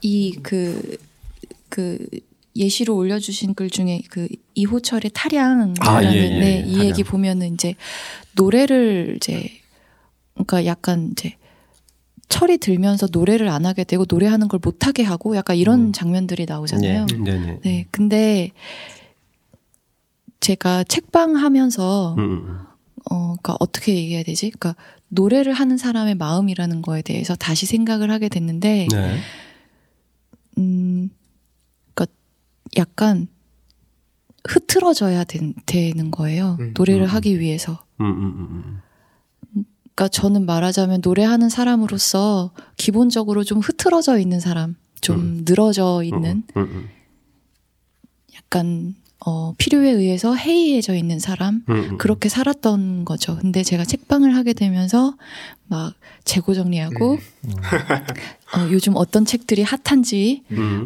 이그그 0.00 0.96
그 1.68 1.98
예시로 2.56 2.96
올려주신 2.96 3.54
글 3.54 3.70
중에 3.70 4.02
그 4.10 4.26
이호철의 4.54 5.12
타량이라는 5.14 5.74
아, 5.80 6.02
예, 6.02 6.08
예, 6.08 6.28
네, 6.28 6.64
이 6.66 6.72
타량. 6.72 6.86
얘기 6.86 7.04
보면은 7.04 7.54
이제 7.54 7.76
노래를 8.34 9.18
이제 9.18 9.48
그러니까 10.34 10.66
약간 10.66 11.10
이제 11.12 11.36
철이 12.28 12.58
들면서 12.58 13.08
노래를 13.12 13.48
안 13.48 13.66
하게 13.66 13.84
되고 13.84 14.04
노래하는 14.08 14.48
걸 14.48 14.60
못 14.62 14.86
하게 14.86 15.02
하고 15.02 15.36
약간 15.36 15.56
이런 15.56 15.88
음. 15.88 15.92
장면들이 15.92 16.46
나오잖아요. 16.46 17.06
네. 17.06 17.16
네, 17.18 17.38
네. 17.38 17.58
네. 17.62 17.86
근데 17.90 18.50
제가 20.40 20.84
책방 20.84 21.36
하면서 21.36 22.14
음, 22.18 22.20
음, 22.20 22.32
음. 22.48 22.58
어, 23.10 23.28
그니까 23.34 23.56
어떻게 23.60 23.94
얘기해야 23.96 24.22
되지? 24.22 24.50
그니까 24.50 24.74
노래를 25.08 25.52
하는 25.52 25.76
사람의 25.76 26.14
마음이라는 26.16 26.82
거에 26.82 27.02
대해서 27.02 27.34
다시 27.34 27.66
생각을 27.66 28.10
하게 28.10 28.28
됐는데, 28.28 28.88
네. 28.90 29.18
음, 30.58 31.10
그니까 31.94 32.12
약간 32.78 33.26
흐트러져야 34.48 35.24
된, 35.24 35.54
되는 35.66 36.10
거예요. 36.10 36.56
음, 36.60 36.72
노래를 36.76 37.02
음, 37.02 37.06
하기 37.08 37.38
위해서. 37.40 37.84
그러니까 39.94 40.08
저는 40.08 40.46
말하자면 40.46 41.00
노래하는 41.04 41.48
사람으로서 41.48 42.52
기본적으로 42.76 43.44
좀 43.44 43.58
흐트러져 43.60 44.18
있는 44.18 44.40
사람, 44.40 44.76
좀 45.00 45.18
음. 45.18 45.44
늘어져 45.46 46.02
있는 46.04 46.44
음, 46.56 46.60
음, 46.60 46.62
음. 46.62 46.88
약간 48.34 48.94
어, 49.24 49.54
필요에 49.56 49.90
의해서 49.90 50.34
해이해져 50.34 50.94
있는 50.94 51.20
사람 51.20 51.62
음, 51.68 51.74
음. 51.74 51.98
그렇게 51.98 52.28
살았던 52.28 53.04
거죠. 53.04 53.36
근데 53.36 53.62
제가 53.62 53.84
책방을 53.84 54.34
하게 54.34 54.52
되면서 54.52 55.14
막 55.68 55.94
재고 56.24 56.54
정리하고 56.54 57.12
어, 57.12 58.68
요즘 58.72 58.94
어떤 58.96 59.24
책들이 59.24 59.62
핫한지 59.62 60.42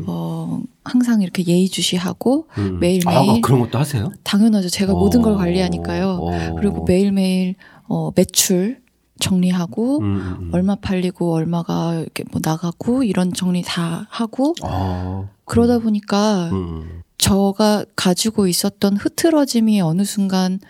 어, 0.06 0.60
항상 0.84 1.22
이렇게 1.22 1.46
예의주시하고 1.46 2.48
매일매일 2.78 3.06
아, 3.06 3.40
그런 3.42 3.60
것도 3.60 3.78
하세요? 3.78 4.12
당연하죠. 4.22 4.68
제가 4.68 4.92
오. 4.92 4.98
모든 4.98 5.22
걸 5.22 5.36
관리하니까요. 5.36 6.18
오. 6.20 6.56
그리고 6.56 6.84
매일매일 6.84 7.54
어, 7.88 8.10
매출 8.14 8.80
정리하고 9.20 9.98
음, 9.98 10.04
음, 10.04 10.36
음. 10.40 10.50
얼마 10.52 10.74
팔리고 10.74 11.34
얼마가 11.34 11.94
이렇게 11.94 12.24
뭐 12.30 12.40
나가고 12.44 13.02
이런 13.02 13.32
정리 13.32 13.62
다 13.62 14.06
하고 14.10 14.54
아, 14.62 15.28
그러다 15.44 15.76
음. 15.76 15.82
보니까 15.82 16.50
음. 16.52 17.02
저가 17.18 17.84
가지고 17.96 18.46
있었던 18.46 18.96
흐트러짐이 18.96 19.80
어느 19.80 20.04
순간 20.04 20.60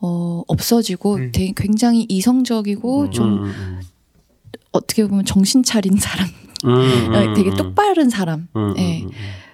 어 0.00 0.42
없어지고 0.48 1.14
음. 1.16 1.32
되게 1.32 1.52
굉장히 1.56 2.06
이성적이고 2.08 3.10
좀 3.10 3.44
어떻게 4.72 5.06
보면 5.06 5.24
정신 5.24 5.62
차린 5.62 5.96
사람 5.98 6.26
되게 7.36 7.54
똑바른 7.54 8.08
사람 8.08 8.48
예. 8.78 9.06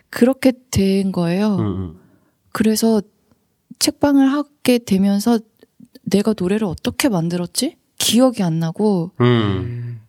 그렇게 0.09 0.53
된 0.71 1.13
거예요. 1.13 1.95
그래서 2.53 3.03
책방을 3.79 4.33
하게 4.33 4.79
되면서 4.79 5.39
내가 6.03 6.35
노래를 6.39 6.67
어떻게 6.67 7.09
만들었지? 7.09 7.77
기억이 8.01 8.43
안 8.43 8.59
나고 8.59 9.13
음. 9.21 10.01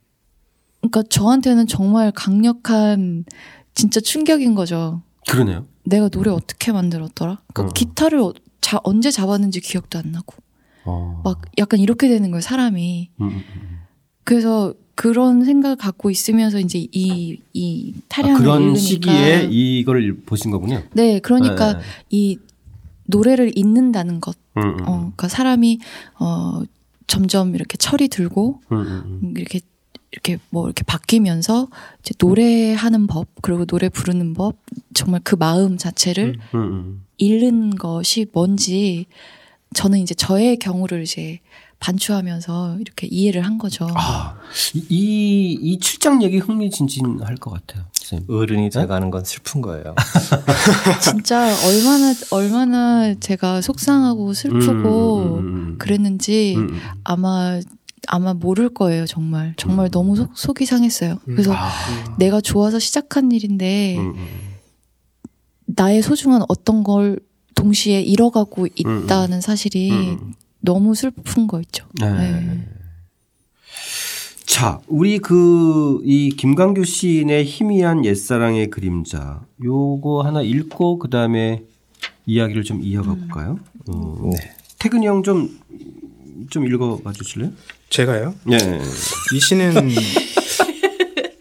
그러니까 0.80 1.04
저한테는 1.04 1.68
정말 1.68 2.12
강력한 2.12 3.26
진짜 3.76 4.00
충격인 4.00 4.56
거죠. 4.56 5.04
그러네요. 5.28 5.66
내가 5.84 6.10
노래 6.10 6.32
어떻게 6.32 6.72
만들었더라? 6.72 7.42
그러니까 7.54 7.70
어. 7.70 7.74
기타를 7.74 8.34
자, 8.62 8.80
언제 8.84 9.12
잡았는지 9.12 9.60
기억도 9.60 10.00
안 10.00 10.12
나고 10.12 10.36
어. 10.86 11.22
막 11.24 11.42
약간 11.60 11.80
이렇게 11.80 12.08
되는 12.08 12.32
거예요 12.32 12.42
사람이. 12.42 13.10
음, 13.20 13.28
음, 13.28 13.44
음. 13.56 13.80
그래서 14.24 14.74
그런 14.96 15.44
생각을 15.44 15.76
갖고 15.76 16.10
있으면서 16.10 16.60
이제 16.60 16.88
이, 16.92 17.42
이 17.54 17.94
타령을 18.08 18.36
아, 18.36 18.40
그런 18.40 18.62
읽으니까. 18.62 18.80
시기에 18.80 19.48
이걸 19.52 20.16
보신 20.26 20.50
거군요. 20.52 20.82
네, 20.94 21.20
그러니까 21.20 21.74
네. 21.74 21.84
이 22.10 22.38
노래를 23.06 23.52
잊는다는 23.56 24.22
것. 24.22 24.38
음, 24.58 24.62
음. 24.62 24.78
어, 24.82 24.96
그러니까 25.00 25.28
사람이 25.28 25.80
어 26.20 26.62
점점 27.12 27.56
이렇게 27.56 27.76
철이 27.76 28.08
들고 28.08 28.62
음, 28.72 28.78
음, 28.78 29.20
음. 29.22 29.34
이렇게 29.36 29.60
이렇게 30.14 30.38
뭐 30.50 30.68
이렇게 30.68 30.84
바뀌면서 30.84 31.68
이제 32.00 32.14
노래하는 32.18 33.06
법 33.08 33.28
그리고 33.42 33.66
노래 33.66 33.90
부르는 33.90 34.34
법 34.34 34.56
정말 34.94 35.20
그 35.22 35.36
마음 35.36 35.78
자체를 35.78 36.40
음, 36.56 36.58
음, 36.58 37.06
잃는 37.18 37.76
것이 37.76 38.28
뭔지 38.32 39.08
저는 39.74 40.00
이제 40.00 40.14
저의 40.14 40.58
경우를 40.58 41.04
이제 41.04 41.42
반추하면서 41.82 42.78
이렇게 42.80 43.08
이해를 43.08 43.44
한 43.44 43.58
거죠. 43.58 43.88
아, 43.96 44.38
이, 44.74 45.58
이 45.60 45.80
출장 45.80 46.22
얘기 46.22 46.38
흥미진진할 46.38 47.36
것 47.38 47.52
같아요. 47.52 47.86
선생님. 47.94 48.34
어른이 48.34 48.70
돼가는 48.70 49.10
건 49.10 49.26
슬픈 49.26 49.62
거예요. 49.62 49.96
진짜 51.02 51.52
얼마나, 51.66 52.14
얼마나 52.30 53.14
제가 53.16 53.62
속상하고 53.62 54.34
슬프고 54.34 55.24
음, 55.24 55.38
음, 55.40 55.46
음, 55.46 55.76
그랬는지 55.80 56.56
아마 57.04 57.60
아마 58.08 58.34
모를 58.34 58.70
거예요, 58.70 59.06
정말. 59.06 59.54
정말 59.58 59.88
음. 59.88 59.92
너무 59.92 60.16
속, 60.16 60.36
속이 60.36 60.66
상했어요. 60.66 61.20
그래서 61.26 61.54
아. 61.54 61.70
내가 62.18 62.42
좋아서 62.42 62.80
시작한 62.80 63.32
일인데, 63.32 63.98
음. 64.00 64.16
나의 65.66 66.02
소중한 66.02 66.44
어떤 66.48 66.84
걸 66.84 67.20
동시에 67.54 68.02
잃어가고 68.02 68.68
있다는 68.76 69.40
사실이 69.40 69.92
음. 69.92 70.34
너무 70.62 70.96
슬픈 70.96 71.48
거 71.48 71.60
있죠. 71.62 71.86
네. 72.00 72.12
네. 72.12 72.68
자, 74.46 74.80
우리 74.88 75.20
그, 75.20 76.02
이 76.04 76.30
김광규 76.30 76.84
시인의 76.84 77.46
희미한 77.46 78.06
옛사랑의 78.06 78.70
그림자, 78.70 79.46
요거 79.64 80.22
하나 80.24 80.42
읽고, 80.42 81.00
그 81.00 81.10
다음에 81.10 81.64
이야기를 82.26 82.64
좀 82.64 82.82
이어가 82.84 83.16
볼까요? 83.16 83.60
음. 83.90 83.94
어, 83.94 84.30
네. 84.34 84.56
태근이 84.78 85.08
형 85.08 85.24
좀, 85.24 85.58
좀 86.50 86.68
읽어봐 86.68 87.14
주실래요? 87.14 87.52
제가요? 87.90 88.36
네. 88.46 88.58
이 89.34 89.40
시는 89.40 89.74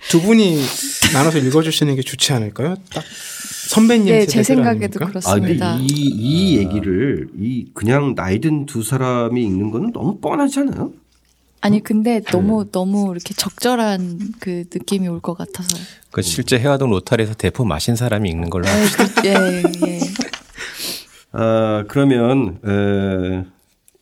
두 0.08 0.20
분이 0.22 0.60
나눠서 1.12 1.38
읽어주시는 1.38 1.96
게 1.96 2.02
좋지 2.02 2.32
않을까요? 2.32 2.76
딱 2.92 3.04
선배님 3.68 4.06
네, 4.06 4.26
제 4.26 4.42
생각에도 4.42 5.00
아닙니까? 5.00 5.06
그렇습니다. 5.06 5.72
아, 5.74 5.78
이, 5.80 5.86
이 5.86 6.56
아. 6.56 6.60
얘기를 6.60 7.28
이 7.38 7.66
그냥 7.74 8.14
나이 8.14 8.38
든 8.40 8.66
두 8.66 8.82
사람이 8.82 9.42
읽는 9.42 9.70
거는 9.70 9.92
너무 9.92 10.18
뻔하지 10.20 10.60
않아요? 10.60 10.92
아니 11.62 11.82
근데 11.82 12.20
너무 12.22 12.64
네. 12.64 12.70
너무 12.72 13.10
이렇게 13.12 13.34
적절한 13.34 14.18
그 14.40 14.64
느낌이 14.72 15.06
올 15.08 15.20
것 15.20 15.34
같아서. 15.36 15.76
그 16.10 16.22
실제 16.22 16.58
해화동 16.58 16.90
로타리에서 16.90 17.34
대포 17.34 17.64
마신 17.64 17.96
사람이 17.96 18.28
읽는 18.30 18.48
걸로 18.50 18.66
합시다. 18.66 19.04
그, 19.22 19.28
예, 19.28 19.62
예. 19.86 20.00
아 21.32 21.84
그러면 21.88 22.58
에, 22.66 23.44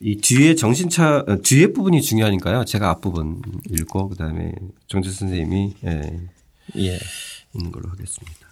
이 0.01 0.17
뒤에 0.19 0.55
정신차 0.55 1.25
어, 1.27 1.37
뒤에 1.43 1.73
부분이 1.73 2.01
중요하니까요. 2.01 2.65
제가 2.65 2.89
앞 2.91 3.01
부분 3.01 3.43
읽고 3.71 4.09
그다음에 4.11 4.53
정재 4.87 5.11
선생님이 5.11 5.75
예, 5.85 6.01
예. 6.77 6.99
읽는 7.55 7.73
걸로 7.73 7.89
하겠습니다. 7.91 8.49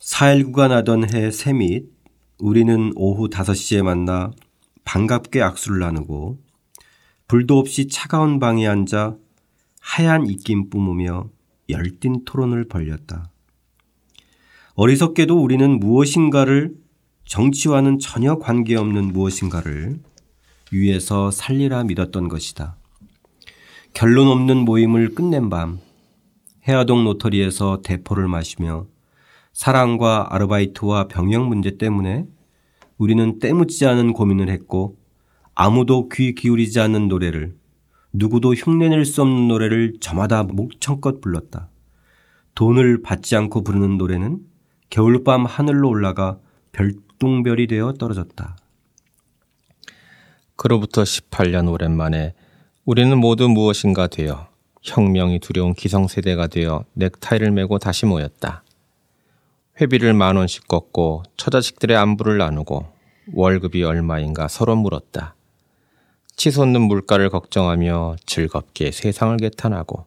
4.19가 0.00 0.68
나던 0.68 1.12
해 1.12 1.30
새밑 1.30 1.90
우리는 2.38 2.92
오후 2.94 3.28
5시에 3.28 3.82
만나 3.82 4.30
반갑게 4.84 5.42
악수를 5.42 5.80
나누고 5.80 6.38
불도 7.26 7.58
없이 7.58 7.88
차가운 7.88 8.38
방에 8.38 8.66
앉아 8.66 9.16
하얀 9.80 10.26
입김 10.26 10.70
뿜으며 10.70 11.28
열띤 11.68 12.24
토론을 12.24 12.68
벌였다. 12.68 13.30
어리석게도 14.74 15.42
우리는 15.42 15.80
무엇인가를 15.80 16.74
정치와는 17.24 17.98
전혀 17.98 18.38
관계없는 18.38 19.12
무엇인가를 19.12 19.98
위에서 20.70 21.30
살리라 21.30 21.84
믿었던 21.84 22.28
것이다. 22.28 22.76
결론 23.94 24.28
없는 24.28 24.58
모임을 24.58 25.14
끝낸 25.14 25.48
밤 25.48 25.80
해화동 26.66 27.04
노터리에서 27.04 27.82
대포를 27.82 28.26
마시며 28.26 28.86
사랑과 29.52 30.26
아르바이트와 30.30 31.08
병역 31.08 31.46
문제 31.46 31.78
때문에 31.78 32.26
우리는 32.98 33.38
때묻지 33.38 33.86
않은 33.86 34.12
고민을 34.12 34.48
했고 34.48 34.98
아무도 35.54 36.08
귀 36.08 36.34
기울이지 36.34 36.80
않는 36.80 37.08
노래를 37.08 37.56
누구도 38.12 38.54
흉내낼 38.54 39.04
수 39.04 39.22
없는 39.22 39.48
노래를 39.48 39.94
저마다 40.00 40.42
목청껏 40.42 41.20
불렀다. 41.20 41.68
돈을 42.54 43.02
받지 43.02 43.36
않고 43.36 43.62
부르는 43.62 43.98
노래는 43.98 44.40
겨울밤 44.90 45.44
하늘로 45.44 45.88
올라가 45.88 46.38
별똥별이 46.72 47.66
되어 47.66 47.92
떨어졌다. 47.92 48.56
그로부터 50.56 51.02
18년 51.02 51.70
오랜만에 51.70 52.34
우리는 52.84 53.16
모두 53.18 53.48
무엇인가 53.48 54.06
되어 54.06 54.48
혁명이 54.86 55.40
두려운 55.40 55.74
기성세대가 55.74 56.46
되어 56.46 56.84
넥타이를 56.94 57.50
메고 57.50 57.78
다시 57.78 58.06
모였다. 58.06 58.62
회비를 59.80 60.14
만 60.14 60.36
원씩 60.36 60.68
걷고 60.68 61.24
처자식들의 61.36 61.96
안부를 61.96 62.38
나누고 62.38 62.86
월급이 63.34 63.82
얼마인가 63.82 64.48
서로 64.48 64.76
물었다. 64.76 65.34
치솟는 66.36 66.80
물가를 66.82 67.30
걱정하며 67.30 68.16
즐겁게 68.26 68.92
세상을 68.92 69.36
개탄하고 69.38 70.06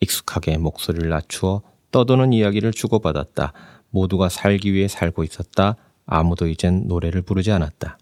익숙하게 0.00 0.58
목소리를 0.58 1.08
낮추어 1.08 1.62
떠도는 1.90 2.32
이야기를 2.32 2.72
주고받았다. 2.72 3.52
모두가 3.90 4.28
살기 4.28 4.72
위해 4.72 4.88
살고 4.88 5.24
있었다. 5.24 5.76
아무도 6.06 6.48
이젠 6.48 6.86
노래를 6.86 7.22
부르지 7.22 7.52
않았다. 7.52 7.98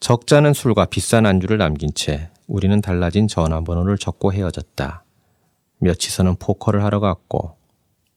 적잖은 0.00 0.54
술과 0.54 0.86
비싼 0.86 1.26
안주를 1.26 1.58
남긴 1.58 1.90
채 1.94 2.30
우리는 2.48 2.80
달라진 2.80 3.28
전화번호를 3.28 3.98
적고 3.98 4.32
헤어졌다. 4.32 5.04
며치서는 5.80 6.36
포커를 6.36 6.82
하러 6.82 6.98
갔고, 6.98 7.56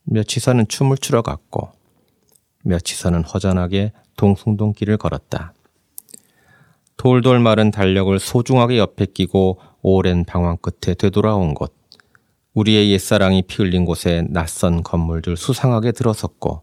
며치서는 0.04 0.68
춤을 0.68 0.96
추러 0.96 1.20
갔고, 1.20 1.70
며치서는 2.64 3.24
허전하게 3.24 3.92
동숭동 4.16 4.72
길을 4.72 4.96
걸었다. 4.96 5.52
돌돌 6.96 7.40
마른 7.40 7.70
달력을 7.70 8.18
소중하게 8.18 8.78
옆에 8.78 9.06
끼고 9.06 9.58
오랜 9.82 10.24
방황 10.24 10.56
끝에 10.56 10.94
되돌아온 10.94 11.52
곳. 11.52 11.74
우리의 12.54 12.90
옛사랑이 12.90 13.42
피 13.42 13.62
흘린 13.62 13.84
곳에 13.84 14.24
낯선 14.30 14.82
건물들 14.82 15.36
수상하게 15.36 15.92
들어섰고, 15.92 16.62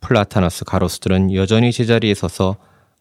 플라타너스 0.00 0.66
가로수들은 0.66 1.32
여전히 1.32 1.72
제자리에 1.72 2.12
서서 2.12 2.56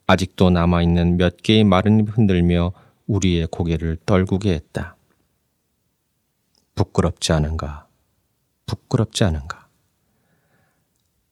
아직도 0.08 0.50
남아있는 0.50 1.18
몇 1.18 1.36
개의 1.38 1.66
마른 1.66 2.08
흔들며 2.08 2.72
우리의 3.12 3.48
고개를 3.48 3.98
떨구게 4.06 4.54
했다. 4.54 4.96
부끄럽지 6.76 7.34
않은가? 7.34 7.88
부끄럽지 8.66 9.26
않은가? 9.26 9.68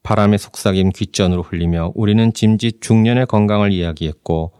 바람의 0.02 0.36
속삭임 0.36 0.90
귓전으로 0.90 1.42
흘리며 1.42 1.92
우리는 1.94 2.32
짐짓 2.32 2.80
중년의 2.82 3.26
건강을 3.26 3.72
이야기했고 3.72 4.52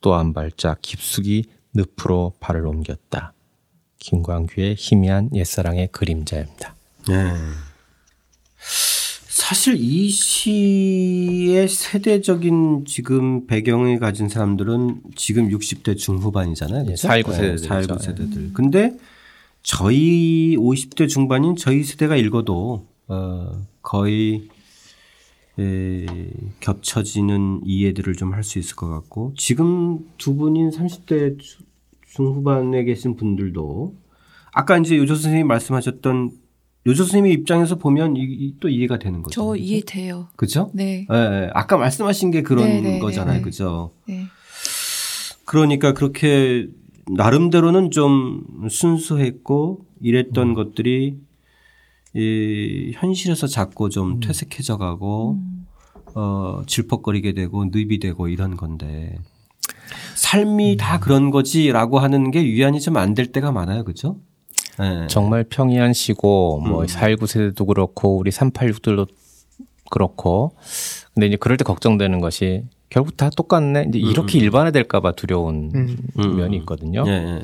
또 0.00 0.14
한 0.14 0.32
발짝 0.32 0.78
깊숙이 0.80 1.44
늪으로 1.74 2.34
발을 2.38 2.64
옮겼다. 2.66 3.32
김광규의 3.98 4.76
희미한 4.78 5.30
옛사랑의 5.34 5.88
그림자입니다. 5.88 6.76
네. 7.08 7.14
사실 9.48 9.76
이 9.80 10.10
시의 10.10 11.68
세대적인 11.68 12.84
지금 12.86 13.46
배경을 13.46 13.98
가진 13.98 14.28
사람들은 14.28 15.00
지금 15.16 15.48
60대 15.48 15.96
중후반이잖아요. 15.96 16.84
그렇죠? 16.84 17.08
419 17.08 17.32
세대들. 17.32 17.58
419 17.58 17.98
세대들. 18.04 18.52
근데 18.52 18.98
저희 19.62 20.54
50대 20.58 21.08
중반인 21.08 21.56
저희 21.56 21.82
세대가 21.82 22.16
읽어도 22.16 22.88
어 23.06 23.66
거의 23.80 24.48
에, 25.58 26.04
겹쳐지는 26.60 27.62
이해들을 27.64 28.16
좀 28.16 28.34
할 28.34 28.42
수 28.44 28.58
있을 28.58 28.76
것 28.76 28.90
같고 28.90 29.32
지금 29.34 30.00
두 30.18 30.34
분인 30.34 30.68
30대 30.68 31.38
중후반에 32.12 32.84
계신 32.84 33.16
분들도 33.16 33.94
아까 34.52 34.76
이제 34.76 34.98
요조 34.98 35.14
선생님이 35.14 35.44
말씀하셨던 35.44 36.32
요조 36.88 37.04
선생님의 37.04 37.32
입장에서 37.34 37.76
보면 37.76 38.16
이, 38.16 38.20
이, 38.22 38.54
또 38.60 38.68
이해가 38.68 38.98
되는 38.98 39.22
거죠. 39.22 39.34
저 39.34 39.56
이해돼요. 39.56 40.28
그죠? 40.36 40.70
네. 40.74 41.06
네. 41.08 41.50
아까 41.54 41.76
말씀하신 41.76 42.30
게 42.30 42.42
그런 42.42 42.64
네네, 42.66 42.80
네, 42.92 42.98
거잖아요. 42.98 43.36
네. 43.38 43.42
그죠? 43.42 43.92
네. 44.06 44.24
그러니까 45.44 45.92
그렇게 45.92 46.66
나름대로는 47.14 47.90
좀 47.90 48.42
순수했고 48.70 49.84
이랬던 50.00 50.48
음. 50.48 50.54
것들이 50.54 51.16
이 52.14 52.92
현실에서 52.94 53.46
자꾸 53.46 53.90
좀 53.90 54.12
음. 54.12 54.20
퇴색해져 54.20 54.78
가고 54.78 55.32
음. 55.32 55.66
어 56.14 56.62
질퍽거리게 56.66 57.34
되고 57.34 57.66
늪이 57.66 57.98
되고 57.98 58.28
이런 58.28 58.56
건데 58.56 59.18
삶이 60.16 60.72
음. 60.72 60.76
다 60.78 60.98
그런 61.00 61.30
거지라고 61.30 61.98
하는 61.98 62.30
게 62.30 62.42
위안이 62.42 62.80
좀 62.80 62.96
안 62.96 63.14
될 63.14 63.26
때가 63.30 63.52
많아요. 63.52 63.84
그죠? 63.84 64.18
네. 64.78 65.06
정말 65.08 65.44
평이한 65.44 65.92
시고 65.92 66.60
뭐 66.60 66.82
음. 66.82 66.86
419 66.86 67.26
세대도 67.26 67.66
그렇고 67.66 68.16
우리 68.16 68.30
386들도 68.30 69.08
그렇고 69.90 70.52
근데 71.14 71.26
이제 71.26 71.36
그럴 71.36 71.56
때 71.56 71.64
걱정되는 71.64 72.20
것이 72.20 72.64
결국 72.90 73.16
다 73.16 73.30
똑같네. 73.30 73.86
이제 73.88 73.98
이렇게 73.98 74.38
음. 74.38 74.44
일반화될까봐 74.44 75.12
두려운 75.12 75.70
음. 75.74 75.96
음. 76.18 76.36
면이 76.36 76.56
있거든요. 76.58 77.04
예, 77.06 77.10
예, 77.10 77.34
예. 77.36 77.42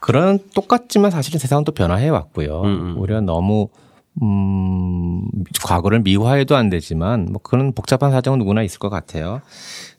그런 0.00 0.38
똑같지만 0.54 1.10
사실은 1.10 1.38
세상은 1.38 1.64
또 1.64 1.72
변화해 1.72 2.08
왔고요. 2.08 2.62
음, 2.62 2.66
음. 2.66 2.98
우리가 2.98 3.20
너무 3.20 3.68
음, 4.22 5.28
과거를 5.62 6.00
미화해도 6.00 6.56
안 6.56 6.68
되지만 6.68 7.26
뭐 7.30 7.40
그런 7.42 7.72
복잡한 7.72 8.10
사정은 8.10 8.38
누구나 8.40 8.62
있을 8.62 8.78
것 8.78 8.90
같아요. 8.90 9.40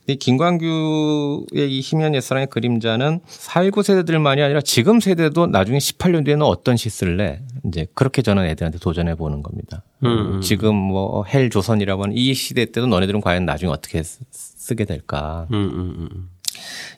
이 0.07 0.15
김광규의 0.15 1.69
이 1.69 1.79
희미한 1.79 2.15
옛사랑의 2.15 2.47
그림자는 2.47 3.19
4.19 3.27 3.83
세대들만이 3.83 4.41
아니라 4.41 4.59
지금 4.61 4.99
세대도 4.99 5.47
나중에 5.47 5.77
18년 5.77 6.25
뒤에는 6.25 6.43
어떤 6.45 6.75
시 6.75 6.89
쓸래? 6.89 7.41
이제 7.65 7.85
그렇게 7.93 8.21
저는 8.21 8.45
애들한테 8.45 8.79
도전해 8.79 9.15
보는 9.15 9.43
겁니다. 9.43 9.83
음, 10.03 10.35
음. 10.35 10.41
지금 10.41 10.75
뭐 10.75 11.23
헬 11.23 11.49
조선이라고 11.49 12.03
하는 12.03 12.15
이 12.15 12.33
시대 12.33 12.65
때도 12.65 12.87
너네들은 12.87 13.21
과연 13.21 13.45
나중에 13.45 13.71
어떻게 13.71 14.01
쓰게 14.03 14.85
될까? 14.85 15.47
음, 15.51 15.55
음, 15.73 16.07
음, 16.11 16.29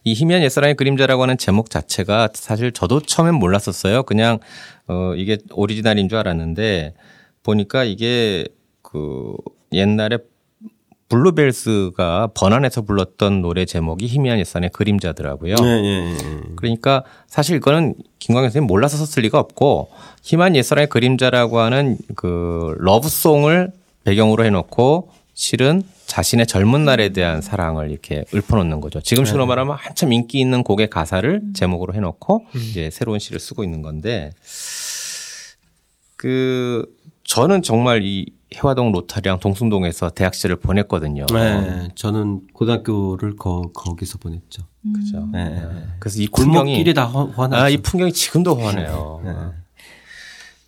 이 0.05 0.13
희미한 0.13 0.41
옛사랑의 0.43 0.75
그림자라고 0.75 1.21
하는 1.23 1.37
제목 1.37 1.69
자체가 1.69 2.29
사실 2.33 2.71
저도 2.71 3.01
처음엔 3.01 3.35
몰랐었어요. 3.35 4.03
그냥 4.03 4.39
어 4.87 5.13
이게 5.15 5.37
오리지널인 5.51 6.09
줄 6.09 6.17
알았는데 6.17 6.93
보니까 7.43 7.83
이게 7.83 8.45
그 8.81 9.35
옛날에 9.73 10.19
블루벨스가 11.13 12.29
번안해서 12.33 12.81
불렀던 12.81 13.43
노래 13.43 13.65
제목이 13.65 14.07
희미한 14.07 14.39
옛사랑의 14.39 14.71
그림자더라고요. 14.71 15.55
네, 15.55 15.81
네, 15.81 16.13
네. 16.13 16.39
그러니까 16.55 17.03
사실 17.27 17.57
이거는 17.57 17.93
김광규 18.17 18.49
선생님 18.49 18.67
몰라서 18.67 18.97
썼을 18.97 19.23
리가 19.23 19.37
없고 19.37 19.91
희미한 20.23 20.55
옛사랑의 20.55 20.89
그림자라고 20.89 21.59
하는 21.59 21.97
그 22.15 22.75
러브송을 22.79 23.71
배경으로 24.05 24.43
해놓고 24.43 25.11
실은 25.35 25.83
자신의 26.07 26.47
젊은 26.47 26.83
날에 26.83 27.09
대한 27.09 27.41
사랑을 27.41 27.91
이렇게 27.91 28.25
읊어놓는 28.33 28.81
거죠. 28.81 28.99
지금 28.99 29.23
식으로 29.23 29.45
네. 29.45 29.49
말하면 29.49 29.75
한참 29.79 30.13
인기 30.13 30.39
있는 30.39 30.63
곡의 30.63 30.89
가사를 30.89 31.41
제목으로 31.53 31.93
해놓고 31.93 32.45
음. 32.55 32.59
이제 32.59 32.89
새로운 32.89 33.19
시를 33.19 33.39
쓰고 33.39 33.63
있는 33.63 33.83
건데 33.83 34.31
그 36.17 36.85
저는 37.23 37.61
정말 37.61 38.01
이 38.03 38.25
해화동 38.55 38.91
로타리랑 38.91 39.39
동숭동에서 39.39 40.09
대학 40.11 40.33
시절을 40.35 40.57
보냈거든요. 40.57 41.25
네, 41.33 41.89
저는 41.95 42.41
고등학교를 42.53 43.35
거, 43.35 43.63
거기서 43.73 44.17
보냈죠. 44.19 44.63
음. 44.85 44.93
그죠. 44.93 45.27
네. 45.31 45.49
네. 45.49 45.67
그래서 45.99 46.21
이 46.21 46.27
풍경이 46.27 46.93
다 46.93 47.05
환하죠. 47.07 47.55
아, 47.55 47.69
이 47.69 47.77
풍경이 47.77 48.11
지금도 48.13 48.55
환해요. 48.55 49.21
네. 49.23 49.31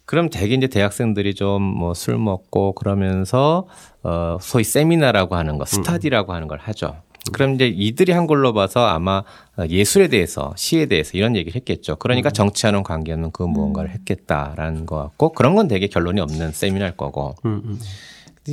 그럼 0.06 0.30
대개 0.30 0.54
이제 0.54 0.68
대학생들이 0.68 1.34
좀 1.34 1.62
뭐 1.80 1.94
술 1.94 2.18
먹고 2.18 2.74
그러면서 2.74 3.68
어 4.04 4.38
소위 4.40 4.64
세미나라고 4.64 5.36
하는 5.36 5.58
거, 5.58 5.64
음. 5.64 5.66
스타디라고 5.66 6.34
하는 6.34 6.48
걸 6.48 6.60
하죠. 6.60 6.96
그럼 7.34 7.56
이제 7.56 7.68
이들이 7.68 8.12
한 8.12 8.28
걸로 8.28 8.54
봐서 8.54 8.86
아마 8.86 9.24
예술에 9.70 10.08
대해서 10.08 10.54
시에 10.56 10.86
대해서 10.86 11.12
이런 11.14 11.36
얘기를 11.36 11.56
했겠죠. 11.56 11.96
그러니까 11.96 12.30
음. 12.30 12.34
정치하는 12.34 12.84
관계는 12.84 13.32
그 13.32 13.44
무언가를 13.44 13.90
음. 13.90 13.94
했겠다라는 13.94 14.86
것 14.86 14.98
같고 14.98 15.34
그런 15.34 15.56
건 15.56 15.68
되게 15.68 15.88
결론이 15.88 16.22
없는 16.22 16.52
세미나일 16.52 16.98
거고. 16.98 17.36
음, 17.46 17.62
음. 17.66 17.80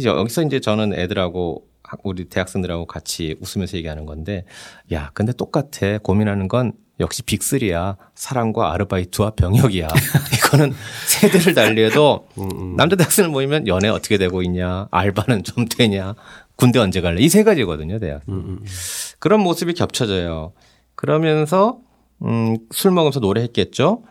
여기서 0.05 0.43
이제 0.43 0.61
저는 0.61 0.95
애들하고 0.95 1.67
우리 2.03 2.25
대학생들하고 2.25 2.87
같이 2.87 3.37
웃으면서 3.41 3.77
얘기하는 3.77 4.07
건데 4.07 4.47
야 4.93 5.11
근데 5.13 5.33
똑같아 5.33 5.99
고민하는 6.03 6.49
건 6.49 6.73
역시 7.01 7.23
빅3야. 7.23 7.97
사랑과 8.15 8.73
아르바이트와 8.73 9.31
병역이야. 9.31 9.89
이거는 10.35 10.73
세대를 11.09 11.55
달리해도 11.55 12.29
음, 12.39 12.49
음. 12.53 12.77
남자 12.77 12.97
대학생을 12.97 13.31
모이면 13.31 13.67
연애 13.67 13.89
어떻게 13.89 14.19
되고 14.19 14.43
있냐, 14.43 14.87
알바는 14.91 15.43
좀 15.43 15.67
되냐, 15.67 16.15
군대 16.63 16.79
언제 16.79 17.01
갈래 17.01 17.21
이 17.23 17.29
세 17.29 17.43
가지거든요 17.45 17.99
대학. 17.99 18.23
음, 18.29 18.61
그런 19.19 19.41
모습이 19.41 19.75
겹쳐져요. 19.75 20.53
그러면서 20.95 21.79
음, 22.23 22.57
술 22.71 22.91
먹으면서 22.93 23.21
노래했겠죠. 23.21 24.03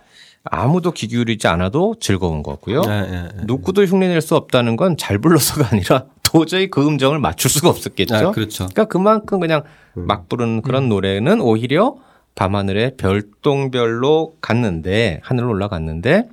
아무도 0.44 0.92
귀 0.92 1.08
기울이지 1.08 1.48
않아도 1.48 1.96
즐거운 2.00 2.42
거고요. 2.42 2.82
네, 2.82 3.02
네, 3.02 3.22
네. 3.36 3.44
누구도 3.46 3.84
흉내낼 3.86 4.22
수 4.22 4.36
없다는 4.36 4.76
건 4.76 4.98
잘 4.98 5.20
불러서가 5.20 5.70
아니라 5.72 6.06
도저히 6.24 6.68
그 6.70 6.86
음정을 6.86 7.20
맞출 7.20 7.52
수가 7.52 7.70
없었겠죠. 7.70 8.16
아, 8.16 8.32
그렇죠. 8.32 8.66
그러니까 8.66 8.86
그만큼 8.86 9.40
그냥 9.40 9.64
막 9.94 10.28
부르는 10.30 10.62
그런 10.64 10.86
음. 10.86 10.90
노래는 10.90 11.42
오히려 11.42 11.96
밤하늘에 12.34 12.96
별똥별로 12.98 14.36
갔는데 14.42 15.20
하늘로 15.24 15.50
올라갔는데 15.50 16.28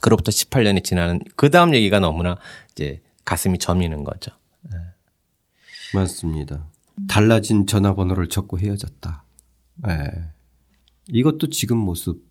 그로부터 0.00 0.30
18년이 0.30 0.84
지나는 0.84 1.20
그 1.36 1.48
다음 1.50 1.74
얘기가 1.74 2.00
너무나 2.00 2.36
이제 2.72 3.00
가슴이 3.24 3.58
저미는 3.58 4.04
거죠. 4.04 4.30
네. 5.92 5.98
맞습니다. 5.98 6.66
달라진 7.08 7.66
전화번호를 7.66 8.28
적고 8.28 8.58
헤어졌다. 8.58 9.24
네. 9.86 10.10
이것도 11.08 11.50
지금 11.50 11.78
모습. 11.78 12.24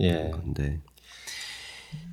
예. 0.00 0.30
건데. 0.30 0.80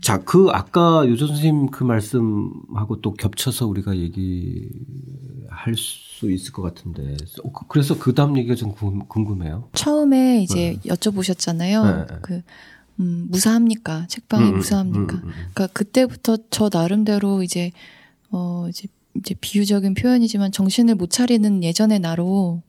자, 0.01 0.18
그 0.18 0.47
아까 0.51 1.07
요조 1.07 1.28
선생님 1.28 1.72
그 1.72 1.84
말씀하고 1.84 3.01
또 3.01 3.14
겹쳐서 3.14 3.68
우리가 3.68 3.97
얘기할 3.97 5.76
수 5.76 6.32
있을 6.32 6.51
것 6.51 6.62
같은데. 6.62 7.16
어, 7.43 7.51
그, 7.51 7.68
그래서 7.68 7.97
그 7.97 8.14
다음 8.14 8.38
얘기가 8.38 8.55
좀 8.55 8.74
궁금해요. 8.74 9.70
처음에 9.74 10.41
이제 10.41 10.80
네. 10.84 10.89
여쭤보셨잖아요. 10.89 12.07
네. 12.07 12.18
그 12.22 12.41
음, 12.99 13.28
무사합니까? 13.30 14.07
책방이 14.07 14.45
음, 14.45 14.49
음 14.49 14.57
무사합니까? 14.57 15.16
음, 15.16 15.24
음, 15.24 15.28
음, 15.28 15.34
그러니까 15.53 15.68
그때부터 15.68 16.38
저 16.49 16.70
나름대로 16.72 17.43
이제 17.43 17.72
어 18.32 18.68
이제 18.70 18.88
이제 19.20 19.36
비유적인 19.40 19.94
표현이지만 19.94 20.52
정신을 20.52 20.96
못 20.96 21.10
차리는 21.10 21.64
예전의 21.64 22.00
나로 22.00 22.64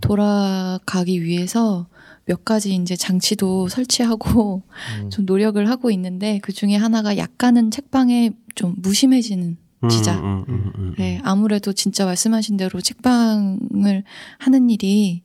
돌아가기 0.00 1.22
위해서 1.22 1.86
몇 2.26 2.44
가지 2.44 2.74
이제 2.74 2.96
장치도 2.96 3.68
설치하고 3.70 4.62
음. 5.02 5.10
좀 5.10 5.26
노력을 5.26 5.68
하고 5.68 5.90
있는데 5.90 6.38
그 6.42 6.52
중에 6.52 6.76
하나가 6.76 7.16
약간은 7.16 7.70
책방에 7.70 8.32
좀 8.54 8.74
무심해지는 8.78 9.56
시작. 9.90 10.18
음, 10.24 10.44
음, 10.48 10.72
음, 10.76 10.94
네, 10.96 11.20
아무래도 11.24 11.74
진짜 11.74 12.06
말씀하신 12.06 12.56
대로 12.56 12.80
책방을 12.80 14.04
하는 14.38 14.70
일이 14.70 15.22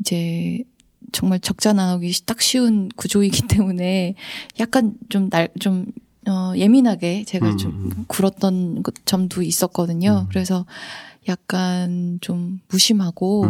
이제 0.00 0.64
정말 1.12 1.38
적자 1.38 1.72
나오기 1.72 2.12
딱 2.26 2.40
쉬운 2.40 2.88
구조이기 2.96 3.42
때문에 3.48 4.14
약간 4.58 4.94
좀 5.08 5.30
날, 5.30 5.48
좀, 5.60 5.86
어, 6.28 6.52
예민하게 6.56 7.24
제가 7.24 7.50
음, 7.50 7.56
좀 7.56 8.04
굴었던 8.08 8.82
점도 9.04 9.42
있었거든요. 9.42 10.24
음. 10.24 10.28
그래서 10.28 10.64
약간 11.28 12.18
좀 12.20 12.60
무심하고, 12.68 13.46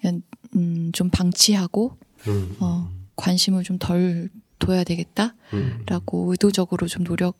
그냥, 0.00 0.22
음, 0.56 0.90
좀 0.92 1.10
방치하고, 1.10 1.96
음. 2.28 2.56
어, 2.60 2.90
관심을 3.16 3.64
좀 3.64 3.78
덜 3.78 4.28
둬야 4.62 4.84
되겠다라고 4.84 5.32
음. 5.54 6.30
의도적으로 6.30 6.86
좀 6.86 7.04
노력을 7.04 7.34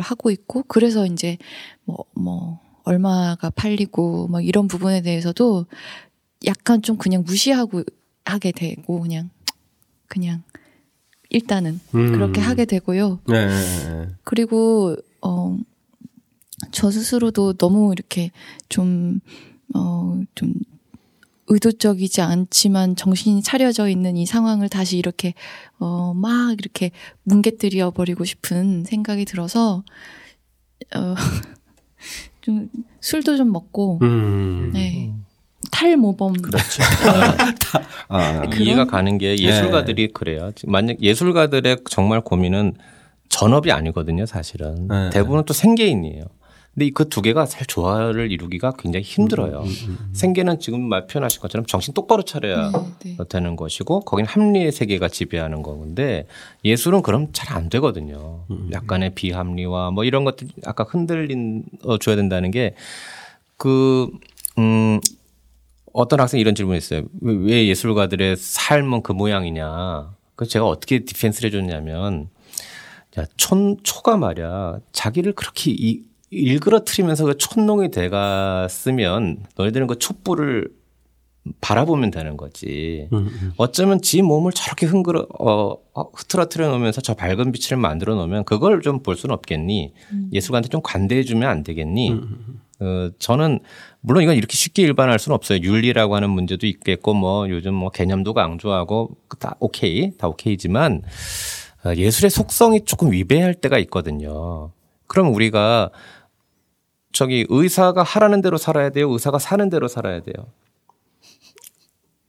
하고 0.00 0.30
있고 0.30 0.62
그래서 0.64 1.06
이제 1.06 1.36
뭐뭐 1.84 2.06
뭐 2.14 2.60
얼마가 2.84 3.50
팔리고 3.50 4.28
뭐 4.28 4.40
이런 4.40 4.66
부분에 4.66 5.02
대해서도 5.02 5.66
약간 6.46 6.80
좀 6.80 6.96
그냥 6.96 7.22
무시하고 7.24 7.84
하게 8.24 8.52
되고 8.52 9.00
그냥 9.00 9.30
그냥 10.06 10.42
일단은 11.30 11.80
음. 11.94 12.12
그렇게 12.12 12.40
하게 12.40 12.64
되고요. 12.64 13.20
네. 13.28 14.08
그리고 14.24 14.96
어 15.20 15.56
저 16.72 16.90
스스로도 16.90 17.52
너무 17.54 17.92
이렇게 17.92 18.30
좀 18.68 19.20
어 19.74 20.18
좀 20.34 20.54
의도적이지 21.50 22.20
않지만 22.20 22.94
정신이 22.96 23.42
차려져 23.42 23.88
있는 23.88 24.16
이 24.16 24.26
상황을 24.26 24.68
다시 24.68 24.98
이렇게 24.98 25.34
어 25.78 26.12
막 26.14 26.52
이렇게 26.58 26.90
뭉개뜨려 27.24 27.90
버리고 27.92 28.24
싶은 28.24 28.84
생각이 28.84 29.24
들어서 29.24 29.84
어 30.96 31.14
좀 32.40 32.68
술도 33.00 33.36
좀 33.36 33.52
먹고 33.52 33.98
음. 34.02 34.70
네. 34.72 35.12
탈모범 35.70 36.34
그렇죠. 36.34 36.82
아, 38.08 38.44
이해가 38.58 38.86
가는 38.86 39.18
게 39.18 39.36
예술가들이 39.38 40.08
네. 40.08 40.12
그래요. 40.12 40.52
만약 40.66 41.00
예술가들의 41.02 41.78
정말 41.90 42.20
고민은 42.20 42.74
전업이 43.28 43.70
아니거든요, 43.72 44.26
사실은. 44.26 44.88
네. 44.88 45.10
대부분은 45.10 45.44
또 45.44 45.52
생계인이에요. 45.54 46.24
근데 46.74 46.90
그 46.90 47.08
두 47.08 47.22
개가 47.22 47.44
잘 47.46 47.66
조화를 47.66 48.30
이루기가 48.30 48.72
굉장히 48.78 49.04
힘들어요. 49.04 49.60
음, 49.60 49.64
음, 49.64 49.70
음, 49.88 49.98
음. 50.00 50.10
생계는 50.14 50.60
지금 50.60 50.80
말 50.88 51.06
표현하신 51.08 51.40
것처럼 51.40 51.66
정신 51.66 51.92
똑바로 51.92 52.22
차려야 52.22 52.70
네, 53.02 53.16
네. 53.16 53.24
되는 53.28 53.56
것이고 53.56 54.00
거기는 54.00 54.28
합리의 54.28 54.70
세계가 54.70 55.08
지배하는 55.08 55.62
거근데 55.62 56.26
예술은 56.64 57.02
그럼 57.02 57.28
잘 57.32 57.56
안 57.56 57.68
되거든요. 57.68 58.44
음, 58.50 58.56
음. 58.66 58.70
약간의 58.72 59.14
비합리와 59.16 59.90
뭐 59.90 60.04
이런 60.04 60.24
것들 60.24 60.48
아까 60.64 60.84
흔들린 60.88 61.64
어 61.84 61.98
줘야 61.98 62.14
된다는 62.16 62.50
게 62.52 62.74
그 63.58 64.08
음. 64.56 65.00
어떤 65.92 66.20
학생이 66.20 66.40
이런 66.40 66.54
질문을 66.54 66.76
했어요. 66.76 67.02
왜 67.20 67.66
예술가들의 67.68 68.36
삶은 68.36 69.02
그 69.02 69.12
모양이냐. 69.12 70.14
그래서 70.36 70.50
제가 70.50 70.66
어떻게 70.66 71.04
디펜스를 71.04 71.48
해줬냐면, 71.48 72.28
야, 73.18 73.24
촌, 73.36 73.76
초가 73.82 74.16
말이야. 74.16 74.78
자기를 74.92 75.32
그렇게 75.32 75.72
이, 75.72 76.02
일그러뜨리면서 76.30 77.24
그 77.24 77.36
촌농이 77.38 77.90
돼갔으면 77.90 79.44
너희들은 79.56 79.86
그 79.86 79.98
촛불을 79.98 80.68
바라보면 81.60 82.10
되는 82.10 82.36
거지. 82.36 83.08
음, 83.12 83.18
음. 83.18 83.52
어쩌면 83.56 84.02
지 84.02 84.20
몸을 84.20 84.52
저렇게 84.52 84.84
흥그러 84.86 85.26
어, 85.38 85.76
어 85.94 86.02
흐트러뜨려 86.14 86.68
놓으면서 86.68 87.00
저 87.00 87.14
밝은 87.14 87.52
빛을 87.52 87.78
만들어 87.80 88.14
놓으면 88.14 88.44
그걸 88.44 88.82
좀 88.82 89.02
볼 89.02 89.16
수는 89.16 89.32
없겠니? 89.34 89.92
음. 90.12 90.30
예술가한테 90.32 90.68
좀 90.68 90.82
관대해 90.84 91.22
주면 91.22 91.48
안 91.48 91.62
되겠니? 91.62 92.10
음, 92.80 93.10
어, 93.10 93.10
저는 93.18 93.60
물론 94.00 94.22
이건 94.22 94.36
이렇게 94.36 94.54
쉽게 94.54 94.82
일반할 94.82 95.18
수는 95.18 95.34
없어요. 95.34 95.58
윤리라고 95.60 96.14
하는 96.14 96.30
문제도 96.30 96.66
있겠고 96.66 97.14
뭐 97.14 97.48
요즘 97.48 97.74
뭐 97.74 97.90
개념도 97.90 98.34
강조하고 98.34 99.16
다 99.38 99.56
오케이 99.60 100.16
다 100.16 100.28
오케이지만 100.28 101.02
어, 101.84 101.94
예술의 101.94 102.30
속성이 102.30 102.84
조금 102.84 103.12
위배할 103.12 103.54
때가 103.54 103.78
있거든요. 103.78 104.72
그럼 105.06 105.34
우리가 105.34 105.90
저기 107.12 107.46
의사가 107.48 108.02
하라는 108.02 108.42
대로 108.42 108.58
살아야 108.58 108.90
돼요. 108.90 109.10
의사가 109.10 109.38
사는 109.38 109.68
대로 109.70 109.88
살아야 109.88 110.20
돼요. 110.20 110.34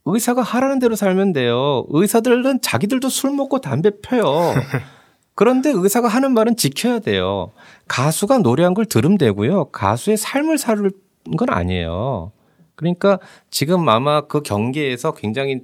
의사가 0.06 0.42
하라는 0.42 0.80
대로 0.80 0.96
살면 0.96 1.34
돼요. 1.34 1.86
의사들은 1.90 2.62
자기들도 2.62 3.10
술 3.10 3.32
먹고 3.32 3.62
담배 3.62 3.92
펴요. 4.02 4.54
그런데 5.40 5.72
의사가 5.74 6.10
하는 6.10 6.34
말은 6.34 6.58
지켜야 6.58 7.00
돼요. 7.00 7.54
가수가 7.88 8.40
노래한 8.40 8.74
걸 8.74 8.86
들으면 8.86 9.18
되고요. 9.18 9.70
가수의 9.72 10.18
삶을 10.18 10.58
살을 10.58 10.92
건 11.38 11.50
아니에요. 11.50 12.34
그러니까 12.76 13.20
지금 13.50 13.88
아마 13.88 14.28
그 14.28 14.42
경계에서 14.42 15.14
굉장히 15.14 15.62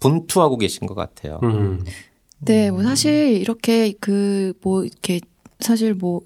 분투하고 0.00 0.56
계신 0.56 0.86
것 0.86 0.94
같아요. 0.94 1.38
음. 1.42 1.84
네, 2.38 2.70
뭐 2.70 2.82
사실 2.82 3.36
이렇게 3.42 3.92
그 4.00 4.54
뭐 4.62 4.84
이렇게 4.84 5.20
사실 5.60 5.92
뭐 5.92 6.22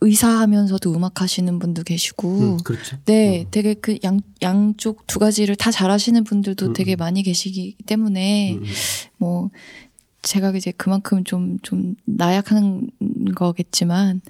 의사 0.00 0.28
하면서도 0.28 0.94
음악 0.94 1.22
하시는 1.22 1.58
분도 1.58 1.82
계시고, 1.82 2.28
음, 2.28 2.56
그렇죠. 2.58 2.98
네, 3.04 3.42
음. 3.42 3.46
되게 3.50 3.74
그 3.74 3.98
양, 4.04 4.20
양쪽 4.42 5.06
두 5.06 5.18
가지를 5.20 5.54
다 5.56 5.70
잘하시는 5.70 6.22
분들도 6.24 6.66
음. 6.66 6.72
되게 6.72 6.96
많이 6.96 7.22
계시기 7.22 7.76
때문에, 7.86 8.54
음, 8.54 8.62
음. 8.62 8.66
뭐, 9.18 9.50
제가 10.22 10.50
이제 10.52 10.72
그만큼 10.72 11.24
좀, 11.24 11.58
좀 11.62 11.94
나약한 12.04 12.88
거겠지만, 13.34 14.20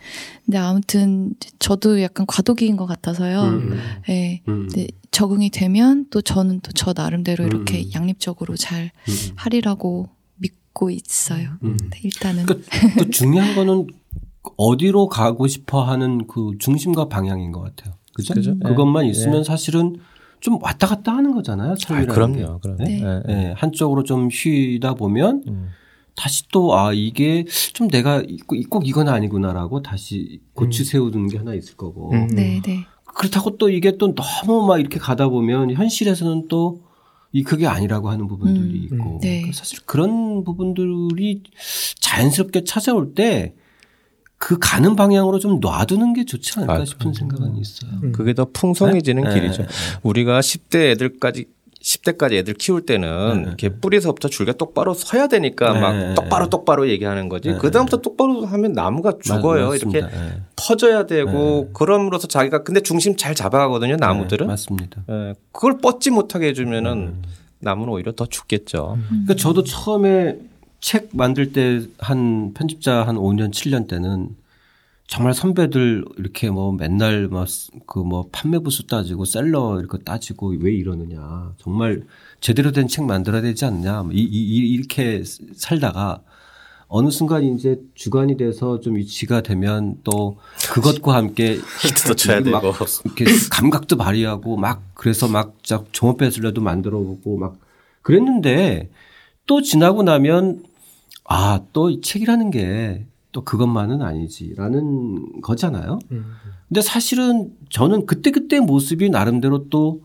근데 0.45 0.59
아무튼 0.59 1.35
저도 1.59 2.03
약간 2.03 2.27
과도기인 2.27 2.77
것 2.77 2.87
같아서요. 2.87 3.43
음. 3.43 3.79
네, 4.09 4.43
네, 4.75 4.89
적응이 5.11 5.51
되면 5.51 6.07
또 6.11 6.23
저는 6.23 6.61
또 6.61 6.71
저 6.75 6.93
나름대로 6.97 7.45
이렇게 7.45 7.85
양립적으로 7.95 8.57
잘 8.57 8.91
하리라고 9.37 10.09
믿고 10.37 10.91
있어요. 10.91 11.51
네, 11.61 12.01
일단은. 12.03 12.47
그, 12.47 12.65
그 12.99 13.11
중요한 13.11 13.55
거는 13.55 13.87
어디로 14.57 15.09
가고 15.09 15.47
싶어 15.47 15.83
하는 15.83 16.27
그 16.27 16.53
중심과 16.59 17.09
방향인 17.09 17.53
것 17.53 17.61
같아요. 17.61 17.95
그죠? 18.15 18.35
그죠? 18.35 18.59
그것만 18.59 19.05
네. 19.05 19.11
있으면 19.11 19.39
네. 19.39 19.45
사실은 19.45 19.97
좀 20.41 20.59
왔다 20.61 20.89
갔다 20.89 21.15
하는 21.15 21.33
거잖아요. 21.33 21.73
아, 21.73 22.05
그럼요. 22.07 22.59
그럼요. 22.61 22.77
네. 22.79 23.01
네. 23.01 23.23
네. 23.27 23.55
한쪽으로 23.57 24.03
좀 24.03 24.29
쉬다 24.29 24.95
보면 24.95 25.45
음. 25.47 25.69
다시 26.15 26.49
또 26.49 26.75
아 26.77 26.93
이게 26.93 27.45
좀 27.73 27.89
내가 27.89 28.23
꼭 28.69 28.87
이건 28.87 29.09
아니구나라고 29.09 29.83
다시 29.83 30.41
고치 30.55 30.83
음. 30.83 30.85
세우는 30.85 31.29
게 31.29 31.39
하나 31.39 31.55
있을 31.55 31.77
거고. 31.77 32.13
음. 32.13 32.29
네, 32.29 32.61
네. 32.65 32.85
그렇다고 33.15 33.59
또 33.59 33.69
이게 33.69 33.97
또 33.99 34.15
너무 34.15 34.67
막 34.67 34.79
이렇게 34.79 34.99
가다 34.99 35.29
보면 35.29 35.73
현실에서는 35.73 36.49
또 36.49 36.93
이 37.33 37.43
그게 37.43 37.67
아니라고 37.67 38.11
하는 38.11 38.29
부분들이 38.29 38.89
음, 38.93 38.99
있고 38.99 39.19
네. 39.23 39.51
사실 39.55 39.79
그런 39.87 40.45
부분들이 40.45 41.43
자연스럽게 41.99 42.65
찾아올 42.65 43.15
때그 43.15 44.59
가는 44.61 44.95
방향으로 44.97 45.39
좀 45.39 45.59
놔두는 45.59 46.13
게 46.13 46.27
좋지 46.27 46.53
않을까 46.59 46.75
아, 46.75 46.85
싶은 46.85 47.15
생각은 47.15 47.57
있어요. 47.57 47.91
음. 48.03 48.13
그게 48.13 48.35
더 48.35 48.47
풍성해지는 48.53 49.25
네? 49.25 49.35
길이죠. 49.35 49.63
네. 49.63 49.69
우리가 50.03 50.41
10대 50.41 50.91
애들까지 50.91 51.47
10대까지 51.83 52.35
애들 52.35 52.55
키울 52.55 52.87
때는 52.87 53.43
네. 53.43 53.49
이렇게 53.49 53.69
뿌리서부터 53.69 54.29
줄기가 54.29 54.57
똑바로 54.57 54.95
서야 54.95 55.27
되니까 55.27 55.73
네. 55.73 55.81
막 55.81 56.15
똑바로 56.15 56.49
똑바로 56.49 56.89
얘기하는 56.89 57.29
거지. 57.29 57.51
네. 57.51 57.59
그다음부터 57.59 57.99
똑바로 57.99 58.47
하면 58.47 58.73
나무가 58.73 59.13
죽어요. 59.21 59.69
맞, 59.71 59.77
이렇게 59.77 60.01
네. 60.03 60.09
퍼져야 60.57 61.07
되고 61.07 61.65
네. 61.67 61.71
그럼으로써 61.75 62.29
자기가 62.29 62.63
근데 62.63 62.81
중심 62.81 63.17
잘 63.17 63.35
잡아가거든요. 63.35 63.97
나무들은. 63.97 64.47
맞습니다. 64.47 65.03
그걸 65.53 65.79
뻗지 65.79 66.11
못하게 66.11 66.49
해주면은 66.49 66.93
음. 66.93 67.23
나무는 67.59 67.93
오히려 67.93 68.13
더 68.13 68.27
죽겠죠. 68.27 68.95
음. 68.97 69.07
그러니까 69.09 69.35
저도 69.35 69.65
처음에 69.65 70.37
책 70.81 71.11
만들 71.13 71.53
때 71.53 71.81
한 71.99 72.53
편집자 72.55 73.05
한 73.07 73.17
5년 73.17 73.51
7년 73.53 73.87
때는 73.89 74.29
정말 75.13 75.35
선배들 75.35 76.07
이렇게 76.17 76.49
뭐 76.49 76.73
맨날 76.73 77.29
뭐그뭐 77.29 78.05
뭐 78.07 78.29
판매 78.33 78.59
부수 78.59 78.87
따지고 78.87 79.27
셀러 79.27 79.79
이렇게 79.79 79.99
따지고 79.99 80.55
왜 80.59 80.73
이러느냐. 80.73 81.53
정말 81.59 82.03
제대로 82.41 82.73
된 82.73 82.89
책 82.89 83.05
만들어야 83.05 83.43
되지 83.43 83.67
않냐. 83.67 84.09
이, 84.13 84.23
이, 84.23 84.57
이렇게 84.73 85.23
살다가 85.55 86.23
어느 86.89 87.11
순간 87.11 87.45
이제 87.45 87.79
주관이 87.95 88.39
돼서 88.39 88.81
좀 88.81 88.97
위치가 88.97 89.43
되면 89.43 89.97
또 90.03 90.39
그것과 90.73 91.15
함께 91.15 91.59
히트도 91.85 92.15
쳐야 92.15 92.43
되고 92.43 92.59
이렇게 93.05 93.27
감각도 93.51 93.99
발휘하고 93.99 94.57
막 94.57 94.83
그래서 94.95 95.29
막 95.29 95.57
종업 95.93 96.17
배슬러도 96.19 96.63
만들어 96.63 96.99
보고 96.99 97.37
막 97.37 97.59
그랬는데 98.01 98.89
또 99.47 99.61
지나고 99.61 100.05
나면 100.05 100.65
아 101.25 101.61
또 101.75 101.91
이 101.91 102.01
책이라는 102.01 102.51
게 102.51 103.07
또 103.33 103.43
그것만은 103.43 104.03
아니지라는 104.03 105.41
거잖아요. 105.43 105.99
음. 106.13 106.25
근데 106.69 106.81
사실은 106.83 107.51
저는 107.71 108.07
그때그때 108.07 108.61
모습이 108.61 109.11
나름대로 109.11 109.69
또, 109.69 110.03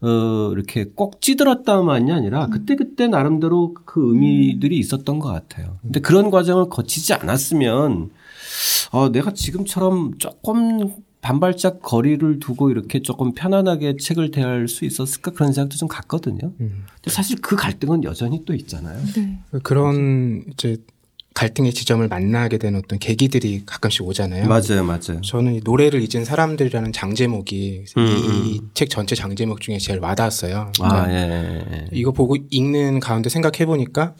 어, 0.00 0.50
이렇게 0.52 0.84
꼭 0.94 1.20
찌들었다만이 1.20 2.12
아니라 2.12 2.46
음. 2.46 2.50
그때그때 2.50 3.06
나름대로 3.06 3.74
그 3.84 4.12
의미들이 4.12 4.76
있었던 4.78 5.18
것 5.18 5.28
같아요. 5.28 5.78
근데 5.82 6.00
그런 6.00 6.30
과정을 6.30 6.68
거치지 6.68 7.14
않았으면, 7.14 8.10
어, 8.92 9.08
내가 9.10 9.32
지금처럼 9.32 10.18
조금 10.18 10.94
반발짝 11.20 11.80
거리를 11.80 12.38
두고 12.38 12.70
이렇게 12.70 13.00
조금 13.00 13.32
편안하게 13.32 13.96
책을 13.96 14.30
대할 14.30 14.68
수 14.68 14.84
있었을까 14.84 15.30
그런 15.30 15.54
생각도 15.54 15.76
좀 15.76 15.88
갔거든요. 15.88 16.52
음. 16.60 16.84
근데 16.96 17.10
사실 17.10 17.40
그 17.40 17.56
갈등은 17.56 18.04
여전히 18.04 18.44
또 18.44 18.52
있잖아요. 18.52 19.02
네. 19.16 19.40
그런 19.62 20.44
이제 20.52 20.76
갈등의 21.34 21.74
지점을 21.74 22.06
만나게 22.06 22.58
된 22.58 22.76
어떤 22.76 22.98
계기들이 23.00 23.64
가끔씩 23.66 24.06
오잖아요. 24.06 24.46
맞아요, 24.46 24.84
맞아요. 24.84 25.20
저는 25.22 25.60
노래를 25.64 26.00
잊은 26.00 26.24
사람들이라는 26.24 26.92
장제목이 26.92 27.84
음, 27.98 28.62
이책 28.72 28.86
음. 28.86 28.88
전체 28.88 29.16
장제목 29.16 29.60
중에 29.60 29.78
제일 29.78 29.98
와닿았어요. 29.98 30.72
아, 30.80 31.06
예, 31.10 31.14
예, 31.14 31.64
예. 31.72 31.86
이거 31.90 32.12
보고 32.12 32.36
읽는 32.50 33.00
가운데 33.00 33.28
생각해 33.28 33.66
보니까 33.66 34.14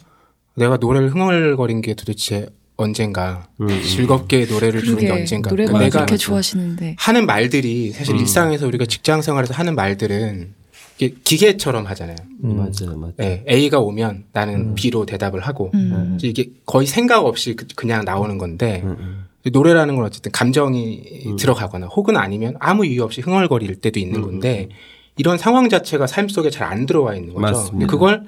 내가 0.55 0.75
노래를 0.75 1.13
흥얼거린 1.13 1.81
게 1.81 1.93
도대체 1.93 2.47
언젠가 2.75 3.47
음, 3.61 3.69
음. 3.69 3.81
즐겁게 3.81 4.45
노래를 4.45 4.81
부른 4.81 4.97
게 4.97 5.09
언젠가 5.09 5.49
노래가 5.49 5.71
그러니까 5.71 6.05
내가 6.05 6.17
좋아하시는데 6.17 6.97
하는 6.99 7.25
말들이 7.25 7.91
사실 7.91 8.15
음. 8.15 8.19
일상에서 8.19 8.67
우리가 8.67 8.85
직장 8.85 9.21
생활에서 9.21 9.53
하는 9.53 9.75
말들은 9.75 10.53
기계처럼 10.97 11.85
하잖아요. 11.87 12.15
음. 12.43 12.55
맞아요, 12.57 12.97
맞아요. 12.97 13.13
네, 13.17 13.43
A가 13.49 13.79
오면 13.79 14.25
나는 14.31 14.55
음. 14.55 14.75
B로 14.75 15.05
대답을 15.05 15.41
하고 15.41 15.71
음. 15.73 16.17
이게 16.21 16.51
거의 16.65 16.87
생각 16.87 17.25
없이 17.25 17.55
그, 17.55 17.67
그냥 17.75 18.05
나오는 18.05 18.37
건데 18.37 18.81
음, 18.85 18.95
음. 18.99 19.25
노래라는 19.51 19.95
건 19.95 20.05
어쨌든 20.05 20.31
감정이 20.31 21.23
음. 21.27 21.35
들어가거나 21.35 21.87
혹은 21.87 22.17
아니면 22.17 22.55
아무 22.59 22.85
이유 22.85 23.03
없이 23.03 23.21
흥얼거릴 23.21 23.75
때도 23.75 23.99
있는 23.99 24.21
건데 24.21 24.69
이런 25.17 25.37
상황 25.37 25.69
자체가 25.69 26.07
삶 26.07 26.27
속에 26.29 26.49
잘 26.49 26.67
안 26.71 26.85
들어와 26.85 27.15
있는 27.15 27.33
거죠. 27.33 27.41
맞습니다. 27.41 27.87
그걸 27.91 28.23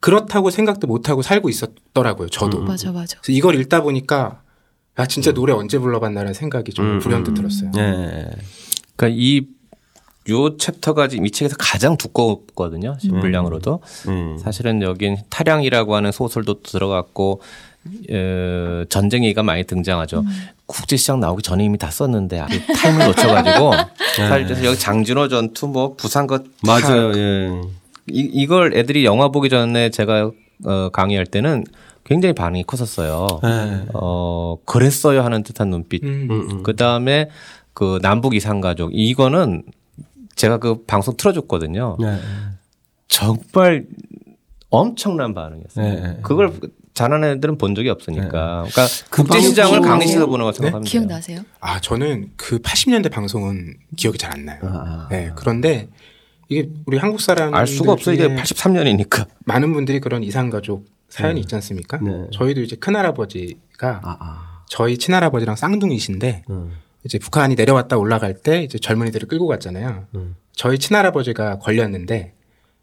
그렇다고 0.00 0.50
생각도 0.50 0.86
못 0.86 1.08
하고 1.08 1.22
살고 1.22 1.48
있었더라고요. 1.48 2.28
저도. 2.28 2.62
맞아, 2.62 2.92
맞아. 2.92 3.18
이걸 3.28 3.54
읽다 3.60 3.82
보니까 3.82 4.42
아 4.94 5.06
진짜 5.06 5.32
노래 5.32 5.52
언제 5.52 5.78
불러봤나라는 5.78 6.32
생각이 6.32 6.72
좀 6.72 6.98
불현듯 7.00 7.34
들었어요. 7.34 7.70
네. 7.72 8.30
그러니까 8.96 9.16
이 9.20 9.46
요 10.30 10.56
챕터가 10.56 11.08
지금 11.08 11.26
이 11.26 11.30
책에서 11.30 11.56
가장 11.58 11.96
두껍거든요. 11.96 12.96
분량으로도. 13.08 13.80
음. 14.08 14.10
음. 14.10 14.38
사실은 14.38 14.82
여긴 14.82 15.16
타량이라고 15.30 15.94
하는 15.94 16.12
소설도 16.12 16.62
들어갔고 16.62 17.40
어, 18.10 18.84
전쟁 18.88 19.24
얘기가 19.24 19.42
많이 19.42 19.64
등장하죠. 19.64 20.20
음. 20.20 20.26
국제시장 20.66 21.20
나오기 21.20 21.42
전에 21.42 21.64
이미 21.64 21.78
다 21.78 21.90
썼는데 21.90 22.40
아직 22.40 22.66
타임을 22.66 23.06
놓쳐가지고 23.06 23.70
사실 24.16 24.46
네. 24.46 24.64
여기 24.64 24.78
장진호 24.78 25.28
전투 25.28 25.68
뭐 25.68 25.94
부산 25.94 26.26
것 26.26 26.42
맞아요. 26.62 27.12
예. 27.14 27.60
이, 28.08 28.20
이걸 28.32 28.74
애들이 28.74 29.04
영화 29.04 29.28
보기 29.28 29.48
전에 29.48 29.90
제가 29.90 30.30
어, 30.64 30.88
강의할 30.90 31.26
때는 31.26 31.64
굉장히 32.04 32.34
반응이 32.34 32.64
컸었어요. 32.64 33.26
네. 33.42 33.84
어, 33.94 34.56
그랬어요 34.64 35.22
하는 35.22 35.42
듯한 35.42 35.70
눈빛. 35.70 36.02
음. 36.04 36.28
음, 36.30 36.48
음. 36.50 36.62
그 36.62 36.74
다음에 36.74 37.28
그 37.72 37.98
남북 38.00 38.34
이산 38.34 38.60
가족 38.60 38.90
이거는 38.92 39.62
제가 40.36 40.58
그 40.58 40.84
방송 40.84 41.16
틀어줬거든요. 41.16 41.96
네. 42.00 42.18
정말 43.08 43.86
엄청난 44.70 45.34
반응이었어요. 45.34 45.84
네. 45.84 46.00
네. 46.00 46.18
그걸 46.22 46.52
잘하는 46.94 47.36
애들은 47.36 47.58
본 47.58 47.74
적이 47.74 47.90
없으니까. 47.90 48.22
네. 48.22 48.70
그러니까 48.70 48.86
그 49.10 49.22
국제시장을 49.22 49.80
강의실에서 49.80 50.26
보는 50.26 50.44
것처럼 50.44 50.82
네? 50.82 50.90
기억나세요? 50.90 51.40
아 51.60 51.80
저는 51.80 52.30
그 52.36 52.58
80년대 52.58 53.10
방송은 53.10 53.74
기억이 53.96 54.18
잘 54.18 54.32
안 54.32 54.44
나요. 54.44 54.60
아. 54.62 55.08
네 55.10 55.30
그런데 55.36 55.88
이게 56.48 56.68
우리 56.86 56.96
한국 56.98 57.20
사람 57.20 57.54
알 57.54 57.66
수가 57.66 57.92
없어 57.92 58.12
이게 58.12 58.28
83년이니까 58.28 59.26
많은 59.44 59.72
분들이 59.72 60.00
그런 60.00 60.22
이상 60.22 60.50
가족 60.50 60.86
사연이 61.08 61.34
네. 61.36 61.40
있지 61.40 61.54
않습니까? 61.54 61.98
네. 62.02 62.26
저희도 62.32 62.60
이제 62.60 62.76
큰 62.76 62.96
할아버지가 62.96 64.00
아, 64.02 64.16
아. 64.20 64.62
저희 64.68 64.98
친할아버지랑 64.98 65.54
쌍둥이신데 65.56 66.42
음. 66.50 66.72
이제 67.06 67.18
북한이 67.18 67.54
내려왔다 67.54 67.96
올라갈 67.96 68.34
때 68.34 68.62
이제 68.62 68.78
젊은이들을 68.78 69.26
끌고 69.28 69.46
갔잖아요. 69.46 70.06
음. 70.14 70.36
저희 70.52 70.78
친할아버지가 70.78 71.58
걸렸는데 71.58 72.34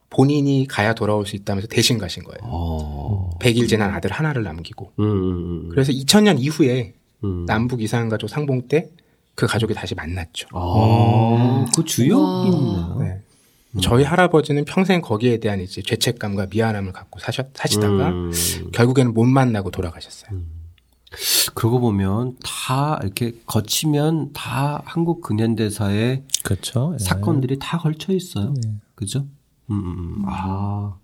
본인이 0.09 0.67
가야 0.67 0.93
돌아올 0.93 1.25
수 1.25 1.35
있다면서 1.35 1.67
대신 1.67 1.97
가신 1.97 2.23
거예요. 2.23 2.39
어. 2.43 3.29
100일 3.39 3.67
지난 3.67 3.91
아들 3.91 4.11
하나를 4.11 4.43
남기고. 4.43 4.93
음, 4.99 5.03
음, 5.03 5.31
음. 5.65 5.69
그래서 5.69 5.91
2000년 5.91 6.39
이후에 6.39 6.93
음. 7.23 7.45
남북 7.45 7.81
이산가족 7.81 8.29
상봉 8.29 8.67
때 8.67 8.89
그 9.35 9.47
가족이 9.47 9.73
다시 9.73 9.95
만났죠. 9.95 10.47
아, 10.51 11.65
그 11.75 11.83
주역이네요. 11.83 12.97
네. 12.99 13.21
음. 13.71 13.79
저희 13.81 14.03
할아버지는 14.03 14.65
평생 14.65 15.01
거기에 15.01 15.37
대한 15.37 15.59
이제 15.59 15.81
죄책감과 15.81 16.47
미안함을 16.51 16.93
갖고 16.93 17.19
사셨, 17.19 17.47
사시다가 17.55 18.13
결국에는 18.71 19.13
못 19.13 19.25
만나고 19.25 19.71
돌아가셨어요. 19.71 20.39
그러고 21.53 21.79
보면 21.79 22.37
다 22.43 22.99
이렇게 23.03 23.33
거치면 23.45 24.31
다 24.33 24.81
한국 24.85 25.21
근현대사의 25.21 26.23
그렇죠. 26.43 26.95
예. 26.99 27.03
사건들이 27.03 27.57
다 27.59 27.77
걸쳐 27.77 28.13
있어요. 28.13 28.53
예. 28.65 28.71
그죠? 28.95 29.27
음, 29.69 29.75
음, 29.75 29.85
음. 29.97 30.23
아. 30.25 30.95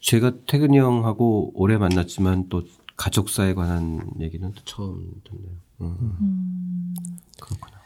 제가 0.00 0.32
태근이 0.46 0.78
형하고 0.78 1.52
오래 1.54 1.78
만났지만 1.78 2.48
또 2.48 2.62
가족사에 2.96 3.54
관한 3.54 4.04
얘기는 4.20 4.52
또 4.52 4.60
처음 4.64 5.12
듣네요. 5.24 5.52
음. 5.82 5.96
음. 6.20 6.94
그렇구나. 7.40 7.80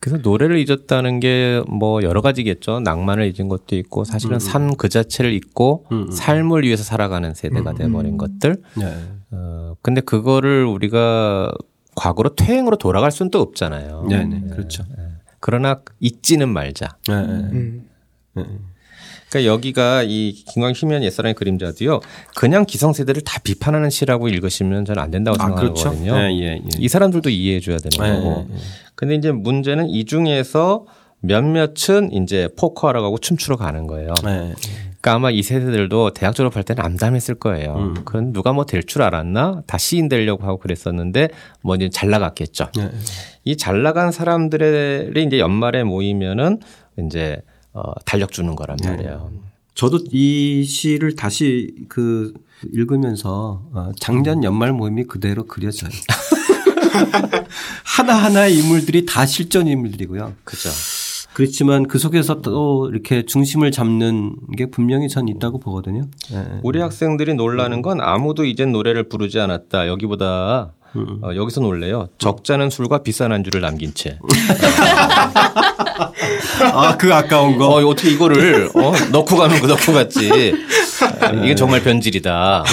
그래서 0.00 0.18
노래를 0.18 0.58
잊었다는 0.58 1.20
게 1.20 1.62
뭐 1.66 2.02
여러 2.02 2.20
가지겠죠. 2.20 2.80
낭만을 2.80 3.32
잊은 3.34 3.48
것도 3.48 3.74
있고 3.76 4.04
사실은 4.04 4.36
음. 4.36 4.38
삶그 4.38 4.88
자체를 4.90 5.32
잊고 5.32 5.86
삶을 6.12 6.64
위해서 6.64 6.82
살아가는 6.82 7.32
세대가 7.34 7.72
돼버린 7.72 8.18
것들. 8.18 8.62
네. 8.76 9.12
어, 9.34 9.76
근데 9.82 10.00
그거를 10.00 10.64
우리가 10.64 11.52
과거로 11.96 12.34
퇴행으로 12.34 12.76
돌아갈 12.76 13.10
수는 13.10 13.30
또 13.30 13.40
없잖아요. 13.40 14.06
네, 14.08 14.24
네, 14.24 14.42
그렇죠. 14.50 14.84
네. 14.96 15.04
그러나 15.40 15.80
잊지는 16.00 16.48
말자. 16.48 16.96
네, 17.08 17.14
네. 17.14 17.32
음. 17.32 17.88
네. 18.34 18.44
그러니까 19.28 19.52
여기가 19.52 20.04
이 20.04 20.32
김광 20.32 20.72
희면 20.76 21.02
옛사람의 21.02 21.34
그림자도요. 21.34 22.00
그냥 22.36 22.64
기성세대를 22.64 23.22
다 23.22 23.40
비판하는 23.42 23.90
시라고 23.90 24.28
읽으시면 24.28 24.84
저는 24.84 25.02
안 25.02 25.10
된다고 25.10 25.36
아, 25.40 25.46
생각하거든요. 25.46 25.92
그렇죠? 25.92 26.14
네, 26.14 26.38
예, 26.40 26.44
예. 26.56 26.60
이 26.78 26.88
사람들도 26.88 27.30
이해해 27.30 27.60
줘야 27.60 27.78
되는 27.78 27.90
네, 27.98 28.16
거고. 28.16 28.46
네, 28.48 28.54
네. 28.54 28.60
근데 28.94 29.14
이제 29.16 29.32
문제는 29.32 29.90
이 29.90 30.04
중에서 30.04 30.86
몇몇은 31.20 32.12
이제 32.12 32.48
포커하러 32.56 33.02
가고 33.02 33.18
춤추러 33.18 33.56
가는 33.56 33.86
거예요. 33.86 34.14
네. 35.04 35.10
그러니까 35.10 35.14
아마 35.16 35.30
이 35.30 35.42
세대들도 35.42 36.14
대학 36.14 36.34
졸업할 36.34 36.62
때는 36.62 36.82
암담했을 36.82 37.34
거예요. 37.36 37.74
음. 37.76 37.94
그런 38.04 38.32
누가 38.32 38.52
뭐 38.52 38.64
될 38.64 38.82
줄 38.86 39.02
알았나? 39.02 39.62
다 39.66 39.76
시인 39.76 40.08
되려고 40.08 40.44
하고 40.44 40.58
그랬었는데 40.58 41.28
뭐 41.62 41.76
이제 41.76 41.90
잘 41.90 42.08
나갔겠죠. 42.10 42.68
네. 42.76 42.90
이잘 43.44 43.82
나간 43.82 44.10
사람들의 44.12 45.12
이제 45.26 45.38
연말에 45.38 45.84
모이면은 45.84 46.60
이제 46.98 47.42
어 47.74 47.92
달력 48.06 48.32
주는 48.32 48.56
거란 48.56 48.78
네. 48.78 48.88
말이에요. 48.90 49.30
네. 49.32 49.38
저도 49.74 49.98
이 50.10 50.64
시를 50.64 51.16
다시 51.16 51.74
그 51.88 52.32
읽으면서 52.72 53.62
어 53.74 53.90
작년 54.00 54.42
연말 54.42 54.72
모임이 54.72 55.04
그대로 55.04 55.44
그려져요. 55.44 55.90
하나하나의 57.84 58.56
인물들이 58.56 59.04
다 59.04 59.26
실존 59.26 59.66
인물들이고요. 59.66 60.34
그죠. 60.44 60.70
그렇지만 61.34 61.86
그 61.88 61.98
속에서 61.98 62.40
또 62.40 62.88
이렇게 62.90 63.24
중심을 63.26 63.72
잡는 63.72 64.36
게 64.56 64.66
분명히 64.66 65.08
전 65.08 65.28
있다고 65.28 65.58
보거든요. 65.58 66.02
네. 66.30 66.44
우리 66.62 66.80
학생들이 66.80 67.34
놀라는 67.34 67.82
건 67.82 68.00
아무도 68.00 68.44
이젠 68.44 68.70
노래를 68.70 69.08
부르지 69.08 69.40
않았다. 69.40 69.88
여기보다 69.88 70.72
음. 70.94 71.18
어, 71.22 71.34
여기서 71.34 71.60
놀래요. 71.60 72.08
적잖은 72.18 72.70
술과 72.70 73.02
비싼 73.02 73.32
안주를 73.32 73.60
남긴 73.60 73.92
채. 73.94 74.18
아, 76.72 76.96
그 76.96 77.12
아까운 77.12 77.58
거. 77.58 77.66
어, 77.66 77.84
어떻게 77.84 78.10
이거를 78.10 78.70
어, 78.74 78.92
넣고 79.10 79.36
가는 79.36 79.60
거 79.60 79.66
넣고 79.66 79.92
갔지. 79.92 80.54
이게 81.42 81.54
정말 81.56 81.82
변질이다. 81.82 82.32
아, 82.32 82.64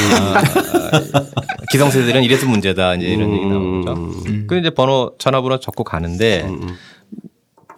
기성세대는 1.72 2.24
이래서 2.24 2.45
문제다. 2.47 2.93
이제 2.95 3.07
이런 3.07 3.30
음. 3.30 3.34
얘기 3.34 3.45
나오죠. 3.47 4.01
음. 4.28 4.45
그 4.47 4.59
이제 4.59 4.70
번호 4.70 5.16
전화번호 5.18 5.59
적고 5.59 5.84
가는데 5.84 6.43
음. 6.45 6.76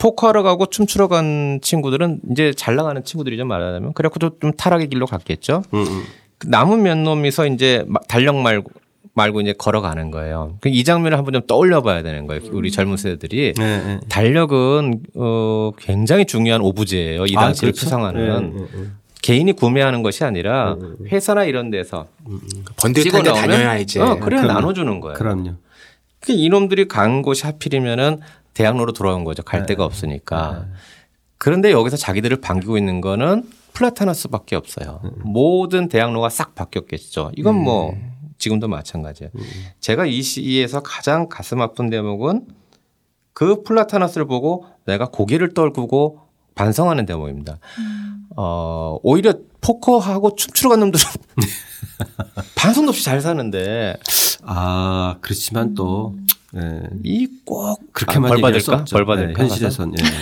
음. 0.04 0.10
포커하러 0.10 0.44
가고 0.44 0.66
춤추러 0.66 1.08
간 1.08 1.60
친구들은 1.62 2.20
이제 2.32 2.54
잘 2.54 2.76
나가는 2.76 3.02
친구들이죠 3.04 3.46
말하자면 3.46 3.94
그래갖고 3.94 4.38
좀 4.40 4.52
타락의 4.54 4.90
길로 4.90 5.06
갔겠죠. 5.06 5.64
음, 5.74 5.80
음. 5.80 6.04
남은 6.46 6.82
몇 6.82 6.98
놈이서 6.98 7.48
이제 7.48 7.86
달력 8.08 8.36
말고 8.36 8.70
말고 9.16 9.42
이제 9.42 9.54
걸어가는 9.54 10.12
거예요. 10.12 10.58
그이 10.60 10.84
장면을 10.84 11.18
한번 11.18 11.34
좀 11.34 11.44
떠올려 11.46 11.82
봐야 11.82 12.02
되는 12.02 12.26
거예요. 12.26 12.42
우리 12.52 12.72
젊은 12.72 12.98
세대들이. 12.98 13.54
네, 13.54 13.84
네. 13.84 14.00
달력은 14.10 15.04
어 15.16 15.72
굉장히 15.78 16.26
중요한 16.26 16.62
오브제예요. 16.62 17.28
이 17.28 17.36
아, 17.38 17.42
당시를 17.42 17.70
아, 17.70 17.72
그렇죠? 17.72 17.86
표상하는. 17.86 18.54
네, 18.56 18.62
네, 18.62 18.68
네, 18.76 18.88
개인이 19.22 19.50
구매하는 19.54 20.04
것이 20.04 20.26
아니라 20.26 20.76
회사나 21.10 21.46
이런 21.46 21.70
데서 21.70 22.08
음, 22.28 22.42
음. 22.44 22.66
번듯하게 22.76 23.32
다녀야 23.32 23.78
이제. 23.78 24.02
어, 24.02 24.20
그래 24.20 24.38
야 24.38 24.44
나눠주는 24.44 25.00
거예요. 25.00 25.16
그럼요. 25.16 25.52
그 26.20 26.32
이놈들이 26.32 26.88
간 26.88 27.22
곳이 27.22 27.46
하필이면은 27.46 28.20
대학로로 28.54 28.94
돌아온 28.94 29.24
거죠. 29.24 29.44
갈 29.44 29.66
데가 29.66 29.86
없으니까. 29.86 30.68
그런데 31.38 31.72
여기서 31.72 31.98
자기들을 31.98 32.42
반기고 32.42 32.78
있는 32.78 33.02
거는 33.02 33.44
플라타너스밖에 33.74 34.56
없어요. 34.56 35.02
음. 35.04 35.12
모든 35.24 35.90
대학로가 35.90 36.30
싹 36.30 36.56
바뀌었겠죠. 36.56 37.32
이건 37.36 37.56
뭐 37.56 37.92
음. 37.92 38.14
지금도 38.38 38.68
마찬가지예요. 38.68 39.32
음. 39.36 39.42
제가 39.80 40.06
이 40.06 40.22
시에서 40.22 40.82
가장 40.82 41.28
가슴 41.28 41.62
아픈 41.62 41.90
대목은 41.90 42.48
그 43.34 43.64
플라타너스를 43.64 44.28
보고 44.28 44.66
내가 44.86 45.08
고개를 45.10 45.54
떨구고 45.54 46.20
반성하는 46.56 47.06
대목입니다. 47.06 47.58
음. 47.80 48.28
어, 48.36 49.00
오히려 49.02 49.34
포커하고 49.62 50.36
춤추러 50.36 50.70
간 50.70 50.80
놈들은 50.82 51.04
반성도 52.56 52.90
없이 52.90 53.04
잘 53.04 53.22
사는데. 53.22 53.98
아, 54.44 55.18
그렇지만 55.22 55.74
또, 55.74 56.16
네. 56.54 56.82
이꼭 57.04 57.92
그렇게만 57.94 58.32
아, 58.32 58.36
벌 58.36 58.42
받을까? 58.42 58.86
벌 58.92 59.06
받을까? 59.06 59.34
네, 59.44 59.50
현실에선. 59.50 59.94
예. 60.00 60.04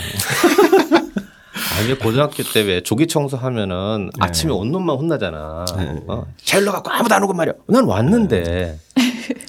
아니 1.77 1.97
고등학교 1.97 2.43
때 2.43 2.61
왜 2.63 2.81
조기 2.81 3.07
청소하면은 3.07 4.05
네. 4.13 4.19
아침에 4.19 4.51
온 4.51 4.71
놈만 4.71 4.95
혼나잖아. 4.97 5.65
네. 5.77 6.03
어? 6.07 6.25
젤러 6.37 6.71
갖고 6.71 6.89
아무도 6.91 7.13
안 7.15 7.23
오고 7.23 7.33
말이야. 7.33 7.53
난 7.67 7.85
왔는데. 7.85 8.79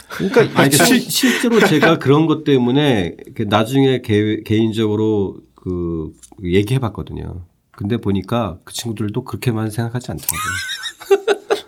그러니까 0.08 0.48
아니, 0.60 0.72
실, 0.74 1.00
실제로 1.00 1.60
제가 1.60 1.98
그런 1.98 2.26
것 2.26 2.44
때문에 2.44 3.16
나중에 3.46 4.00
개, 4.02 4.40
개인적으로 4.44 5.36
그 5.54 6.10
얘기해 6.42 6.80
봤거든요. 6.80 7.44
근데 7.72 7.96
보니까 7.96 8.58
그 8.64 8.72
친구들도 8.74 9.24
그렇게만 9.24 9.70
생각하지 9.70 10.10
않더라고요. 10.12 10.52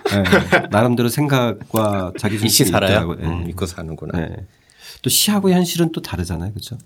네. 0.60 0.68
나름대로 0.70 1.08
생각과 1.08 2.12
자기 2.18 2.38
중심이 2.38 2.68
살아요. 2.68 3.14
네. 3.14 3.26
음, 3.26 3.44
믿고 3.46 3.66
사는구나. 3.66 4.12
네. 5.04 5.08
또 5.08 5.10
시하고 5.10 5.50
현실은 5.50 5.92
또 5.92 6.00
다르잖아요. 6.00 6.50
그렇죠? 6.52 6.78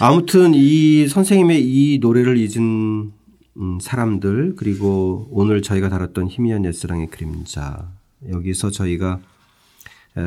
아무튼 0.00 0.52
이 0.54 1.08
선생님의 1.08 1.60
이 1.64 1.98
노래를 1.98 2.38
잊은 2.38 3.12
음, 3.56 3.78
사람들 3.80 4.54
그리고 4.56 5.26
오늘 5.32 5.60
저희가 5.60 5.88
다뤘던 5.88 6.28
희미한 6.28 6.64
옛사랑의 6.64 7.08
그림자 7.08 7.90
여기서 8.30 8.70
저희가 8.70 9.18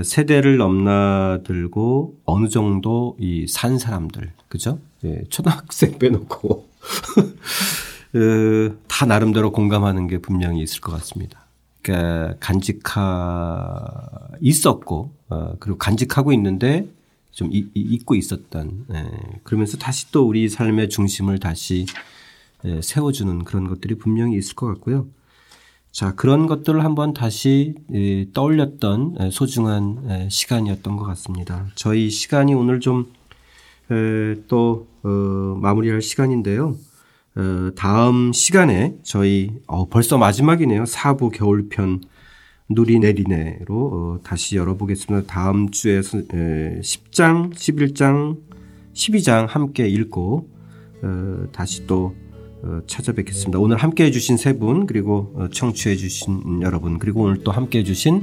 세대를 0.04 0.58
넘나들고 0.58 2.18
어느 2.26 2.50
정도 2.50 3.16
이 3.20 3.46
산 3.48 3.78
사람들 3.78 4.34
그죠? 4.50 4.80
예, 5.06 5.24
초등학생 5.30 5.98
빼놓고 5.98 6.70
그, 8.12 8.78
다 8.88 9.06
나름대로 9.06 9.52
공감하는 9.54 10.08
게 10.08 10.18
분명히 10.18 10.62
있을 10.62 10.82
것 10.82 10.92
같습니다. 10.92 11.46
그러니까 11.82 12.36
간직하 12.42 13.96
있었고 14.42 15.14
어, 15.32 15.56
그리고 15.60 15.78
간직하고 15.78 16.32
있는데 16.34 16.88
좀 17.32 17.50
잊고 17.52 18.16
있었던 18.16 18.86
예, 18.94 19.06
그러면서 19.44 19.78
다시 19.78 20.12
또 20.12 20.28
우리 20.28 20.50
삶의 20.50 20.90
중심을 20.90 21.40
다시 21.40 21.86
예, 22.66 22.82
세워주는 22.82 23.46
그런 23.46 23.68
것들이 23.68 23.96
분명히 23.96 24.38
있을 24.38 24.56
것 24.56 24.68
같고요. 24.68 25.08
자 25.92 26.14
그런 26.16 26.48
것들을 26.48 26.84
한번 26.84 27.14
다시 27.14 27.76
예, 27.94 28.32
떠올렸던 28.34 29.18
예, 29.22 29.30
소중한 29.32 30.04
예, 30.10 30.30
시간이었던 30.30 30.98
것 30.98 31.06
같습니다. 31.06 31.68
저희 31.76 32.10
시간이 32.10 32.54
오늘 32.54 32.80
좀 32.80 33.22
또 34.48 34.88
어, 35.04 35.10
마무리할 35.60 36.02
시간인데요. 36.02 36.76
어, 37.36 37.70
다음 37.76 38.32
시간에 38.34 38.96
저희 39.04 39.52
어, 39.68 39.88
벌써 39.90 40.18
마지막이네요. 40.18 40.86
사부 40.86 41.30
겨울편 41.30 42.02
누리내리네로 42.74 43.70
어, 43.70 44.20
다시 44.24 44.58
열어보겠습니다. 44.58 45.28
다음 45.28 45.70
주에 45.72 45.98
에, 45.98 46.02
10장, 46.02 47.54
11장, 47.54 48.38
12장 48.94 49.48
함께 49.48 49.88
읽고 49.88 50.50
어, 51.04 51.48
다시 51.52 51.86
또 51.88 52.16
어, 52.64 52.80
찾아뵙겠습니다. 52.86 53.58
오늘 53.60 53.78
함께 53.78 54.06
해주신 54.06 54.38
세 54.38 54.54
분 54.54 54.86
그리고 54.86 55.34
어, 55.36 55.48
청취해주신 55.50 56.62
여러분 56.62 57.00
그리고 57.00 57.24
오늘 57.24 57.44
또 57.44 57.52
함께 57.52 57.80
해주신 57.80 58.22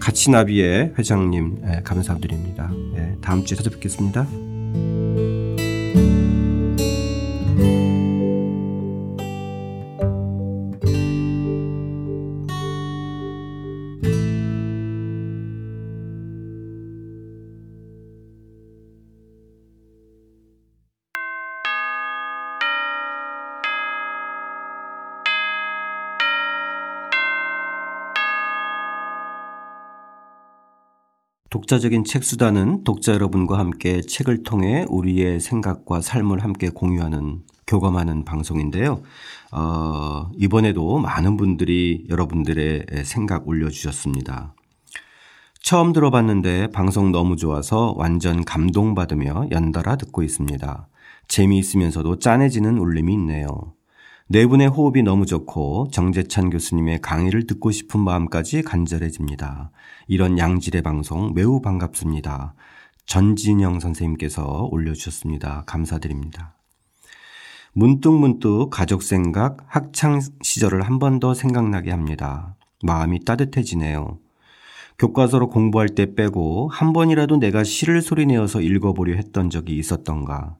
가치나비의 0.00 0.94
회장님 0.98 1.58
에, 1.64 1.82
감사드립니다. 1.82 2.70
예, 2.96 3.16
다음 3.20 3.44
주에 3.44 3.56
찾아뵙겠습니다. 3.56 4.55
독자적인 31.66 32.04
책수단은 32.04 32.84
독자 32.84 33.12
여러분과 33.12 33.58
함께 33.58 34.00
책을 34.00 34.44
통해 34.44 34.86
우리의 34.88 35.40
생각과 35.40 36.00
삶을 36.00 36.44
함께 36.44 36.68
공유하는 36.68 37.40
교감하는 37.66 38.24
방송인데요. 38.24 39.02
어, 39.50 40.30
이번에도 40.36 40.98
많은 40.98 41.36
분들이 41.36 42.06
여러분들의 42.08 42.86
생각 43.04 43.48
올려주셨습니다. 43.48 44.54
처음 45.60 45.92
들어봤는데 45.92 46.68
방송 46.68 47.10
너무 47.10 47.34
좋아서 47.34 47.94
완전 47.96 48.44
감동받으며 48.44 49.48
연달아 49.50 49.96
듣고 49.96 50.22
있습니다. 50.22 50.86
재미있으면서도 51.26 52.20
짠해지는 52.20 52.78
울림이 52.78 53.12
있네요. 53.14 53.75
네 54.28 54.44
분의 54.44 54.66
호흡이 54.68 55.02
너무 55.02 55.24
좋고 55.24 55.88
정재찬 55.92 56.50
교수님의 56.50 57.00
강의를 57.00 57.46
듣고 57.46 57.70
싶은 57.70 58.00
마음까지 58.00 58.62
간절해집니다. 58.62 59.70
이런 60.08 60.36
양질의 60.36 60.82
방송 60.82 61.32
매우 61.32 61.60
반갑습니다. 61.60 62.54
전진영 63.06 63.78
선생님께서 63.78 64.68
올려주셨습니다. 64.72 65.62
감사드립니다. 65.66 66.56
문득 67.72 68.10
문득 68.12 68.68
가족 68.70 69.04
생각, 69.04 69.58
학창 69.68 70.20
시절을 70.42 70.82
한 70.82 70.98
번 70.98 71.20
더 71.20 71.32
생각나게 71.32 71.92
합니다. 71.92 72.56
마음이 72.82 73.24
따뜻해지네요. 73.24 74.18
교과서로 74.98 75.50
공부할 75.50 75.90
때 75.90 76.14
빼고 76.16 76.68
한 76.68 76.92
번이라도 76.92 77.36
내가 77.36 77.62
시를 77.62 78.02
소리내어서 78.02 78.60
읽어보려 78.60 79.14
했던 79.14 79.50
적이 79.50 79.76
있었던가, 79.76 80.56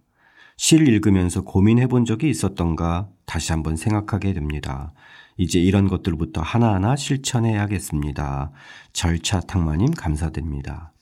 시를 0.56 0.86
읽으면서 0.88 1.42
고민해 1.42 1.88
본 1.88 2.04
적이 2.04 2.28
있었던가 2.30 3.08
다시 3.26 3.52
한번 3.52 3.76
생각하게 3.76 4.32
됩니다. 4.32 4.92
이제 5.36 5.60
이런 5.60 5.88
것들부터 5.88 6.40
하나하나 6.40 6.96
실천해야겠습니다. 6.96 8.52
절차 8.92 9.40
탕마님 9.40 9.90
감사드립니다. 9.92 10.92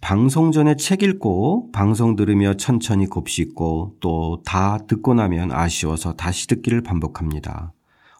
방송 0.00 0.52
전에 0.52 0.76
책 0.76 1.02
읽고 1.02 1.70
방송 1.72 2.14
들으며 2.14 2.54
천천히 2.54 3.06
곱씹고 3.06 3.96
또 4.00 4.42
다 4.44 4.78
듣고 4.86 5.14
나면 5.14 5.52
아쉬워서 5.52 6.14
다시 6.14 6.46
듣기를 6.48 6.82
반복합니다. 6.82 7.72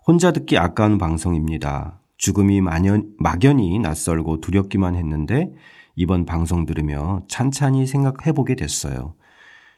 혼자 0.07 0.33
듣기 0.33 0.57
아까운 0.57 0.97
방송입니다. 0.97 2.01
죽음이 2.17 2.61
만연, 2.61 3.15
막연히 3.19 3.79
낯설고 3.79 4.41
두렵기만 4.41 4.95
했는데 4.95 5.51
이번 5.97 6.25
방송 6.25 6.65
들으며 6.65 7.23
찬찬히 7.29 7.87
생각해 7.87 8.33
보게 8.33 8.55
됐어요. 8.55 9.15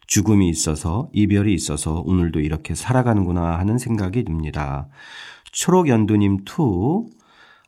죽음이 0.06 0.48
있어서 0.48 1.08
이별이 1.12 1.54
있어서 1.54 2.02
오늘도 2.04 2.40
이렇게 2.40 2.74
살아가는구나 2.74 3.58
하는 3.58 3.78
생각이 3.78 4.24
듭니다. 4.24 4.88
초록연두님 5.52 6.44
투 6.44 7.06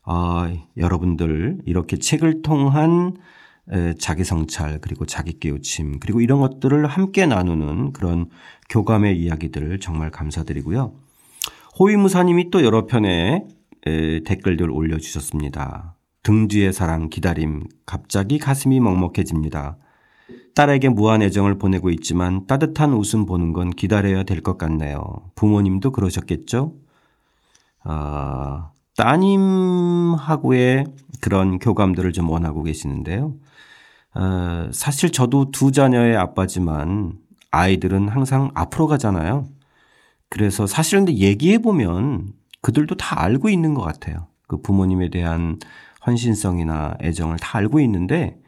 아, 0.05 0.53
여러분들 0.77 1.59
이렇게 1.65 1.97
책을 1.97 2.43
통한 2.43 3.17
자기 3.99 4.25
성찰 4.25 4.79
그리고 4.81 5.07
자기 5.07 5.39
깨우침 5.41 5.99
그리고 5.99 6.21
이런 6.21 6.41
것들을 6.41 6.87
함께 6.87 7.25
나누는 7.27 7.93
그런 7.93 8.27
교감의 8.69 9.19
이야기들 9.19 9.81
정말 9.81 10.11
감사드리고요. 10.11 10.93
호위무사님이 11.79 12.51
또 12.51 12.63
여러 12.63 12.87
편의 12.87 13.45
댓글들 13.85 14.71
올려주셨습니다. 14.71 15.97
등 16.23 16.49
뒤의 16.49 16.73
사랑 16.73 17.09
기다림 17.09 17.65
갑자기 17.87 18.39
가슴이 18.39 18.81
먹먹해집니다. 18.81 19.79
딸에게 20.55 20.89
무한 20.91 21.23
애정을 21.23 21.59
보내고 21.59 21.91
있지만 21.91 22.47
따뜻한 22.47 22.93
웃음 22.95 23.27
보는 23.27 23.53
건 23.53 23.71
기다려야 23.71 24.23
될 24.25 24.41
것 24.43 24.59
같네요. 24.59 25.03
부모님도 25.35 25.91
그러셨겠죠? 25.93 26.75
아, 27.83 28.71
따님하고의 28.97 30.87
그런 31.21 31.59
교감들을 31.59 32.13
좀 32.13 32.31
원하고 32.31 32.63
계시는데요. 32.63 33.35
어, 34.15 34.69
사실 34.73 35.11
저도 35.11 35.51
두 35.51 35.73
자녀의 35.73 36.17
아빠지만 36.17 37.15
아이들은 37.51 38.09
항상 38.09 38.51
앞으로 38.55 38.87
가잖아요. 38.87 39.49
그래서 40.29 40.67
사실 40.67 40.99
근데 40.99 41.15
얘기해 41.15 41.59
보면 41.59 42.29
그들도 42.63 42.97
다 42.97 43.21
알고 43.23 43.49
있는 43.49 43.75
것 43.75 43.83
같아요. 43.83 44.29
그 44.47 44.61
부모님에 44.63 45.11
대한 45.11 45.59
헌신성이나 46.07 46.97
애정을 47.03 47.39
다 47.39 47.59
알고 47.59 47.81
있는데 47.81 48.39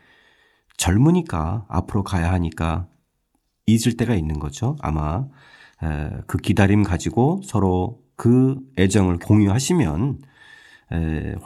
젊으니까 0.77 1.67
앞으로 1.69 2.03
가야 2.05 2.33
하니까 2.33 2.87
잊을 3.67 3.97
때가 3.97 4.15
있는 4.15 4.39
거죠. 4.39 4.77
아마 4.81 5.27
그 6.27 6.39
기다림 6.39 6.83
가지고 6.83 7.41
서로 7.45 8.01
그 8.17 8.59
애정을 8.79 9.19
공유하시면 9.19 10.21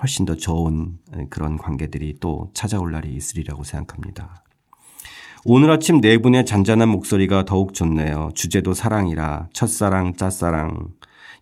훨씬 0.00 0.26
더 0.26 0.34
좋은 0.36 0.98
그런 1.30 1.56
관계들이 1.56 2.18
또 2.20 2.50
찾아올 2.54 2.92
날이 2.92 3.14
있으리라고 3.14 3.64
생각합니다. 3.64 4.44
오늘 5.46 5.70
아침 5.70 6.02
네 6.02 6.18
분의 6.18 6.44
잔잔한 6.44 6.90
목소리가 6.90 7.46
더욱 7.46 7.72
좋네요. 7.72 8.28
주제도 8.34 8.74
사랑이라 8.74 9.48
첫사랑, 9.54 10.16
짝사랑. 10.16 10.88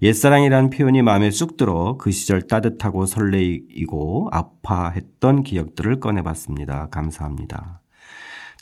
옛사랑이란 0.00 0.70
표현이 0.70 1.02
마음에 1.02 1.32
쑥 1.32 1.56
들어 1.56 1.96
그 1.98 2.12
시절 2.12 2.42
따뜻하고 2.42 3.04
설레이고 3.04 4.28
아파했던 4.30 5.42
기억들을 5.42 5.98
꺼내봤습니다. 5.98 6.88
감사합니다. 6.90 7.80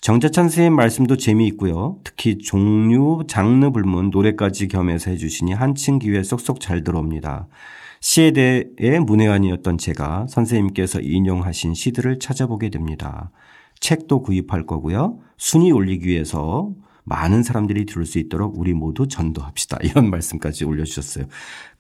정재찬 0.01 0.45
선생님 0.45 0.74
말씀도 0.76 1.18
재미있고요. 1.18 1.99
특히 2.05 2.39
종류, 2.39 3.24
장르 3.28 3.70
불문, 3.70 4.11
노래까지 4.11 4.68
겸해서 4.68 5.11
해주시니 5.11 5.53
한층 5.53 5.99
기회 5.99 6.22
쏙쏙 6.22 6.59
잘 6.59 6.82
들어옵니다. 6.82 7.49
시에 8.01 8.30
대해 8.30 8.99
문외한이었던 9.01 9.76
제가 9.76 10.28
선생님께서 10.28 11.01
인용하신 11.01 11.74
시들을 11.74 12.18
찾아보게 12.18 12.70
됩니다. 12.70 13.30
책도 13.80 14.22
구입할 14.22 14.64
거고요. 14.64 15.18
순위 15.37 15.70
올리기 15.70 16.07
위해서 16.09 16.70
많은 17.07 17.45
사람들이 17.45 17.87
들을 17.87 18.05
수 18.05 18.19
있도록 18.19 18.59
우리 18.59 18.75
모두 18.75 19.09
전도합시다. 19.09 19.79
이런 19.83 20.11
말씀까지 20.11 20.65
올려주셨어요. 20.65 21.27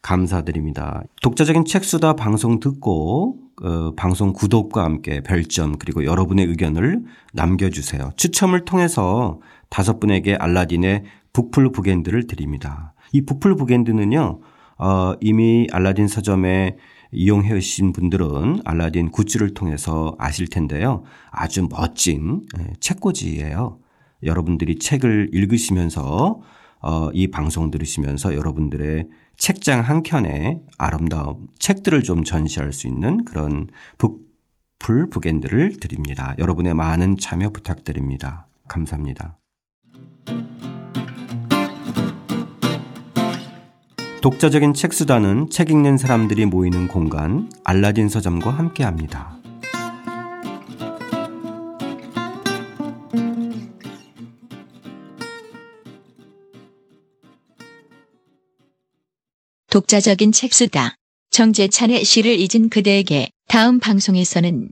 감사드립니다. 0.00 1.02
독자적인 1.20 1.64
책수다 1.64 2.14
방송 2.14 2.60
듣고 2.60 3.36
어, 3.62 3.92
방송 3.96 4.32
구독과 4.32 4.84
함께 4.84 5.20
별점 5.22 5.78
그리고 5.78 6.04
여러분의 6.04 6.46
의견을 6.46 7.02
남겨주세요. 7.32 8.12
추첨을 8.16 8.64
통해서 8.64 9.40
다섯 9.68 9.98
분에게 9.98 10.36
알라딘의 10.36 11.04
북풀 11.32 11.72
북엔드를 11.72 12.28
드립니다. 12.28 12.94
이 13.12 13.22
북풀 13.22 13.56
북엔드는요. 13.56 14.40
어, 14.78 15.14
이미 15.20 15.66
알라딘 15.72 16.06
서점에 16.06 16.76
이용해 17.10 17.52
오신 17.54 17.92
분들은 17.92 18.60
알라딘 18.64 19.10
굿즈를 19.10 19.54
통해서 19.54 20.14
아실 20.18 20.48
텐데요. 20.48 21.02
아주 21.30 21.66
멋진 21.68 22.42
예, 22.58 22.72
책꽂이예요. 22.78 23.78
여러분들이 24.22 24.78
책을 24.78 25.30
읽으시면서 25.32 26.40
어, 26.80 27.10
이 27.12 27.28
방송 27.28 27.70
들으시면서 27.70 28.34
여러분들의 28.34 29.08
책장 29.36 29.80
한 29.80 30.02
켠에 30.02 30.60
아름다운 30.78 31.48
책들을 31.58 32.02
좀 32.02 32.24
전시할 32.24 32.72
수 32.72 32.86
있는 32.86 33.24
그런 33.24 33.68
북풀 33.98 35.10
북엔드를 35.10 35.78
드립니다. 35.80 36.34
여러분의 36.38 36.74
많은 36.74 37.16
참여 37.18 37.50
부탁드립니다. 37.50 38.46
감사합니다. 38.68 39.38
독자적인 44.22 44.74
책 44.74 44.92
수단은 44.92 45.50
책 45.50 45.70
읽는 45.70 45.98
사람들이 45.98 46.46
모이는 46.46 46.88
공간 46.88 47.50
알라딘 47.64 48.08
서점과 48.08 48.50
함께합니다. 48.50 49.36
독자적인 59.76 60.32
책수다. 60.32 60.96
정재찬의 61.30 62.02
시를 62.02 62.38
잊은 62.38 62.70
그대에게 62.70 63.28
다음 63.46 63.78
방송에서는 63.78 64.70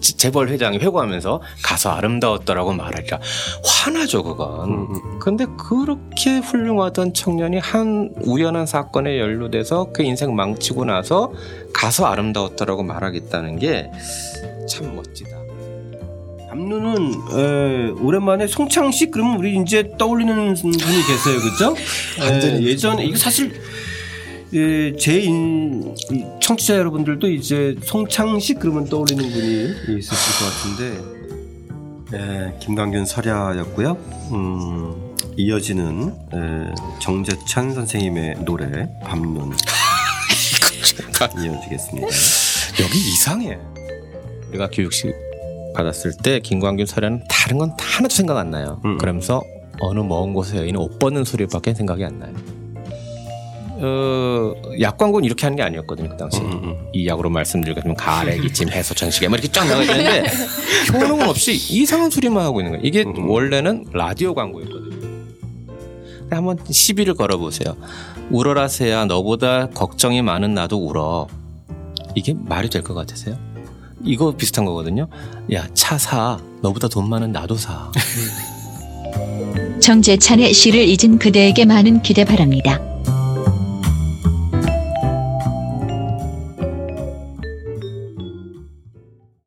재벌 0.00 0.48
회장이 0.48 0.78
회고하면서 0.78 1.42
가서 1.62 1.90
아름다웠더라고 1.90 2.72
말하리라 2.72 3.20
화나죠 3.66 4.22
그건. 4.22 4.70
음, 4.70 4.94
음. 4.94 5.18
근데 5.18 5.44
그렇게 5.58 6.38
훌륭하던 6.38 7.12
청년이 7.12 7.58
한 7.58 8.14
우연한 8.22 8.64
사건에 8.64 9.18
연루돼서 9.18 9.92
그 9.92 10.02
인생 10.02 10.34
망치고 10.34 10.86
나서 10.86 11.34
가서 11.74 12.06
아름다웠더라고 12.06 12.82
말하겠다는 12.82 13.58
게 13.58 13.90
참 14.66 14.94
멋지다. 14.96 15.45
담루는 16.48 17.12
에, 17.32 17.90
오랜만에 18.00 18.46
송창식 18.46 19.10
그러면 19.10 19.36
우리 19.38 19.56
이제 19.60 19.90
떠올리는 19.98 20.54
분이 20.54 20.76
계세요, 20.76 21.40
그렇죠? 21.40 21.74
예전에 22.62 23.04
이거 23.04 23.16
사실 23.16 23.60
예, 24.52 24.94
제 24.96 25.20
인, 25.20 25.94
청취자 26.40 26.76
여러분들도 26.76 27.28
이제 27.28 27.74
송창식 27.82 28.60
그러면 28.60 28.88
떠올리는 28.88 29.22
분이 29.22 29.98
있으실 29.98 30.38
것 30.38 30.46
같은데, 30.52 31.16
예, 32.14 32.58
김광균 32.60 33.06
설야였고요. 33.06 33.98
음, 34.32 35.14
이어지는 35.36 36.14
예, 36.34 36.74
정재찬 37.00 37.74
선생님의 37.74 38.44
노래 38.44 38.88
밤눈 39.02 39.52
이어지겠습니다. 41.44 42.06
여기 42.80 42.98
이상해. 42.98 43.58
우리가 44.50 44.68
교육식 44.70 45.25
받았을 45.76 46.12
때 46.22 46.40
김광균 46.40 46.86
설야는 46.86 47.24
다른 47.28 47.58
건 47.58 47.72
하나도 47.78 48.14
생각 48.14 48.38
안 48.38 48.50
나요. 48.50 48.80
음. 48.84 48.96
그러면서 48.98 49.42
어느 49.80 50.00
먼 50.00 50.32
곳에 50.32 50.56
여인은 50.56 50.80
옷 50.80 50.98
벗는 50.98 51.24
소리밖에 51.24 51.74
생각이 51.74 52.04
안 52.04 52.18
나요. 52.18 52.32
어, 53.78 54.54
약 54.80 54.96
광고는 54.96 55.26
이렇게 55.26 55.44
하는 55.44 55.56
게 55.56 55.62
아니었거든요, 55.62 56.08
그 56.08 56.16
당시. 56.16 56.40
음, 56.40 56.46
음. 56.50 56.64
음. 56.64 56.76
이 56.94 57.06
약으로 57.06 57.28
말씀드리면 57.28 57.94
가래, 57.94 58.38
기침, 58.40 58.70
해소, 58.70 58.94
전시계 58.94 59.28
뭐 59.28 59.36
이렇게 59.36 59.52
쫙 59.52 59.66
나가야 59.66 59.86
되는데 59.86 60.30
효능 60.94 61.28
없이 61.28 61.52
이상한 61.52 62.08
소리만 62.10 62.42
하고 62.42 62.60
있는 62.60 62.72
거예요. 62.72 62.86
이게 62.86 63.02
음. 63.02 63.12
음. 63.16 63.28
원래는 63.28 63.84
라디오 63.92 64.32
광고였거든요. 64.34 64.96
한번 66.30 66.58
시비를 66.68 67.14
걸어보세요. 67.14 67.76
울어라 68.30 68.66
새야 68.68 69.04
너보다 69.04 69.68
걱정이 69.68 70.22
많은 70.22 70.54
나도 70.54 70.78
울어. 70.84 71.26
이게 72.14 72.34
말이 72.34 72.70
될 72.70 72.82
것 72.82 72.94
같으세요? 72.94 73.36
이거 74.06 74.34
비슷한 74.34 74.64
거거든요. 74.64 75.08
야, 75.52 75.66
차 75.74 75.98
사. 75.98 76.38
너보다 76.62 76.88
돈 76.88 77.08
많은 77.08 77.32
나도 77.32 77.56
사. 77.56 77.90
정재찬의 79.80 80.52
시를 80.54 80.82
잊은 80.88 81.18
그대에게 81.18 81.64
많은 81.64 82.02
기대 82.02 82.24
바랍니다. 82.24 82.80